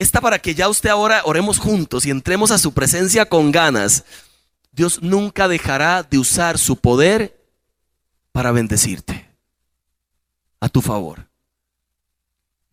está 0.00 0.20
para 0.20 0.40
que 0.40 0.56
ya 0.56 0.68
usted 0.68 0.90
ahora 0.90 1.22
oremos 1.24 1.60
juntos 1.60 2.04
y 2.04 2.10
entremos 2.10 2.50
a 2.50 2.58
su 2.58 2.74
presencia 2.74 3.26
con 3.26 3.52
ganas. 3.52 4.02
Dios 4.72 5.00
nunca 5.02 5.46
dejará 5.46 6.02
de 6.02 6.18
usar 6.18 6.58
su 6.58 6.78
poder 6.78 7.40
para 8.32 8.50
bendecirte 8.50 9.30
a 10.58 10.68
tu 10.68 10.82
favor. 10.82 11.28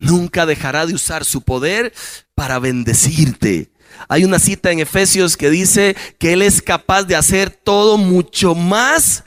Nunca 0.00 0.46
dejará 0.46 0.84
de 0.84 0.94
usar 0.94 1.24
su 1.24 1.42
poder 1.42 1.94
para 2.34 2.58
bendecirte. 2.58 3.70
Hay 4.08 4.24
una 4.24 4.38
cita 4.38 4.70
en 4.70 4.80
Efesios 4.80 5.36
que 5.36 5.50
dice 5.50 5.96
que 6.18 6.32
Él 6.32 6.42
es 6.42 6.62
capaz 6.62 7.04
de 7.04 7.16
hacer 7.16 7.50
todo 7.50 7.98
mucho 7.98 8.54
más 8.54 9.24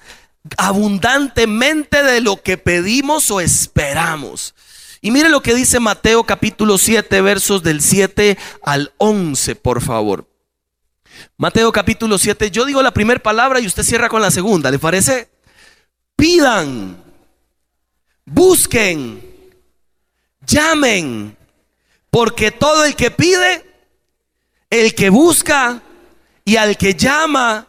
abundantemente 0.57 2.03
de 2.03 2.21
lo 2.21 2.41
que 2.41 2.57
pedimos 2.57 3.31
o 3.31 3.39
esperamos. 3.39 4.53
Y 5.01 5.11
mire 5.11 5.29
lo 5.29 5.41
que 5.41 5.53
dice 5.53 5.79
Mateo 5.79 6.23
capítulo 6.23 6.77
7, 6.77 7.21
versos 7.21 7.61
del 7.61 7.81
7 7.81 8.37
al 8.61 8.93
11, 8.97 9.55
por 9.55 9.81
favor. 9.81 10.29
Mateo 11.37 11.71
capítulo 11.71 12.17
7, 12.17 12.51
yo 12.51 12.65
digo 12.65 12.81
la 12.81 12.93
primera 12.93 13.21
palabra 13.21 13.59
y 13.59 13.67
usted 13.67 13.83
cierra 13.83 14.09
con 14.09 14.21
la 14.21 14.31
segunda, 14.31 14.71
¿le 14.71 14.79
parece? 14.79 15.29
Pidan, 16.15 17.03
busquen, 18.25 19.21
llamen, 20.45 21.35
porque 22.09 22.51
todo 22.51 22.85
el 22.85 22.95
que 22.95 23.11
pide, 23.11 23.72
el 24.79 24.95
que 24.95 25.09
busca 25.09 25.81
y 26.43 26.55
al 26.55 26.77
que 26.77 26.95
llama, 26.95 27.67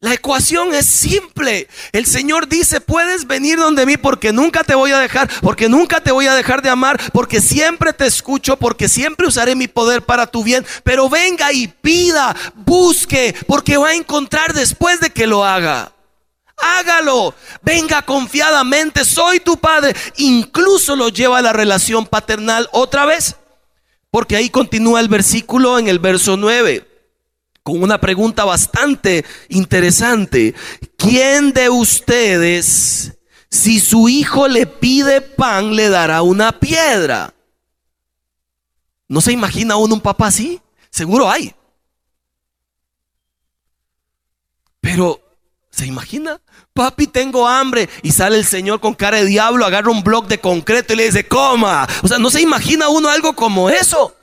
la 0.00 0.14
ecuación 0.14 0.74
es 0.74 0.86
simple. 0.86 1.68
El 1.92 2.06
Señor 2.06 2.48
dice, 2.48 2.80
puedes 2.80 3.26
venir 3.26 3.58
donde 3.58 3.84
mí 3.84 3.98
porque 3.98 4.32
nunca 4.32 4.64
te 4.64 4.74
voy 4.74 4.92
a 4.92 4.98
dejar, 4.98 5.30
porque 5.42 5.68
nunca 5.68 6.00
te 6.00 6.12
voy 6.12 6.26
a 6.28 6.34
dejar 6.34 6.62
de 6.62 6.70
amar, 6.70 6.98
porque 7.12 7.42
siempre 7.42 7.92
te 7.92 8.06
escucho, 8.06 8.56
porque 8.56 8.88
siempre 8.88 9.26
usaré 9.26 9.54
mi 9.54 9.68
poder 9.68 10.00
para 10.00 10.26
tu 10.26 10.42
bien. 10.42 10.64
Pero 10.82 11.10
venga 11.10 11.52
y 11.52 11.68
pida, 11.68 12.34
busque, 12.54 13.36
porque 13.46 13.76
va 13.76 13.88
a 13.88 13.94
encontrar 13.94 14.54
después 14.54 14.98
de 15.00 15.10
que 15.10 15.26
lo 15.26 15.44
haga. 15.44 15.92
Hágalo, 16.56 17.34
venga 17.60 18.00
confiadamente, 18.00 19.04
soy 19.04 19.40
tu 19.40 19.58
padre. 19.58 19.94
Incluso 20.16 20.96
lo 20.96 21.10
lleva 21.10 21.38
a 21.38 21.42
la 21.42 21.52
relación 21.52 22.06
paternal 22.06 22.68
otra 22.72 23.04
vez, 23.04 23.36
porque 24.10 24.36
ahí 24.36 24.50
continúa 24.50 25.00
el 25.00 25.08
versículo 25.08 25.78
en 25.78 25.88
el 25.88 25.98
verso 25.98 26.36
9 26.36 26.86
con 27.62 27.82
una 27.82 28.00
pregunta 28.00 28.44
bastante 28.44 29.24
interesante. 29.48 30.54
¿Quién 30.96 31.52
de 31.52 31.68
ustedes, 31.68 33.18
si 33.50 33.80
su 33.80 34.08
hijo 34.08 34.48
le 34.48 34.66
pide 34.66 35.20
pan, 35.20 35.76
le 35.76 35.88
dará 35.88 36.22
una 36.22 36.58
piedra? 36.58 37.34
¿No 39.08 39.20
se 39.20 39.32
imagina 39.32 39.76
uno 39.76 39.94
un 39.94 40.00
papá 40.00 40.28
así? 40.28 40.60
Seguro 40.90 41.30
hay. 41.30 41.54
Pero, 44.80 45.20
¿se 45.70 45.86
imagina? 45.86 46.40
Papi, 46.72 47.06
tengo 47.06 47.46
hambre. 47.46 47.88
Y 48.02 48.12
sale 48.12 48.36
el 48.36 48.44
Señor 48.44 48.80
con 48.80 48.94
cara 48.94 49.18
de 49.18 49.24
diablo, 49.24 49.64
agarra 49.64 49.90
un 49.90 50.02
bloque 50.02 50.28
de 50.28 50.40
concreto 50.40 50.92
y 50.92 50.96
le 50.96 51.04
dice, 51.04 51.26
coma. 51.26 51.88
O 52.02 52.08
sea, 52.08 52.18
¿no 52.18 52.30
se 52.30 52.40
imagina 52.40 52.88
uno 52.88 53.08
algo 53.08 53.34
como 53.34 53.70
eso? 53.70 54.14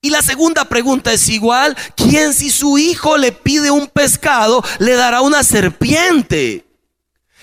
Y 0.00 0.10
la 0.10 0.22
segunda 0.22 0.64
pregunta 0.66 1.12
es 1.12 1.28
igual, 1.28 1.76
¿quién 1.96 2.32
si 2.32 2.50
su 2.50 2.78
hijo 2.78 3.16
le 3.16 3.32
pide 3.32 3.70
un 3.70 3.88
pescado 3.88 4.62
le 4.78 4.94
dará 4.94 5.22
una 5.22 5.42
serpiente? 5.42 6.64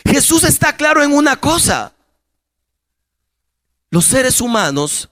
Jesús 0.06 0.44
está 0.44 0.76
claro 0.78 1.04
en 1.04 1.14
una 1.14 1.36
cosa. 1.36 1.94
Los 3.90 4.06
seres 4.06 4.40
humanos 4.40 5.10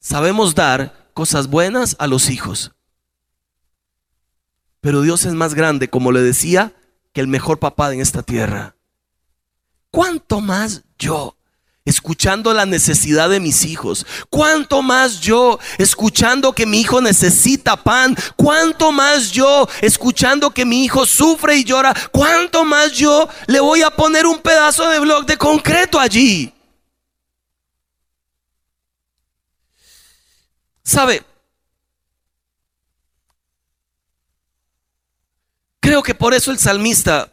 sabemos 0.00 0.54
dar 0.54 1.10
cosas 1.12 1.48
buenas 1.48 1.96
a 1.98 2.06
los 2.06 2.30
hijos. 2.30 2.72
Pero 4.80 5.02
Dios 5.02 5.24
es 5.24 5.34
más 5.34 5.54
grande, 5.54 5.88
como 5.88 6.12
le 6.12 6.22
decía, 6.22 6.72
que 7.12 7.20
el 7.20 7.28
mejor 7.28 7.58
papá 7.58 7.92
en 7.92 8.00
esta 8.00 8.22
tierra. 8.22 8.76
¿Cuánto 9.90 10.40
más 10.40 10.82
yo? 10.98 11.34
escuchando 11.88 12.52
la 12.52 12.66
necesidad 12.66 13.30
de 13.30 13.40
mis 13.40 13.64
hijos. 13.64 14.06
Cuánto 14.28 14.82
más 14.82 15.20
yo 15.20 15.58
escuchando 15.78 16.52
que 16.52 16.66
mi 16.66 16.80
hijo 16.80 17.00
necesita 17.00 17.76
pan. 17.76 18.14
Cuánto 18.36 18.92
más 18.92 19.30
yo 19.30 19.68
escuchando 19.80 20.50
que 20.50 20.64
mi 20.64 20.84
hijo 20.84 21.06
sufre 21.06 21.56
y 21.56 21.64
llora. 21.64 21.94
Cuánto 22.12 22.64
más 22.64 22.92
yo 22.92 23.28
le 23.46 23.60
voy 23.60 23.82
a 23.82 23.90
poner 23.90 24.26
un 24.26 24.38
pedazo 24.40 24.88
de 24.88 25.00
blog 25.00 25.24
de 25.24 25.36
concreto 25.36 25.98
allí. 25.98 26.52
¿Sabe? 30.84 31.24
Creo 35.88 36.02
que 36.02 36.14
por 36.14 36.34
eso 36.34 36.50
el 36.50 36.58
salmista 36.58 37.32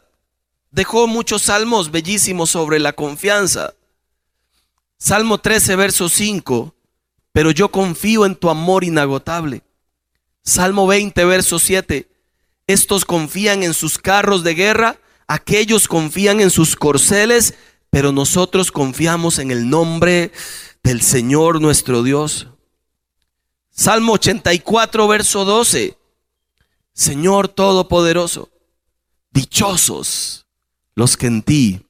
dejó 0.71 1.07
muchos 1.07 1.41
salmos 1.41 1.91
bellísimos 1.91 2.51
sobre 2.51 2.79
la 2.79 2.93
confianza. 2.93 3.73
Salmo 4.97 5.39
13, 5.39 5.75
verso 5.75 6.07
5, 6.07 6.73
pero 7.33 7.51
yo 7.51 7.69
confío 7.69 8.25
en 8.25 8.33
tu 8.33 8.49
amor 8.49 8.85
inagotable. 8.85 9.61
Salmo 10.41 10.87
20, 10.87 11.25
verso 11.25 11.59
7, 11.59 12.07
estos 12.65 13.03
confían 13.03 13.61
en 13.61 13.73
sus 13.73 13.97
carros 13.97 14.41
de 14.45 14.53
guerra, 14.53 15.01
aquellos 15.27 15.89
confían 15.89 16.39
en 16.39 16.49
sus 16.49 16.77
corceles, 16.77 17.55
pero 17.89 18.13
nosotros 18.13 18.71
confiamos 18.71 19.37
en 19.37 19.51
el 19.51 19.69
nombre 19.69 20.31
del 20.81 21.01
Señor 21.01 21.59
nuestro 21.59 22.03
Dios. 22.03 22.47
Salmo 23.69 24.13
84, 24.13 25.09
verso 25.09 25.43
12, 25.43 25.97
Señor 26.95 27.49
Todopoderoso, 27.49 28.49
dichosos 29.29 30.45
los 30.95 31.17
que 31.17 31.27
en 31.27 31.43
ti 31.43 31.85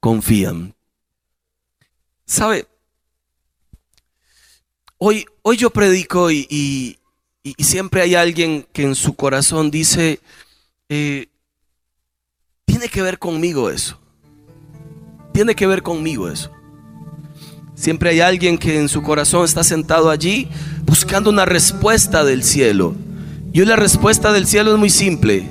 confían. 0.00 0.74
¿Sabe? 2.26 2.66
Hoy, 4.98 5.24
hoy 5.42 5.56
yo 5.56 5.70
predico 5.70 6.32
y, 6.32 6.98
siempre 7.58 8.02
hay 8.02 8.16
alguien 8.16 8.66
que 8.72 8.82
en 8.82 8.96
su 8.96 9.14
corazón 9.14 9.70
dice, 9.70 10.18
eh, 10.88 11.28
tiene 12.64 12.88
que 12.88 13.02
ver 13.02 13.20
conmigo 13.20 13.70
eso. 13.70 14.00
Tiene 15.32 15.54
que 15.54 15.68
ver 15.68 15.80
conmigo 15.80 16.28
eso. 16.28 16.50
Siempre 17.76 18.10
hay 18.10 18.20
alguien 18.20 18.58
que 18.58 18.80
en 18.80 18.88
su 18.88 19.00
corazón 19.00 19.44
está 19.44 19.62
sentado 19.62 20.10
allí 20.10 20.48
buscando 20.84 21.30
una 21.30 21.44
respuesta 21.44 22.24
del 22.24 22.42
cielo. 22.42 22.96
Y 23.52 23.64
la 23.64 23.76
respuesta 23.76 24.32
del 24.32 24.46
cielo 24.46 24.72
es 24.72 24.78
muy 24.78 24.90
simple. 24.90 25.48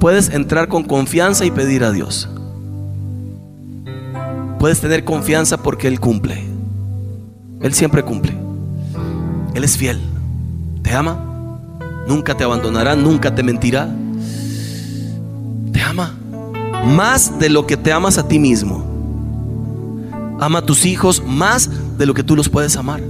Puedes 0.00 0.30
entrar 0.30 0.68
con 0.68 0.84
confianza 0.84 1.44
y 1.44 1.50
pedir 1.50 1.84
a 1.84 1.92
Dios 1.92 2.28
puedes 4.60 4.78
tener 4.78 5.04
confianza 5.04 5.56
porque 5.56 5.88
Él 5.88 5.98
cumple. 5.98 6.44
Él 7.62 7.72
siempre 7.72 8.04
cumple. 8.04 8.36
Él 9.54 9.64
es 9.64 9.76
fiel. 9.76 9.98
Te 10.82 10.92
ama. 10.92 11.18
Nunca 12.06 12.36
te 12.36 12.44
abandonará, 12.44 12.94
nunca 12.94 13.34
te 13.34 13.42
mentirá. 13.42 13.88
Te 15.72 15.80
ama. 15.80 16.14
Más 16.84 17.38
de 17.38 17.48
lo 17.48 17.66
que 17.66 17.78
te 17.78 17.90
amas 17.90 18.18
a 18.18 18.28
ti 18.28 18.38
mismo. 18.38 18.84
Ama 20.38 20.58
a 20.58 20.66
tus 20.66 20.84
hijos 20.84 21.22
más 21.26 21.70
de 21.96 22.04
lo 22.04 22.12
que 22.12 22.22
tú 22.22 22.36
los 22.36 22.50
puedes 22.50 22.76
amar. 22.76 23.00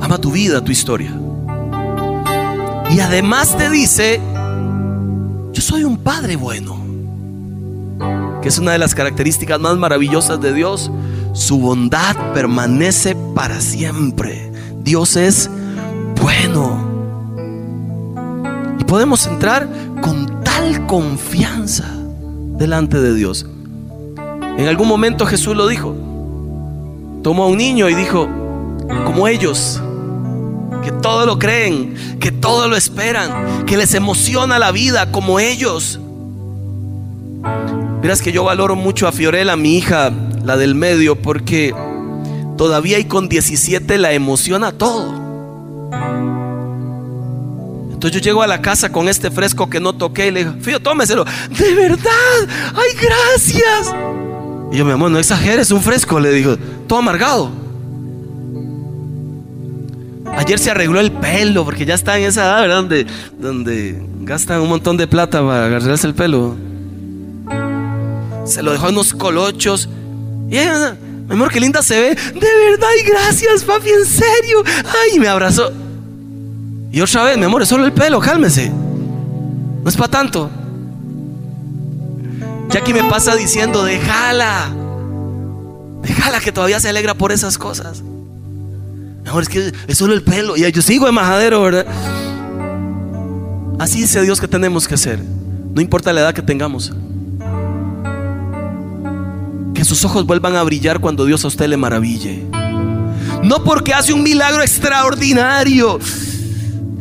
Ama 0.00 0.18
tu 0.18 0.32
vida, 0.32 0.64
tu 0.64 0.72
historia. 0.72 1.12
Y 2.90 3.00
además 3.00 3.56
te 3.56 3.70
dice, 3.70 4.20
yo 5.52 5.62
soy 5.62 5.84
un 5.84 5.98
padre 5.98 6.36
bueno 6.36 6.88
que 8.40 8.48
es 8.48 8.58
una 8.58 8.72
de 8.72 8.78
las 8.78 8.94
características 8.94 9.58
más 9.60 9.76
maravillosas 9.76 10.40
de 10.40 10.52
Dios. 10.52 10.90
Su 11.32 11.58
bondad 11.58 12.16
permanece 12.32 13.16
para 13.34 13.60
siempre. 13.60 14.50
Dios 14.82 15.16
es 15.16 15.50
bueno. 16.20 16.86
Y 18.78 18.84
podemos 18.84 19.26
entrar 19.26 19.68
con 20.00 20.42
tal 20.44 20.86
confianza 20.86 21.86
delante 22.56 23.00
de 23.00 23.14
Dios. 23.14 23.46
En 24.56 24.66
algún 24.66 24.88
momento 24.88 25.26
Jesús 25.26 25.56
lo 25.56 25.66
dijo. 25.66 25.94
Tomó 27.22 27.44
a 27.44 27.48
un 27.48 27.58
niño 27.58 27.88
y 27.88 27.94
dijo, 27.94 28.28
como 29.04 29.26
ellos, 29.28 29.82
que 30.88 30.92
todo 31.02 31.26
lo 31.26 31.38
creen, 31.38 32.18
que 32.18 32.32
todo 32.32 32.66
lo 32.66 32.74
esperan, 32.74 33.66
que 33.66 33.76
les 33.76 33.92
emociona 33.92 34.58
la 34.58 34.72
vida 34.72 35.12
como 35.12 35.38
ellos. 35.38 36.00
Verás 38.00 38.22
que 38.22 38.32
yo 38.32 38.44
valoro 38.44 38.74
mucho 38.74 39.06
a 39.06 39.12
Fiorella, 39.12 39.54
mi 39.54 39.76
hija, 39.76 40.10
la 40.42 40.56
del 40.56 40.74
medio, 40.74 41.16
porque 41.16 41.74
todavía 42.56 42.98
y 42.98 43.04
con 43.04 43.28
17 43.28 43.98
la 43.98 44.12
emociona 44.12 44.72
todo. 44.72 45.12
Entonces 47.92 48.12
yo 48.12 48.24
llego 48.24 48.42
a 48.42 48.46
la 48.46 48.62
casa 48.62 48.90
con 48.90 49.10
este 49.10 49.30
fresco 49.30 49.68
que 49.68 49.80
no 49.80 49.92
toqué 49.92 50.28
y 50.28 50.30
le 50.30 50.44
digo, 50.44 50.54
Fío, 50.62 50.80
tómeselo. 50.80 51.26
De 51.50 51.74
verdad, 51.74 52.48
ay, 52.74 52.96
gracias. 52.98 53.94
Y 54.72 54.78
yo, 54.78 54.86
mi 54.86 54.92
amor, 54.92 55.10
no 55.10 55.18
exageres, 55.18 55.70
un 55.70 55.82
fresco, 55.82 56.18
le 56.18 56.30
digo, 56.30 56.56
todo 56.86 57.00
amargado. 57.00 57.67
Ayer 60.38 60.58
se 60.58 60.70
arregló 60.70 61.00
el 61.00 61.12
pelo, 61.12 61.64
porque 61.64 61.84
ya 61.84 61.94
está 61.94 62.18
en 62.18 62.24
esa 62.24 62.44
edad, 62.44 62.60
¿verdad? 62.62 62.76
Donde, 62.76 63.06
donde 63.38 64.02
gastan 64.20 64.60
un 64.60 64.68
montón 64.68 64.96
de 64.96 65.06
plata 65.06 65.40
para 65.40 65.66
agarrarse 65.66 66.06
el 66.06 66.14
pelo 66.14 66.56
se 68.48 68.62
lo 68.62 68.72
dejó 68.72 68.88
en 68.88 68.94
unos 68.94 69.12
colochos. 69.12 69.88
Y 70.50 70.56
mi 70.56 71.34
amor, 71.34 71.50
qué 71.50 71.60
linda 71.60 71.82
se 71.82 72.00
ve. 72.00 72.08
De 72.14 72.70
verdad, 72.70 72.88
y 72.98 73.06
gracias, 73.06 73.62
papi, 73.64 73.90
en 73.90 74.06
serio. 74.06 74.64
Ay, 74.84 75.18
me 75.18 75.28
abrazó. 75.28 75.70
Y 76.90 77.00
otra 77.00 77.24
vez, 77.24 77.36
mi 77.36 77.44
amor, 77.44 77.62
es 77.62 77.68
solo 77.68 77.84
el 77.84 77.92
pelo, 77.92 78.18
cálmese. 78.18 78.70
No 78.70 79.88
es 79.88 79.96
para 79.96 80.10
tanto. 80.10 80.50
Jackie 82.70 82.94
me 82.94 83.04
pasa 83.04 83.36
diciendo, 83.36 83.84
déjala. 83.84 84.70
Déjala 86.02 86.40
que 86.40 86.52
todavía 86.52 86.80
se 86.80 86.88
alegra 86.88 87.14
por 87.14 87.32
esas 87.32 87.58
cosas. 87.58 88.02
Es 89.40 89.48
que 89.48 89.72
es 89.86 89.98
solo 89.98 90.14
el 90.14 90.22
pelo. 90.22 90.56
Y 90.56 90.70
yo 90.72 90.82
sigo 90.82 91.06
de 91.06 91.12
majadero, 91.12 91.62
¿verdad? 91.62 91.86
Así 93.78 94.00
dice 94.00 94.20
Dios 94.22 94.40
que 94.40 94.48
tenemos 94.48 94.88
que 94.88 94.94
hacer. 94.94 95.22
No 95.74 95.80
importa 95.80 96.12
la 96.12 96.22
edad 96.22 96.34
que 96.34 96.42
tengamos. 96.42 96.92
Que 99.74 99.84
sus 99.84 100.04
ojos 100.04 100.26
vuelvan 100.26 100.56
a 100.56 100.62
brillar 100.64 100.98
cuando 100.98 101.24
Dios 101.24 101.44
a 101.44 101.48
usted 101.48 101.68
le 101.68 101.76
maraville. 101.76 102.44
No 103.44 103.62
porque 103.62 103.94
hace 103.94 104.12
un 104.12 104.24
milagro 104.24 104.62
extraordinario, 104.62 106.00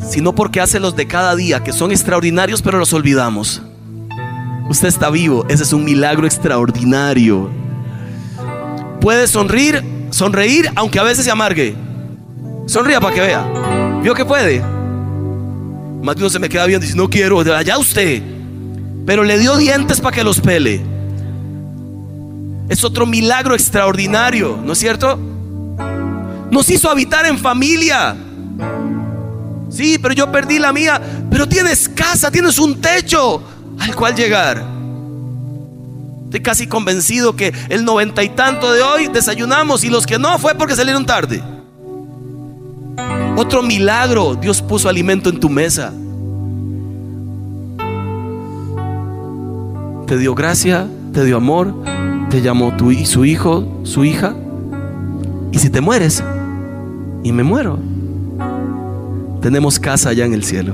sino 0.08 0.36
porque 0.36 0.62
hace 0.62 0.80
los 0.80 0.96
de 0.96 1.08
cada 1.08 1.36
día, 1.36 1.64
que 1.64 1.74
son 1.74 1.92
extraordinarios, 1.92 2.62
pero 2.62 2.78
los 2.78 2.94
olvidamos. 2.94 3.64
Usted 4.70 4.90
está 4.90 5.10
vivo, 5.10 5.46
ese 5.50 5.64
es 5.64 5.74
un 5.74 5.86
milagro 5.86 6.28
extraordinario. 6.28 7.50
Puede 9.02 9.28
sonreír, 9.28 9.84
sonreír, 10.12 10.70
aunque 10.76 11.00
a 11.00 11.04
veces 11.04 11.26
se 11.26 11.32
amargue. 11.32 11.87
Sonría 12.68 13.00
para 13.00 13.16
que 13.16 13.22
vea. 13.22 14.00
¿Vio 14.04 14.14
que 14.14 14.26
puede? 14.26 14.62
Más 16.04 16.16
de 16.16 16.22
uno 16.22 16.30
se 16.30 16.38
me 16.38 16.50
queda 16.50 16.66
viendo 16.66 16.84
y 16.84 16.88
dice, 16.88 16.98
no 16.98 17.10
quiero, 17.10 17.40
allá 17.40 17.78
usted. 17.78 18.22
Pero 19.06 19.24
le 19.24 19.40
dio 19.40 19.56
dientes 19.56 20.02
para 20.02 20.16
que 20.16 20.24
los 20.24 20.42
pele. 20.42 20.82
Es 22.68 22.84
otro 22.84 23.06
milagro 23.06 23.56
extraordinario, 23.56 24.60
¿no 24.62 24.74
es 24.74 24.80
cierto? 24.80 25.18
Nos 26.52 26.70
hizo 26.70 26.90
habitar 26.90 27.26
en 27.26 27.40
familia. 27.40 28.18
Sí, 29.70 29.98
pero 29.98 30.14
yo 30.14 30.30
perdí 30.30 30.60
la 30.60 30.74
mía. 30.74 31.02
Pero 31.32 31.48
tienes 31.48 31.88
casa, 31.88 32.30
tienes 32.30 32.60
un 32.60 32.82
techo 32.82 33.42
al 33.80 33.96
cual 33.96 34.14
llegar. 34.14 34.62
Estoy 36.26 36.42
casi 36.42 36.68
convencido 36.68 37.34
que 37.34 37.54
el 37.70 37.86
noventa 37.86 38.22
y 38.24 38.30
tanto 38.30 38.74
de 38.74 38.82
hoy 38.82 39.08
desayunamos 39.08 39.86
y 39.86 39.90
los 39.90 40.06
que 40.06 40.20
no 40.20 40.38
fue 40.38 40.54
porque 40.56 40.76
salieron 40.76 41.06
tarde. 41.06 41.42
Otro 43.40 43.62
milagro, 43.62 44.34
Dios 44.34 44.64
puso 44.64 44.90
alimento 44.90 45.30
en 45.30 45.40
tu 45.40 45.48
mesa. 45.48 45.94
Te 50.08 50.18
dio 50.18 50.34
gracia, 50.34 50.88
te 51.14 51.24
dio 51.24 51.38
amor, 51.38 51.72
te 52.32 52.42
llamó 52.42 52.74
su 53.06 53.26
hijo, 53.26 53.82
su 53.84 54.06
hija. 54.06 54.34
Y 55.52 55.60
si 55.60 55.70
te 55.70 55.82
mueres 55.82 56.24
y 57.22 57.32
me 57.32 57.44
muero, 57.44 57.78
tenemos 59.40 59.80
casa 59.80 60.10
allá 60.10 60.26
en 60.26 60.34
el 60.34 60.44
cielo, 60.44 60.74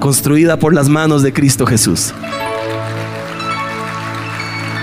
construida 0.00 0.58
por 0.58 0.74
las 0.74 0.88
manos 0.88 1.22
de 1.22 1.32
Cristo 1.32 1.66
Jesús. 1.66 2.12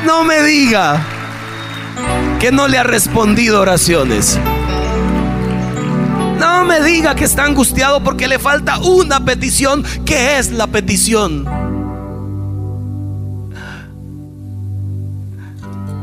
No 0.05 0.23
me 0.23 0.41
diga. 0.41 1.05
que 2.39 2.51
no 2.51 2.69
le 2.69 2.77
ha 2.77 2.83
respondido 2.83 3.59
oraciones. 3.59 4.39
Me 6.67 6.81
diga 6.81 7.13
que 7.13 7.25
está 7.25 7.45
angustiado 7.45 8.03
porque 8.03 8.27
le 8.27 8.39
falta 8.39 8.79
una 8.79 9.23
petición, 9.23 9.83
que 10.05 10.37
es 10.37 10.51
la 10.51 10.67
petición. 10.67 11.45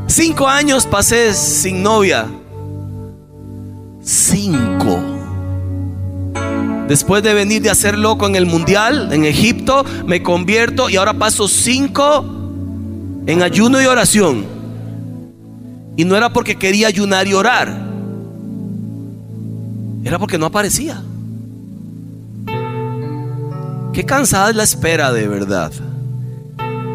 Cinco 0.07 0.47
años 0.47 0.85
pasé 0.85 1.33
sin 1.33 1.81
novia. 1.83 2.27
Cinco. 4.03 4.99
Después 6.87 7.23
de 7.23 7.33
venir 7.33 7.61
de 7.61 7.69
hacer 7.69 7.97
loco 7.97 8.27
en 8.27 8.35
el 8.35 8.45
mundial, 8.45 9.11
en 9.11 9.25
Egipto, 9.25 9.85
me 10.05 10.21
convierto 10.21 10.89
y 10.89 10.97
ahora 10.97 11.13
paso 11.13 11.47
cinco 11.47 12.25
en 13.25 13.41
ayuno 13.41 13.81
y 13.81 13.85
oración. 13.85 14.45
Y 15.95 16.05
no 16.05 16.15
era 16.15 16.31
porque 16.31 16.57
quería 16.57 16.87
ayunar 16.87 17.27
y 17.27 17.33
orar. 17.33 17.90
Era 20.03 20.17
porque 20.17 20.37
no 20.37 20.47
aparecía. 20.47 21.01
Qué 23.93 24.05
cansada 24.05 24.49
es 24.49 24.55
la 24.55 24.63
espera 24.63 25.11
de 25.11 25.27
verdad. 25.27 25.71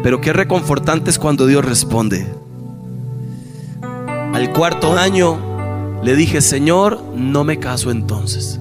Pero 0.03 0.19
qué 0.19 0.33
reconfortante 0.33 1.09
es 1.09 1.19
cuando 1.19 1.45
Dios 1.45 1.63
responde. 1.63 2.27
Al 4.33 4.51
cuarto 4.51 4.97
año 4.97 5.37
le 6.03 6.15
dije, 6.15 6.41
Señor, 6.41 7.01
no 7.15 7.43
me 7.43 7.59
caso 7.59 7.91
entonces. 7.91 8.59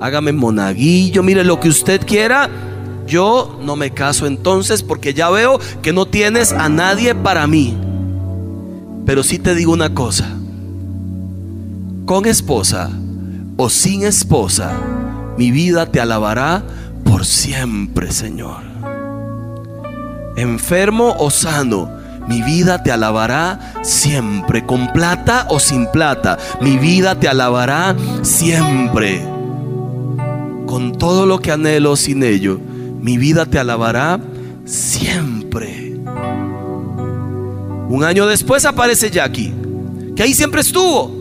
Hágame 0.00 0.32
monaguillo, 0.32 1.22
mire 1.22 1.44
lo 1.44 1.60
que 1.60 1.68
usted 1.68 2.04
quiera. 2.04 2.50
Yo 3.06 3.58
no 3.62 3.76
me 3.76 3.90
caso 3.90 4.26
entonces 4.26 4.82
porque 4.82 5.14
ya 5.14 5.30
veo 5.30 5.60
que 5.82 5.92
no 5.92 6.06
tienes 6.06 6.52
a 6.52 6.68
nadie 6.68 7.14
para 7.14 7.46
mí. 7.46 7.76
Pero 9.06 9.22
sí 9.22 9.38
te 9.38 9.54
digo 9.54 9.72
una 9.72 9.94
cosa. 9.94 10.28
Con 12.06 12.26
esposa 12.26 12.90
o 13.56 13.68
sin 13.68 14.04
esposa, 14.04 14.72
mi 15.36 15.50
vida 15.50 15.86
te 15.86 16.00
alabará 16.00 16.62
por 17.04 17.24
siempre, 17.24 18.10
Señor. 18.10 18.62
Enfermo 20.36 21.14
o 21.18 21.30
sano, 21.30 21.88
mi 22.26 22.42
vida 22.42 22.82
te 22.82 22.90
alabará 22.90 23.74
siempre, 23.82 24.66
con 24.66 24.92
plata 24.92 25.46
o 25.50 25.60
sin 25.60 25.86
plata, 25.92 26.38
mi 26.60 26.78
vida 26.78 27.18
te 27.18 27.28
alabará 27.28 27.94
siempre. 28.22 29.22
Con 30.66 30.96
todo 30.98 31.26
lo 31.26 31.38
que 31.38 31.52
anhelo 31.52 31.94
sin 31.96 32.24
ello, 32.24 32.58
mi 33.00 33.18
vida 33.18 33.46
te 33.46 33.58
alabará 33.58 34.18
siempre. 34.64 35.94
Un 37.88 38.02
año 38.02 38.26
después 38.26 38.64
aparece 38.64 39.10
Jackie, 39.10 39.54
que 40.16 40.22
ahí 40.24 40.34
siempre 40.34 40.62
estuvo 40.62 41.13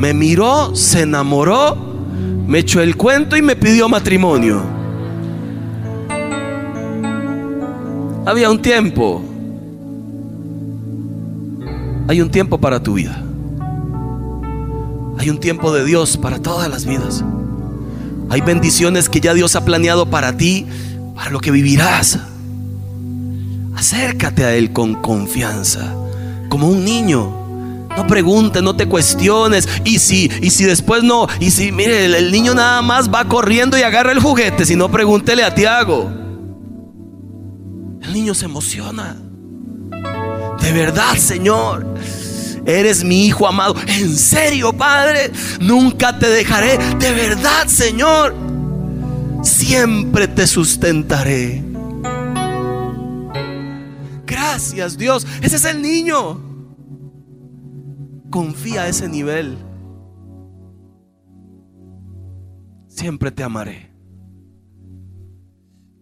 me 0.00 0.14
miró, 0.14 0.74
se 0.74 1.02
enamoró, 1.02 1.76
me 2.46 2.60
echó 2.60 2.80
el 2.80 2.96
cuento 2.96 3.36
y 3.36 3.42
me 3.42 3.54
pidió 3.54 3.86
matrimonio. 3.86 4.62
Había 8.24 8.50
un 8.50 8.62
tiempo. 8.62 9.22
Hay 12.08 12.22
un 12.22 12.30
tiempo 12.30 12.56
para 12.56 12.82
tu 12.82 12.94
vida. 12.94 13.22
Hay 15.18 15.28
un 15.28 15.38
tiempo 15.38 15.70
de 15.70 15.84
Dios 15.84 16.16
para 16.16 16.38
todas 16.38 16.70
las 16.70 16.86
vidas. 16.86 17.22
Hay 18.30 18.40
bendiciones 18.40 19.10
que 19.10 19.20
ya 19.20 19.34
Dios 19.34 19.54
ha 19.54 19.66
planeado 19.66 20.08
para 20.08 20.34
ti, 20.34 20.66
para 21.14 21.28
lo 21.28 21.40
que 21.40 21.50
vivirás. 21.50 22.18
Acércate 23.76 24.46
a 24.46 24.54
Él 24.54 24.72
con 24.72 24.94
confianza, 24.94 25.94
como 26.48 26.68
un 26.68 26.86
niño. 26.86 27.39
No 27.96 28.06
preguntes, 28.06 28.62
no 28.62 28.76
te 28.76 28.86
cuestiones. 28.86 29.68
Y 29.84 29.98
si, 29.98 30.30
y 30.40 30.50
si 30.50 30.64
después 30.64 31.02
no, 31.02 31.26
y 31.38 31.50
si, 31.50 31.72
mire, 31.72 32.04
el, 32.06 32.32
niño 32.32 32.54
nada 32.54 32.82
más 32.82 33.12
va 33.12 33.26
corriendo 33.26 33.76
y 33.76 33.82
agarra 33.82 34.12
el 34.12 34.20
juguete, 34.20 34.64
si 34.64 34.76
no, 34.76 34.90
pregúntele 34.90 35.42
a 35.42 35.54
Tiago. 35.54 36.10
El 38.02 38.12
niño 38.12 38.34
se 38.34 38.46
emociona. 38.46 39.16
De 40.60 40.72
verdad, 40.72 41.16
Señor. 41.16 41.86
Eres 42.66 43.04
mi 43.04 43.26
hijo 43.26 43.46
amado. 43.46 43.74
En 43.86 44.16
serio, 44.16 44.72
Padre. 44.72 45.32
Nunca 45.60 46.18
te 46.18 46.28
dejaré. 46.28 46.78
De 46.98 47.12
verdad, 47.12 47.66
Señor. 47.66 48.34
Siempre 49.42 50.28
te 50.28 50.46
sustentaré. 50.46 51.64
Gracias, 54.26 54.96
Dios. 54.96 55.26
Ese 55.42 55.56
es 55.56 55.64
el 55.64 55.80
niño. 55.82 56.49
Confía 58.30 58.82
a 58.82 58.88
ese 58.88 59.08
nivel. 59.08 59.58
Siempre 62.86 63.32
te 63.32 63.42
amaré. 63.42 63.90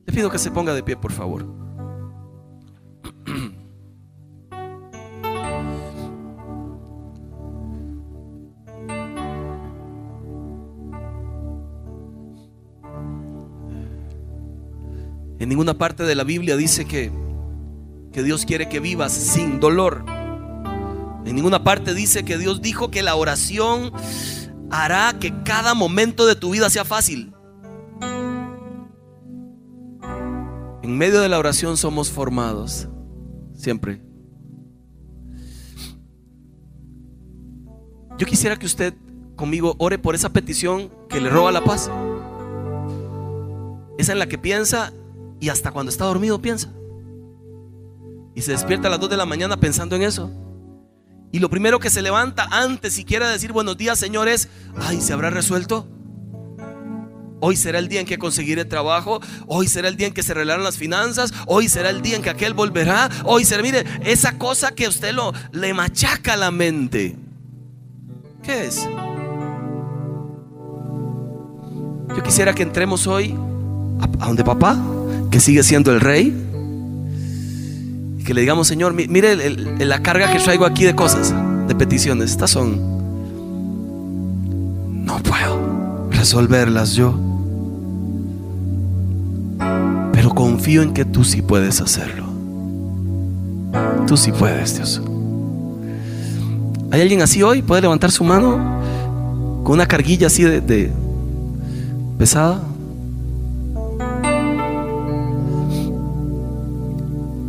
Le 0.06 0.12
pido 0.12 0.30
que 0.30 0.38
se 0.38 0.50
ponga 0.50 0.74
de 0.74 0.82
pie, 0.82 0.96
por 0.96 1.12
favor. 1.12 1.46
En 15.38 15.48
ninguna 15.48 15.78
parte 15.78 16.02
de 16.02 16.14
la 16.14 16.24
Biblia 16.24 16.56
dice 16.56 16.84
que, 16.84 17.10
que 18.12 18.22
Dios 18.22 18.44
quiere 18.44 18.68
que 18.68 18.80
vivas 18.80 19.12
sin 19.12 19.60
dolor. 19.60 20.17
En 21.24 21.34
ninguna 21.34 21.64
parte 21.64 21.94
dice 21.94 22.24
que 22.24 22.38
Dios 22.38 22.62
dijo 22.62 22.90
que 22.90 23.02
la 23.02 23.14
oración 23.14 23.92
hará 24.70 25.18
que 25.18 25.42
cada 25.42 25.74
momento 25.74 26.26
de 26.26 26.36
tu 26.36 26.50
vida 26.50 26.70
sea 26.70 26.84
fácil. 26.84 27.34
En 30.82 30.96
medio 30.96 31.20
de 31.20 31.28
la 31.28 31.38
oración 31.38 31.76
somos 31.76 32.10
formados, 32.10 32.88
siempre. 33.54 34.00
Yo 38.18 38.26
quisiera 38.26 38.56
que 38.56 38.66
usted 38.66 38.94
conmigo 39.36 39.76
ore 39.78 39.98
por 39.98 40.14
esa 40.14 40.30
petición 40.30 40.90
que 41.08 41.20
le 41.20 41.30
roba 41.30 41.52
la 41.52 41.62
paz. 41.62 41.90
Esa 43.98 44.12
en 44.12 44.18
la 44.18 44.28
que 44.28 44.38
piensa 44.38 44.92
y 45.40 45.50
hasta 45.50 45.70
cuando 45.72 45.90
está 45.90 46.04
dormido 46.04 46.40
piensa. 46.40 46.72
Y 48.34 48.42
se 48.42 48.52
despierta 48.52 48.88
a 48.88 48.90
las 48.90 49.00
2 49.00 49.10
de 49.10 49.16
la 49.16 49.26
mañana 49.26 49.58
pensando 49.58 49.94
en 49.94 50.02
eso. 50.02 50.30
Y 51.30 51.40
lo 51.40 51.50
primero 51.50 51.78
que 51.78 51.90
se 51.90 52.02
levanta 52.02 52.48
antes 52.50 52.94
siquiera 52.94 53.28
decir 53.28 53.52
buenos 53.52 53.76
días, 53.76 53.98
señores, 53.98 54.48
ay, 54.80 55.00
¿se 55.00 55.12
habrá 55.12 55.30
resuelto? 55.30 55.86
Hoy 57.40 57.56
será 57.56 57.78
el 57.78 57.88
día 57.88 58.00
en 58.00 58.06
que 58.06 58.18
conseguiré 58.18 58.64
trabajo. 58.64 59.20
Hoy 59.46 59.68
será 59.68 59.88
el 59.88 59.96
día 59.96 60.08
en 60.08 60.14
que 60.14 60.22
se 60.22 60.32
arreglarán 60.32 60.64
las 60.64 60.76
finanzas. 60.76 61.32
Hoy 61.46 61.68
será 61.68 61.90
el 61.90 62.02
día 62.02 62.16
en 62.16 62.22
que 62.22 62.30
aquel 62.30 62.54
volverá. 62.54 63.08
Hoy 63.24 63.44
será, 63.44 63.62
mire, 63.62 63.84
esa 64.04 64.38
cosa 64.38 64.74
que 64.74 64.88
usted 64.88 65.12
lo 65.12 65.32
le 65.52 65.72
machaca 65.74 66.36
la 66.36 66.50
mente. 66.50 67.16
¿Qué 68.42 68.66
es? 68.66 68.88
Yo 72.16 72.22
quisiera 72.24 72.54
que 72.54 72.62
entremos 72.64 73.06
hoy 73.06 73.36
a, 74.00 74.24
a 74.24 74.26
donde 74.26 74.42
papá, 74.42 74.76
que 75.30 75.38
sigue 75.38 75.62
siendo 75.62 75.92
el 75.92 76.00
rey 76.00 76.47
que 78.28 78.34
le 78.34 78.42
digamos, 78.42 78.68
Señor, 78.68 78.92
mire 78.92 79.36
la 79.86 80.02
carga 80.02 80.30
que 80.30 80.38
traigo 80.38 80.66
aquí 80.66 80.84
de 80.84 80.94
cosas, 80.94 81.32
de 81.66 81.74
peticiones. 81.74 82.30
Estas 82.32 82.50
son, 82.50 82.78
no 85.06 85.16
puedo 85.22 86.10
resolverlas 86.10 86.92
yo. 86.92 87.18
Pero 90.12 90.34
confío 90.34 90.82
en 90.82 90.92
que 90.92 91.06
tú 91.06 91.24
sí 91.24 91.40
puedes 91.40 91.80
hacerlo. 91.80 92.26
Tú 94.06 94.18
sí 94.18 94.30
puedes, 94.30 94.76
Dios. 94.76 95.00
¿Hay 96.90 97.00
alguien 97.00 97.22
así 97.22 97.42
hoy? 97.42 97.62
¿Puede 97.62 97.80
levantar 97.80 98.10
su 98.10 98.24
mano 98.24 98.82
con 99.64 99.72
una 99.72 99.86
carguilla 99.86 100.26
así 100.26 100.42
de 100.42 100.92
pesada? 102.18 102.60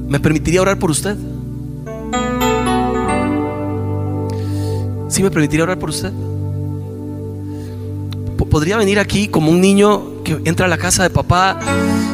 ¿Me 0.10 0.20
permitiría 0.20 0.62
orar 0.62 0.80
por 0.80 0.90
usted? 0.90 1.16
¿Sí 5.08 5.22
me 5.22 5.30
permitiría 5.30 5.64
orar 5.64 5.78
por 5.78 5.90
usted? 5.90 6.12
¿Podría 8.50 8.78
venir 8.78 8.98
aquí 8.98 9.28
como 9.28 9.52
un 9.52 9.62
niño 9.62 10.24
que 10.24 10.42
entra 10.46 10.66
a 10.66 10.70
la 10.70 10.80
casa 10.80 11.04
de 11.04 11.12
papá, 11.12 11.60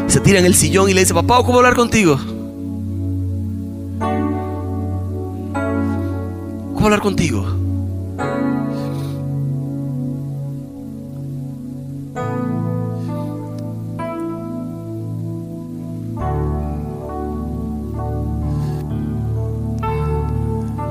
se 0.07 0.19
tira 0.19 0.39
en 0.39 0.45
el 0.45 0.53
sillón 0.53 0.89
y 0.89 0.93
le 0.93 0.99
dice, 0.99 1.13
papá, 1.13 1.37
¿cómo 1.45 1.59
hablar 1.59 1.75
contigo? 1.75 2.19
¿Cómo 6.73 6.85
hablar 6.85 6.99
contigo? 6.99 7.45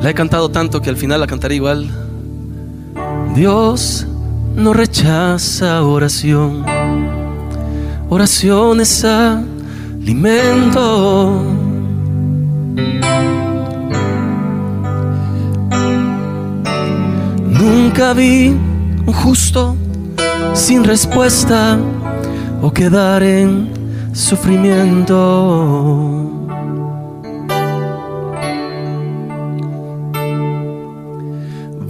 La 0.04 0.10
he 0.10 0.14
cantado 0.14 0.50
tanto 0.50 0.82
que 0.82 0.90
al 0.90 0.98
final 0.98 1.18
la 1.18 1.26
cantaré 1.26 1.54
igual. 1.54 1.88
Dios 3.34 4.06
no 4.54 4.74
rechaza 4.74 5.82
oración. 5.82 6.62
Oración 8.10 8.82
es 8.82 9.02
alimento. 9.02 10.82
Nunca 17.48 18.12
vi 18.12 18.54
un 19.06 19.14
justo 19.14 19.74
sin 20.52 20.84
respuesta 20.84 21.78
o 22.60 22.70
quedar 22.70 23.22
en 23.22 23.70
sufrimiento. 24.12 26.43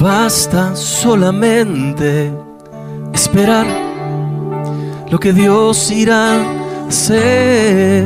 Basta 0.04 0.76
solamente 0.76 2.30
esperar 3.14 3.64
lo 5.08 5.18
que 5.18 5.32
Dios 5.32 5.90
irá 5.90 6.34
a 6.34 6.88
hacer. 6.88 8.04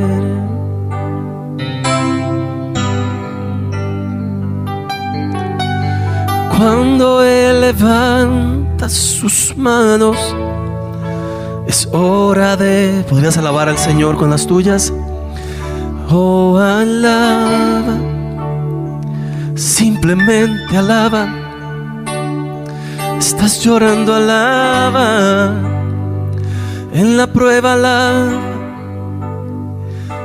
Cuando 6.57 7.21
Él 7.21 7.59
levanta 7.59 8.87
sus 8.87 9.57
manos, 9.57 10.15
es 11.67 11.85
hora 11.91 12.55
de... 12.55 13.03
¿Podrías 13.09 13.37
alabar 13.37 13.67
al 13.67 13.77
Señor 13.77 14.15
con 14.15 14.29
las 14.29 14.47
tuyas? 14.47 14.93
Oh, 16.09 16.57
alaba. 16.57 17.97
Simplemente 19.55 20.77
alaba 20.77 21.38
Estás 23.19 23.59
llorando, 23.59 24.15
alaba. 24.15 25.51
En 26.93 27.17
la 27.17 27.27
prueba, 27.27 27.73
alaba. 27.73 28.31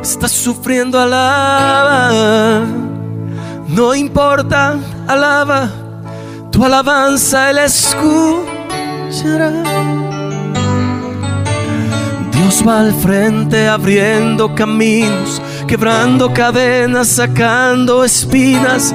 Estás 0.01 0.30
sufriendo, 0.30 1.01
alaba. 1.01 2.62
No 3.66 3.95
importa, 3.97 4.76
alaba. 5.09 5.68
Tu 6.53 6.64
alabanza 6.64 7.51
Él 7.51 7.59
escuchará. 7.59 9.51
Dios 12.30 12.64
va 12.64 12.78
al 12.78 12.95
frente 12.95 13.66
abriendo 13.68 14.55
caminos 14.55 15.42
quebrando 15.64 16.32
cadenas, 16.32 17.09
sacando 17.09 18.05
espinas. 18.05 18.95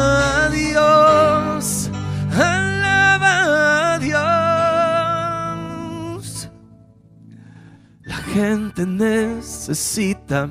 gente 8.71 8.85
necesita 8.85 10.49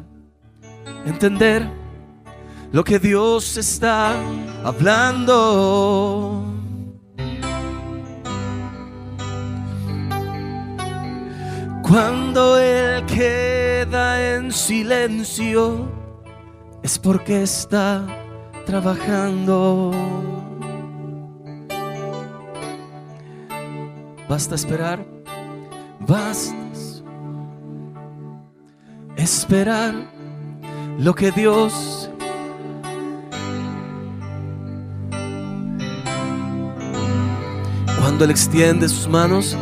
entender 1.06 1.66
lo 2.70 2.84
que 2.84 2.98
Dios 2.98 3.56
está 3.56 4.14
hablando. 4.62 6.44
Cuando 11.82 12.58
Él 12.58 13.04
queda 13.06 14.36
en 14.36 14.52
silencio, 14.52 15.90
es 16.82 16.98
porque 16.98 17.42
está 17.42 18.06
trabajando. 18.66 19.92
Basta 24.28 24.54
esperar, 24.54 25.04
basta 25.98 26.59
esperar 29.22 29.94
lo 30.98 31.14
que 31.14 31.30
Dios 31.30 32.10
cuando 37.98 38.24
Él 38.24 38.30
extiende 38.30 38.88
sus 38.88 39.08
manos, 39.08 39.56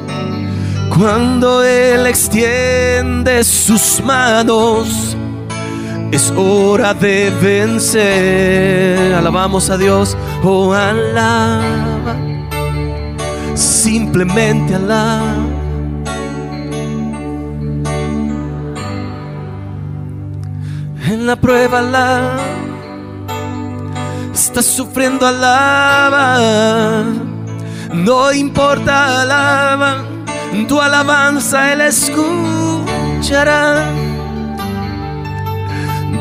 cuando 0.96 1.62
Él 1.62 2.06
extiende 2.06 3.44
sus 3.44 4.00
manos 4.02 5.16
es 6.10 6.32
hora 6.36 6.94
de 6.94 7.30
vencer. 7.42 9.14
Alabamos 9.14 9.68
a 9.70 9.76
Dios, 9.76 10.16
oh 10.42 10.72
alaba. 10.72 12.16
Simplemente 13.54 14.74
alaba. 14.74 15.47
En 21.10 21.26
la 21.26 21.36
prueba 21.36 21.78
alaba. 21.78 22.36
Estás 24.34 24.66
sufriendo 24.66 25.26
alaba. 25.26 27.04
No 27.94 28.30
importa 28.30 29.22
alaba. 29.22 30.04
Tu 30.68 30.78
alabanza 30.78 31.72
Él 31.72 31.80
escuchará. 31.80 32.86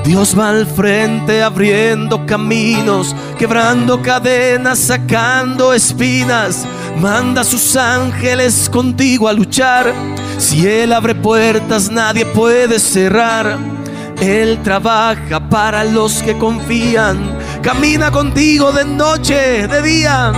Dios 0.06 0.40
va 0.40 0.52
al 0.52 0.66
frente 0.66 1.44
abriendo 1.44 2.26
caminos, 2.26 3.14
quebrando 3.38 4.02
cadenas, 4.02 4.80
sacando 4.80 5.74
espinas. 5.74 6.66
Manda 7.02 7.42
a 7.42 7.44
sus 7.44 7.76
ángeles 7.76 8.70
contigo 8.70 9.28
a 9.28 9.34
luchar. 9.34 9.94
Si 10.38 10.66
Él 10.66 10.94
abre 10.94 11.14
puertas, 11.14 11.92
nadie 11.92 12.26
puede 12.26 12.80
cerrar. 12.80 13.77
Él 14.22 14.60
trabaja 14.64 15.40
para 15.50 15.84
los 15.84 16.24
que 16.24 16.38
confían. 16.38 17.38
Camina 17.62 18.12
contigo 18.12 18.72
de 18.72 18.86
noche, 18.86 19.68
de 19.68 19.82
día. 19.82 20.32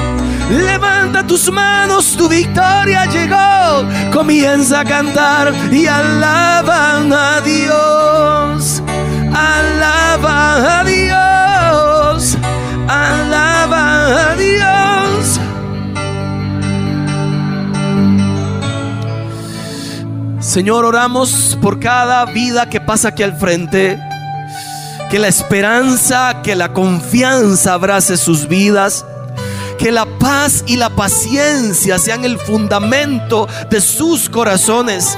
Levanta 0.50 1.26
tus 1.26 1.52
manos, 1.52 2.16
tu 2.18 2.28
victoria 2.28 3.06
llegó. 3.06 3.86
Comienza 4.12 4.82
a 4.82 4.86
cantar 4.86 5.54
y 5.72 5.86
alaban 5.86 7.14
a 7.14 7.40
Dios. 7.42 8.82
Alaba 9.32 10.80
a 10.80 10.84
Dios, 10.84 10.99
Señor, 20.50 20.84
oramos 20.84 21.56
por 21.62 21.80
cada 21.80 22.26
vida 22.26 22.68
que 22.72 22.82
pasa 22.82 23.10
aquí 23.10 23.22
al 23.22 23.38
frente. 23.38 24.00
Que 25.12 25.20
la 25.20 25.28
esperanza, 25.28 26.41
que 26.41 26.56
la 26.56 26.74
confianza 26.74 27.74
abrace 27.74 28.18
sus 28.18 28.47
vidas. 28.47 29.06
Que 29.78 29.91
la 29.91 30.08
paz 30.18 30.64
y 30.66 30.78
la 30.78 30.89
paciencia 30.89 32.00
sean 32.00 32.26
el 32.26 32.39
fundamento 32.39 33.47
de 33.70 33.80
sus 33.80 34.28
corazones 34.28 35.16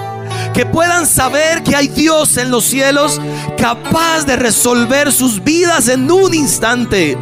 que 0.54 0.66
puedan 0.66 1.08
saber 1.08 1.64
que 1.64 1.76
hay 1.76 1.88
Dios 1.88 2.38
en 2.38 2.52
los 2.52 2.66
cielos 2.66 3.20
capaz 3.58 4.26
de 4.26 4.36
resolver 4.36 5.12
sus 5.12 5.44
vidas 5.44 5.88
en 5.88 6.10
un 6.10 6.34
instante 6.34 7.18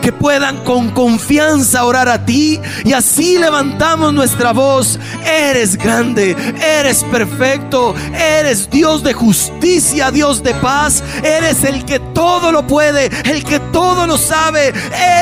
que 0.00 0.12
puedan 0.12 0.64
con 0.64 0.90
confianza 0.90 1.84
orar 1.84 2.08
a 2.08 2.24
ti 2.24 2.60
y 2.84 2.92
así 2.92 3.38
levantamos 3.38 4.12
nuestra 4.12 4.52
voz. 4.52 4.98
Eres 5.24 5.76
grande, 5.76 6.36
eres 6.62 7.04
perfecto, 7.04 7.94
eres 8.14 8.70
Dios 8.70 9.02
de 9.02 9.12
justicia, 9.12 10.10
Dios 10.10 10.42
de 10.42 10.54
paz, 10.54 11.02
eres 11.22 11.64
el 11.64 11.84
que 11.84 11.98
todo 11.98 12.52
lo 12.52 12.66
puede, 12.66 13.10
el 13.24 13.44
que 13.44 13.60
todo 13.72 14.06
lo 14.06 14.16
sabe, 14.16 14.72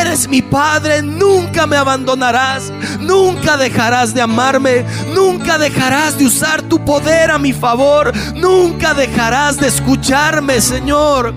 eres 0.01 0.29
mi 0.29 0.43
Padre, 0.43 1.03
nunca 1.03 1.67
me 1.67 1.77
abandonarás, 1.77 2.73
nunca 3.01 3.57
dejarás 3.57 4.15
de 4.15 4.23
amarme, 4.23 4.85
nunca 5.15 5.59
dejarás 5.59 6.19
de 6.19 6.27
usar 6.27 6.63
tu 6.63 6.85
poder 6.85 7.31
a 7.31 7.39
mi 7.39 7.53
favor, 7.53 8.13
nunca 8.35 8.95
dejarás 8.95 9.59
de 9.59 9.69
escucharme, 9.69 10.61
Señor. 10.61 11.35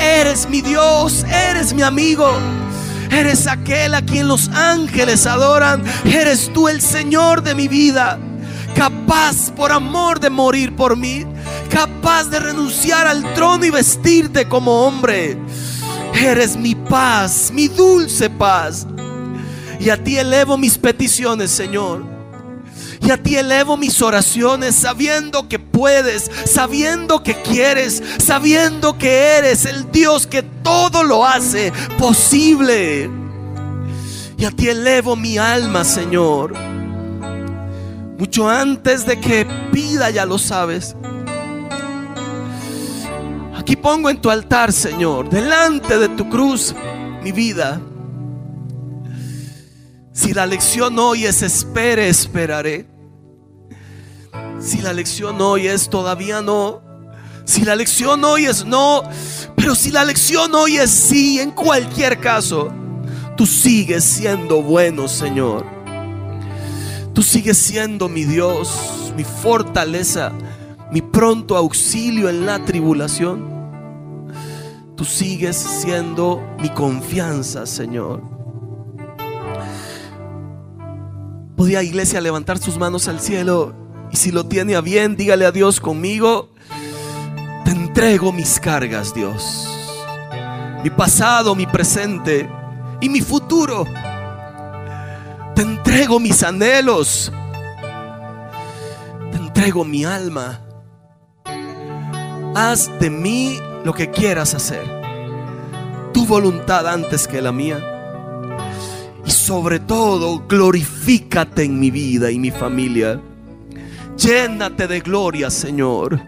Eres 0.00 0.48
mi 0.48 0.60
Dios, 0.60 1.24
eres 1.24 1.74
mi 1.74 1.82
amigo. 1.82 2.32
Eres 3.10 3.46
aquel 3.46 3.94
a 3.94 4.02
quien 4.02 4.28
los 4.28 4.48
ángeles 4.48 5.26
adoran. 5.26 5.82
Eres 6.04 6.52
tú 6.52 6.68
el 6.68 6.80
Señor 6.80 7.42
de 7.42 7.54
mi 7.54 7.68
vida. 7.68 8.18
Capaz 8.74 9.50
por 9.52 9.72
amor 9.72 10.20
de 10.20 10.30
morir 10.30 10.74
por 10.74 10.96
mí. 10.96 11.24
Capaz 11.70 12.24
de 12.24 12.40
renunciar 12.40 13.06
al 13.06 13.34
trono 13.34 13.64
y 13.64 13.70
vestirte 13.70 14.48
como 14.48 14.86
hombre. 14.86 15.36
Eres 16.14 16.56
mi 16.56 16.74
paz, 16.74 17.50
mi 17.52 17.68
dulce 17.68 18.30
paz. 18.30 18.86
Y 19.80 19.90
a 19.90 20.02
ti 20.02 20.16
elevo 20.16 20.56
mis 20.56 20.78
peticiones, 20.78 21.50
Señor. 21.50 22.13
Y 23.04 23.10
a 23.10 23.22
ti 23.22 23.36
elevo 23.36 23.76
mis 23.76 24.00
oraciones 24.00 24.74
sabiendo 24.74 25.46
que 25.46 25.58
puedes, 25.58 26.30
sabiendo 26.46 27.22
que 27.22 27.34
quieres, 27.34 28.02
sabiendo 28.18 28.96
que 28.96 29.36
eres 29.36 29.66
el 29.66 29.92
Dios 29.92 30.26
que 30.26 30.42
todo 30.42 31.02
lo 31.02 31.26
hace 31.26 31.70
posible. 31.98 33.10
Y 34.38 34.46
a 34.46 34.50
ti 34.50 34.70
elevo 34.70 35.16
mi 35.16 35.36
alma, 35.36 35.84
Señor. 35.84 36.54
Mucho 38.18 38.48
antes 38.48 39.04
de 39.04 39.20
que 39.20 39.46
pida, 39.70 40.08
ya 40.08 40.24
lo 40.24 40.38
sabes. 40.38 40.96
Aquí 43.54 43.76
pongo 43.76 44.08
en 44.08 44.18
tu 44.18 44.30
altar, 44.30 44.72
Señor, 44.72 45.28
delante 45.28 45.98
de 45.98 46.08
tu 46.08 46.30
cruz, 46.30 46.74
mi 47.22 47.32
vida. 47.32 47.82
Si 50.12 50.32
la 50.32 50.46
lección 50.46 50.98
hoy 50.98 51.26
es 51.26 51.42
espere, 51.42 52.08
esperaré. 52.08 52.93
Si 54.64 54.80
la 54.80 54.94
lección 54.94 55.42
hoy 55.42 55.66
es 55.66 55.90
todavía 55.90 56.40
no. 56.40 56.80
Si 57.44 57.66
la 57.66 57.76
lección 57.76 58.24
hoy 58.24 58.46
es 58.46 58.64
no. 58.64 59.02
Pero 59.54 59.74
si 59.74 59.90
la 59.90 60.06
lección 60.06 60.54
hoy 60.54 60.78
es 60.78 60.90
sí, 60.90 61.38
en 61.38 61.50
cualquier 61.50 62.18
caso, 62.18 62.72
tú 63.36 63.44
sigues 63.44 64.02
siendo 64.04 64.62
bueno, 64.62 65.06
Señor. 65.06 65.66
Tú 67.12 67.22
sigues 67.22 67.58
siendo 67.58 68.08
mi 68.08 68.24
Dios, 68.24 69.12
mi 69.14 69.22
fortaleza, 69.22 70.32
mi 70.90 71.02
pronto 71.02 71.58
auxilio 71.58 72.30
en 72.30 72.46
la 72.46 72.64
tribulación. 72.64 74.32
Tú 74.96 75.04
sigues 75.04 75.56
siendo 75.56 76.42
mi 76.58 76.70
confianza, 76.70 77.66
Señor. 77.66 78.22
Podía 81.54 81.82
iglesia 81.82 82.22
levantar 82.22 82.56
sus 82.56 82.78
manos 82.78 83.08
al 83.08 83.20
cielo 83.20 83.83
si 84.16 84.30
lo 84.30 84.46
tiene 84.46 84.76
a 84.76 84.80
bien, 84.80 85.16
dígale 85.16 85.46
a 85.46 85.52
Dios 85.52 85.80
conmigo, 85.80 86.50
te 87.64 87.70
entrego 87.70 88.32
mis 88.32 88.60
cargas, 88.60 89.14
Dios. 89.14 89.68
Mi 90.82 90.90
pasado, 90.90 91.54
mi 91.54 91.66
presente 91.66 92.48
y 93.00 93.08
mi 93.08 93.20
futuro. 93.20 93.86
Te 95.54 95.62
entrego 95.62 96.20
mis 96.20 96.42
anhelos. 96.42 97.32
Te 99.32 99.38
entrego 99.38 99.84
mi 99.84 100.04
alma. 100.04 100.60
Haz 102.54 102.90
de 103.00 103.08
mí 103.08 103.58
lo 103.84 103.94
que 103.94 104.10
quieras 104.10 104.54
hacer. 104.54 104.84
Tu 106.12 106.26
voluntad 106.26 106.86
antes 106.86 107.26
que 107.26 107.40
la 107.40 107.52
mía. 107.52 107.78
Y 109.24 109.30
sobre 109.30 109.80
todo, 109.80 110.44
glorifícate 110.46 111.64
en 111.64 111.80
mi 111.80 111.90
vida 111.90 112.30
y 112.30 112.38
mi 112.38 112.50
familia. 112.50 113.20
Llénate 114.16 114.86
de 114.86 115.00
gloria, 115.00 115.50
Señor, 115.50 116.20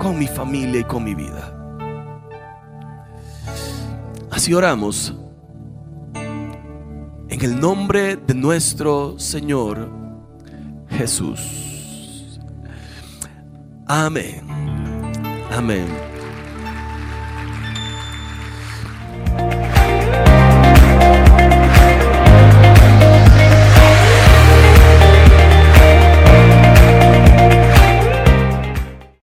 con 0.00 0.18
mi 0.18 0.26
familia 0.26 0.80
y 0.80 0.84
con 0.84 1.04
mi 1.04 1.14
vida. 1.14 1.56
Así 4.30 4.54
oramos 4.54 5.14
en 6.14 7.44
el 7.44 7.60
nombre 7.60 8.16
de 8.16 8.34
nuestro 8.34 9.18
Señor 9.18 9.90
Jesús. 10.88 12.40
Amén. 13.86 14.42
Amén. 15.50 15.86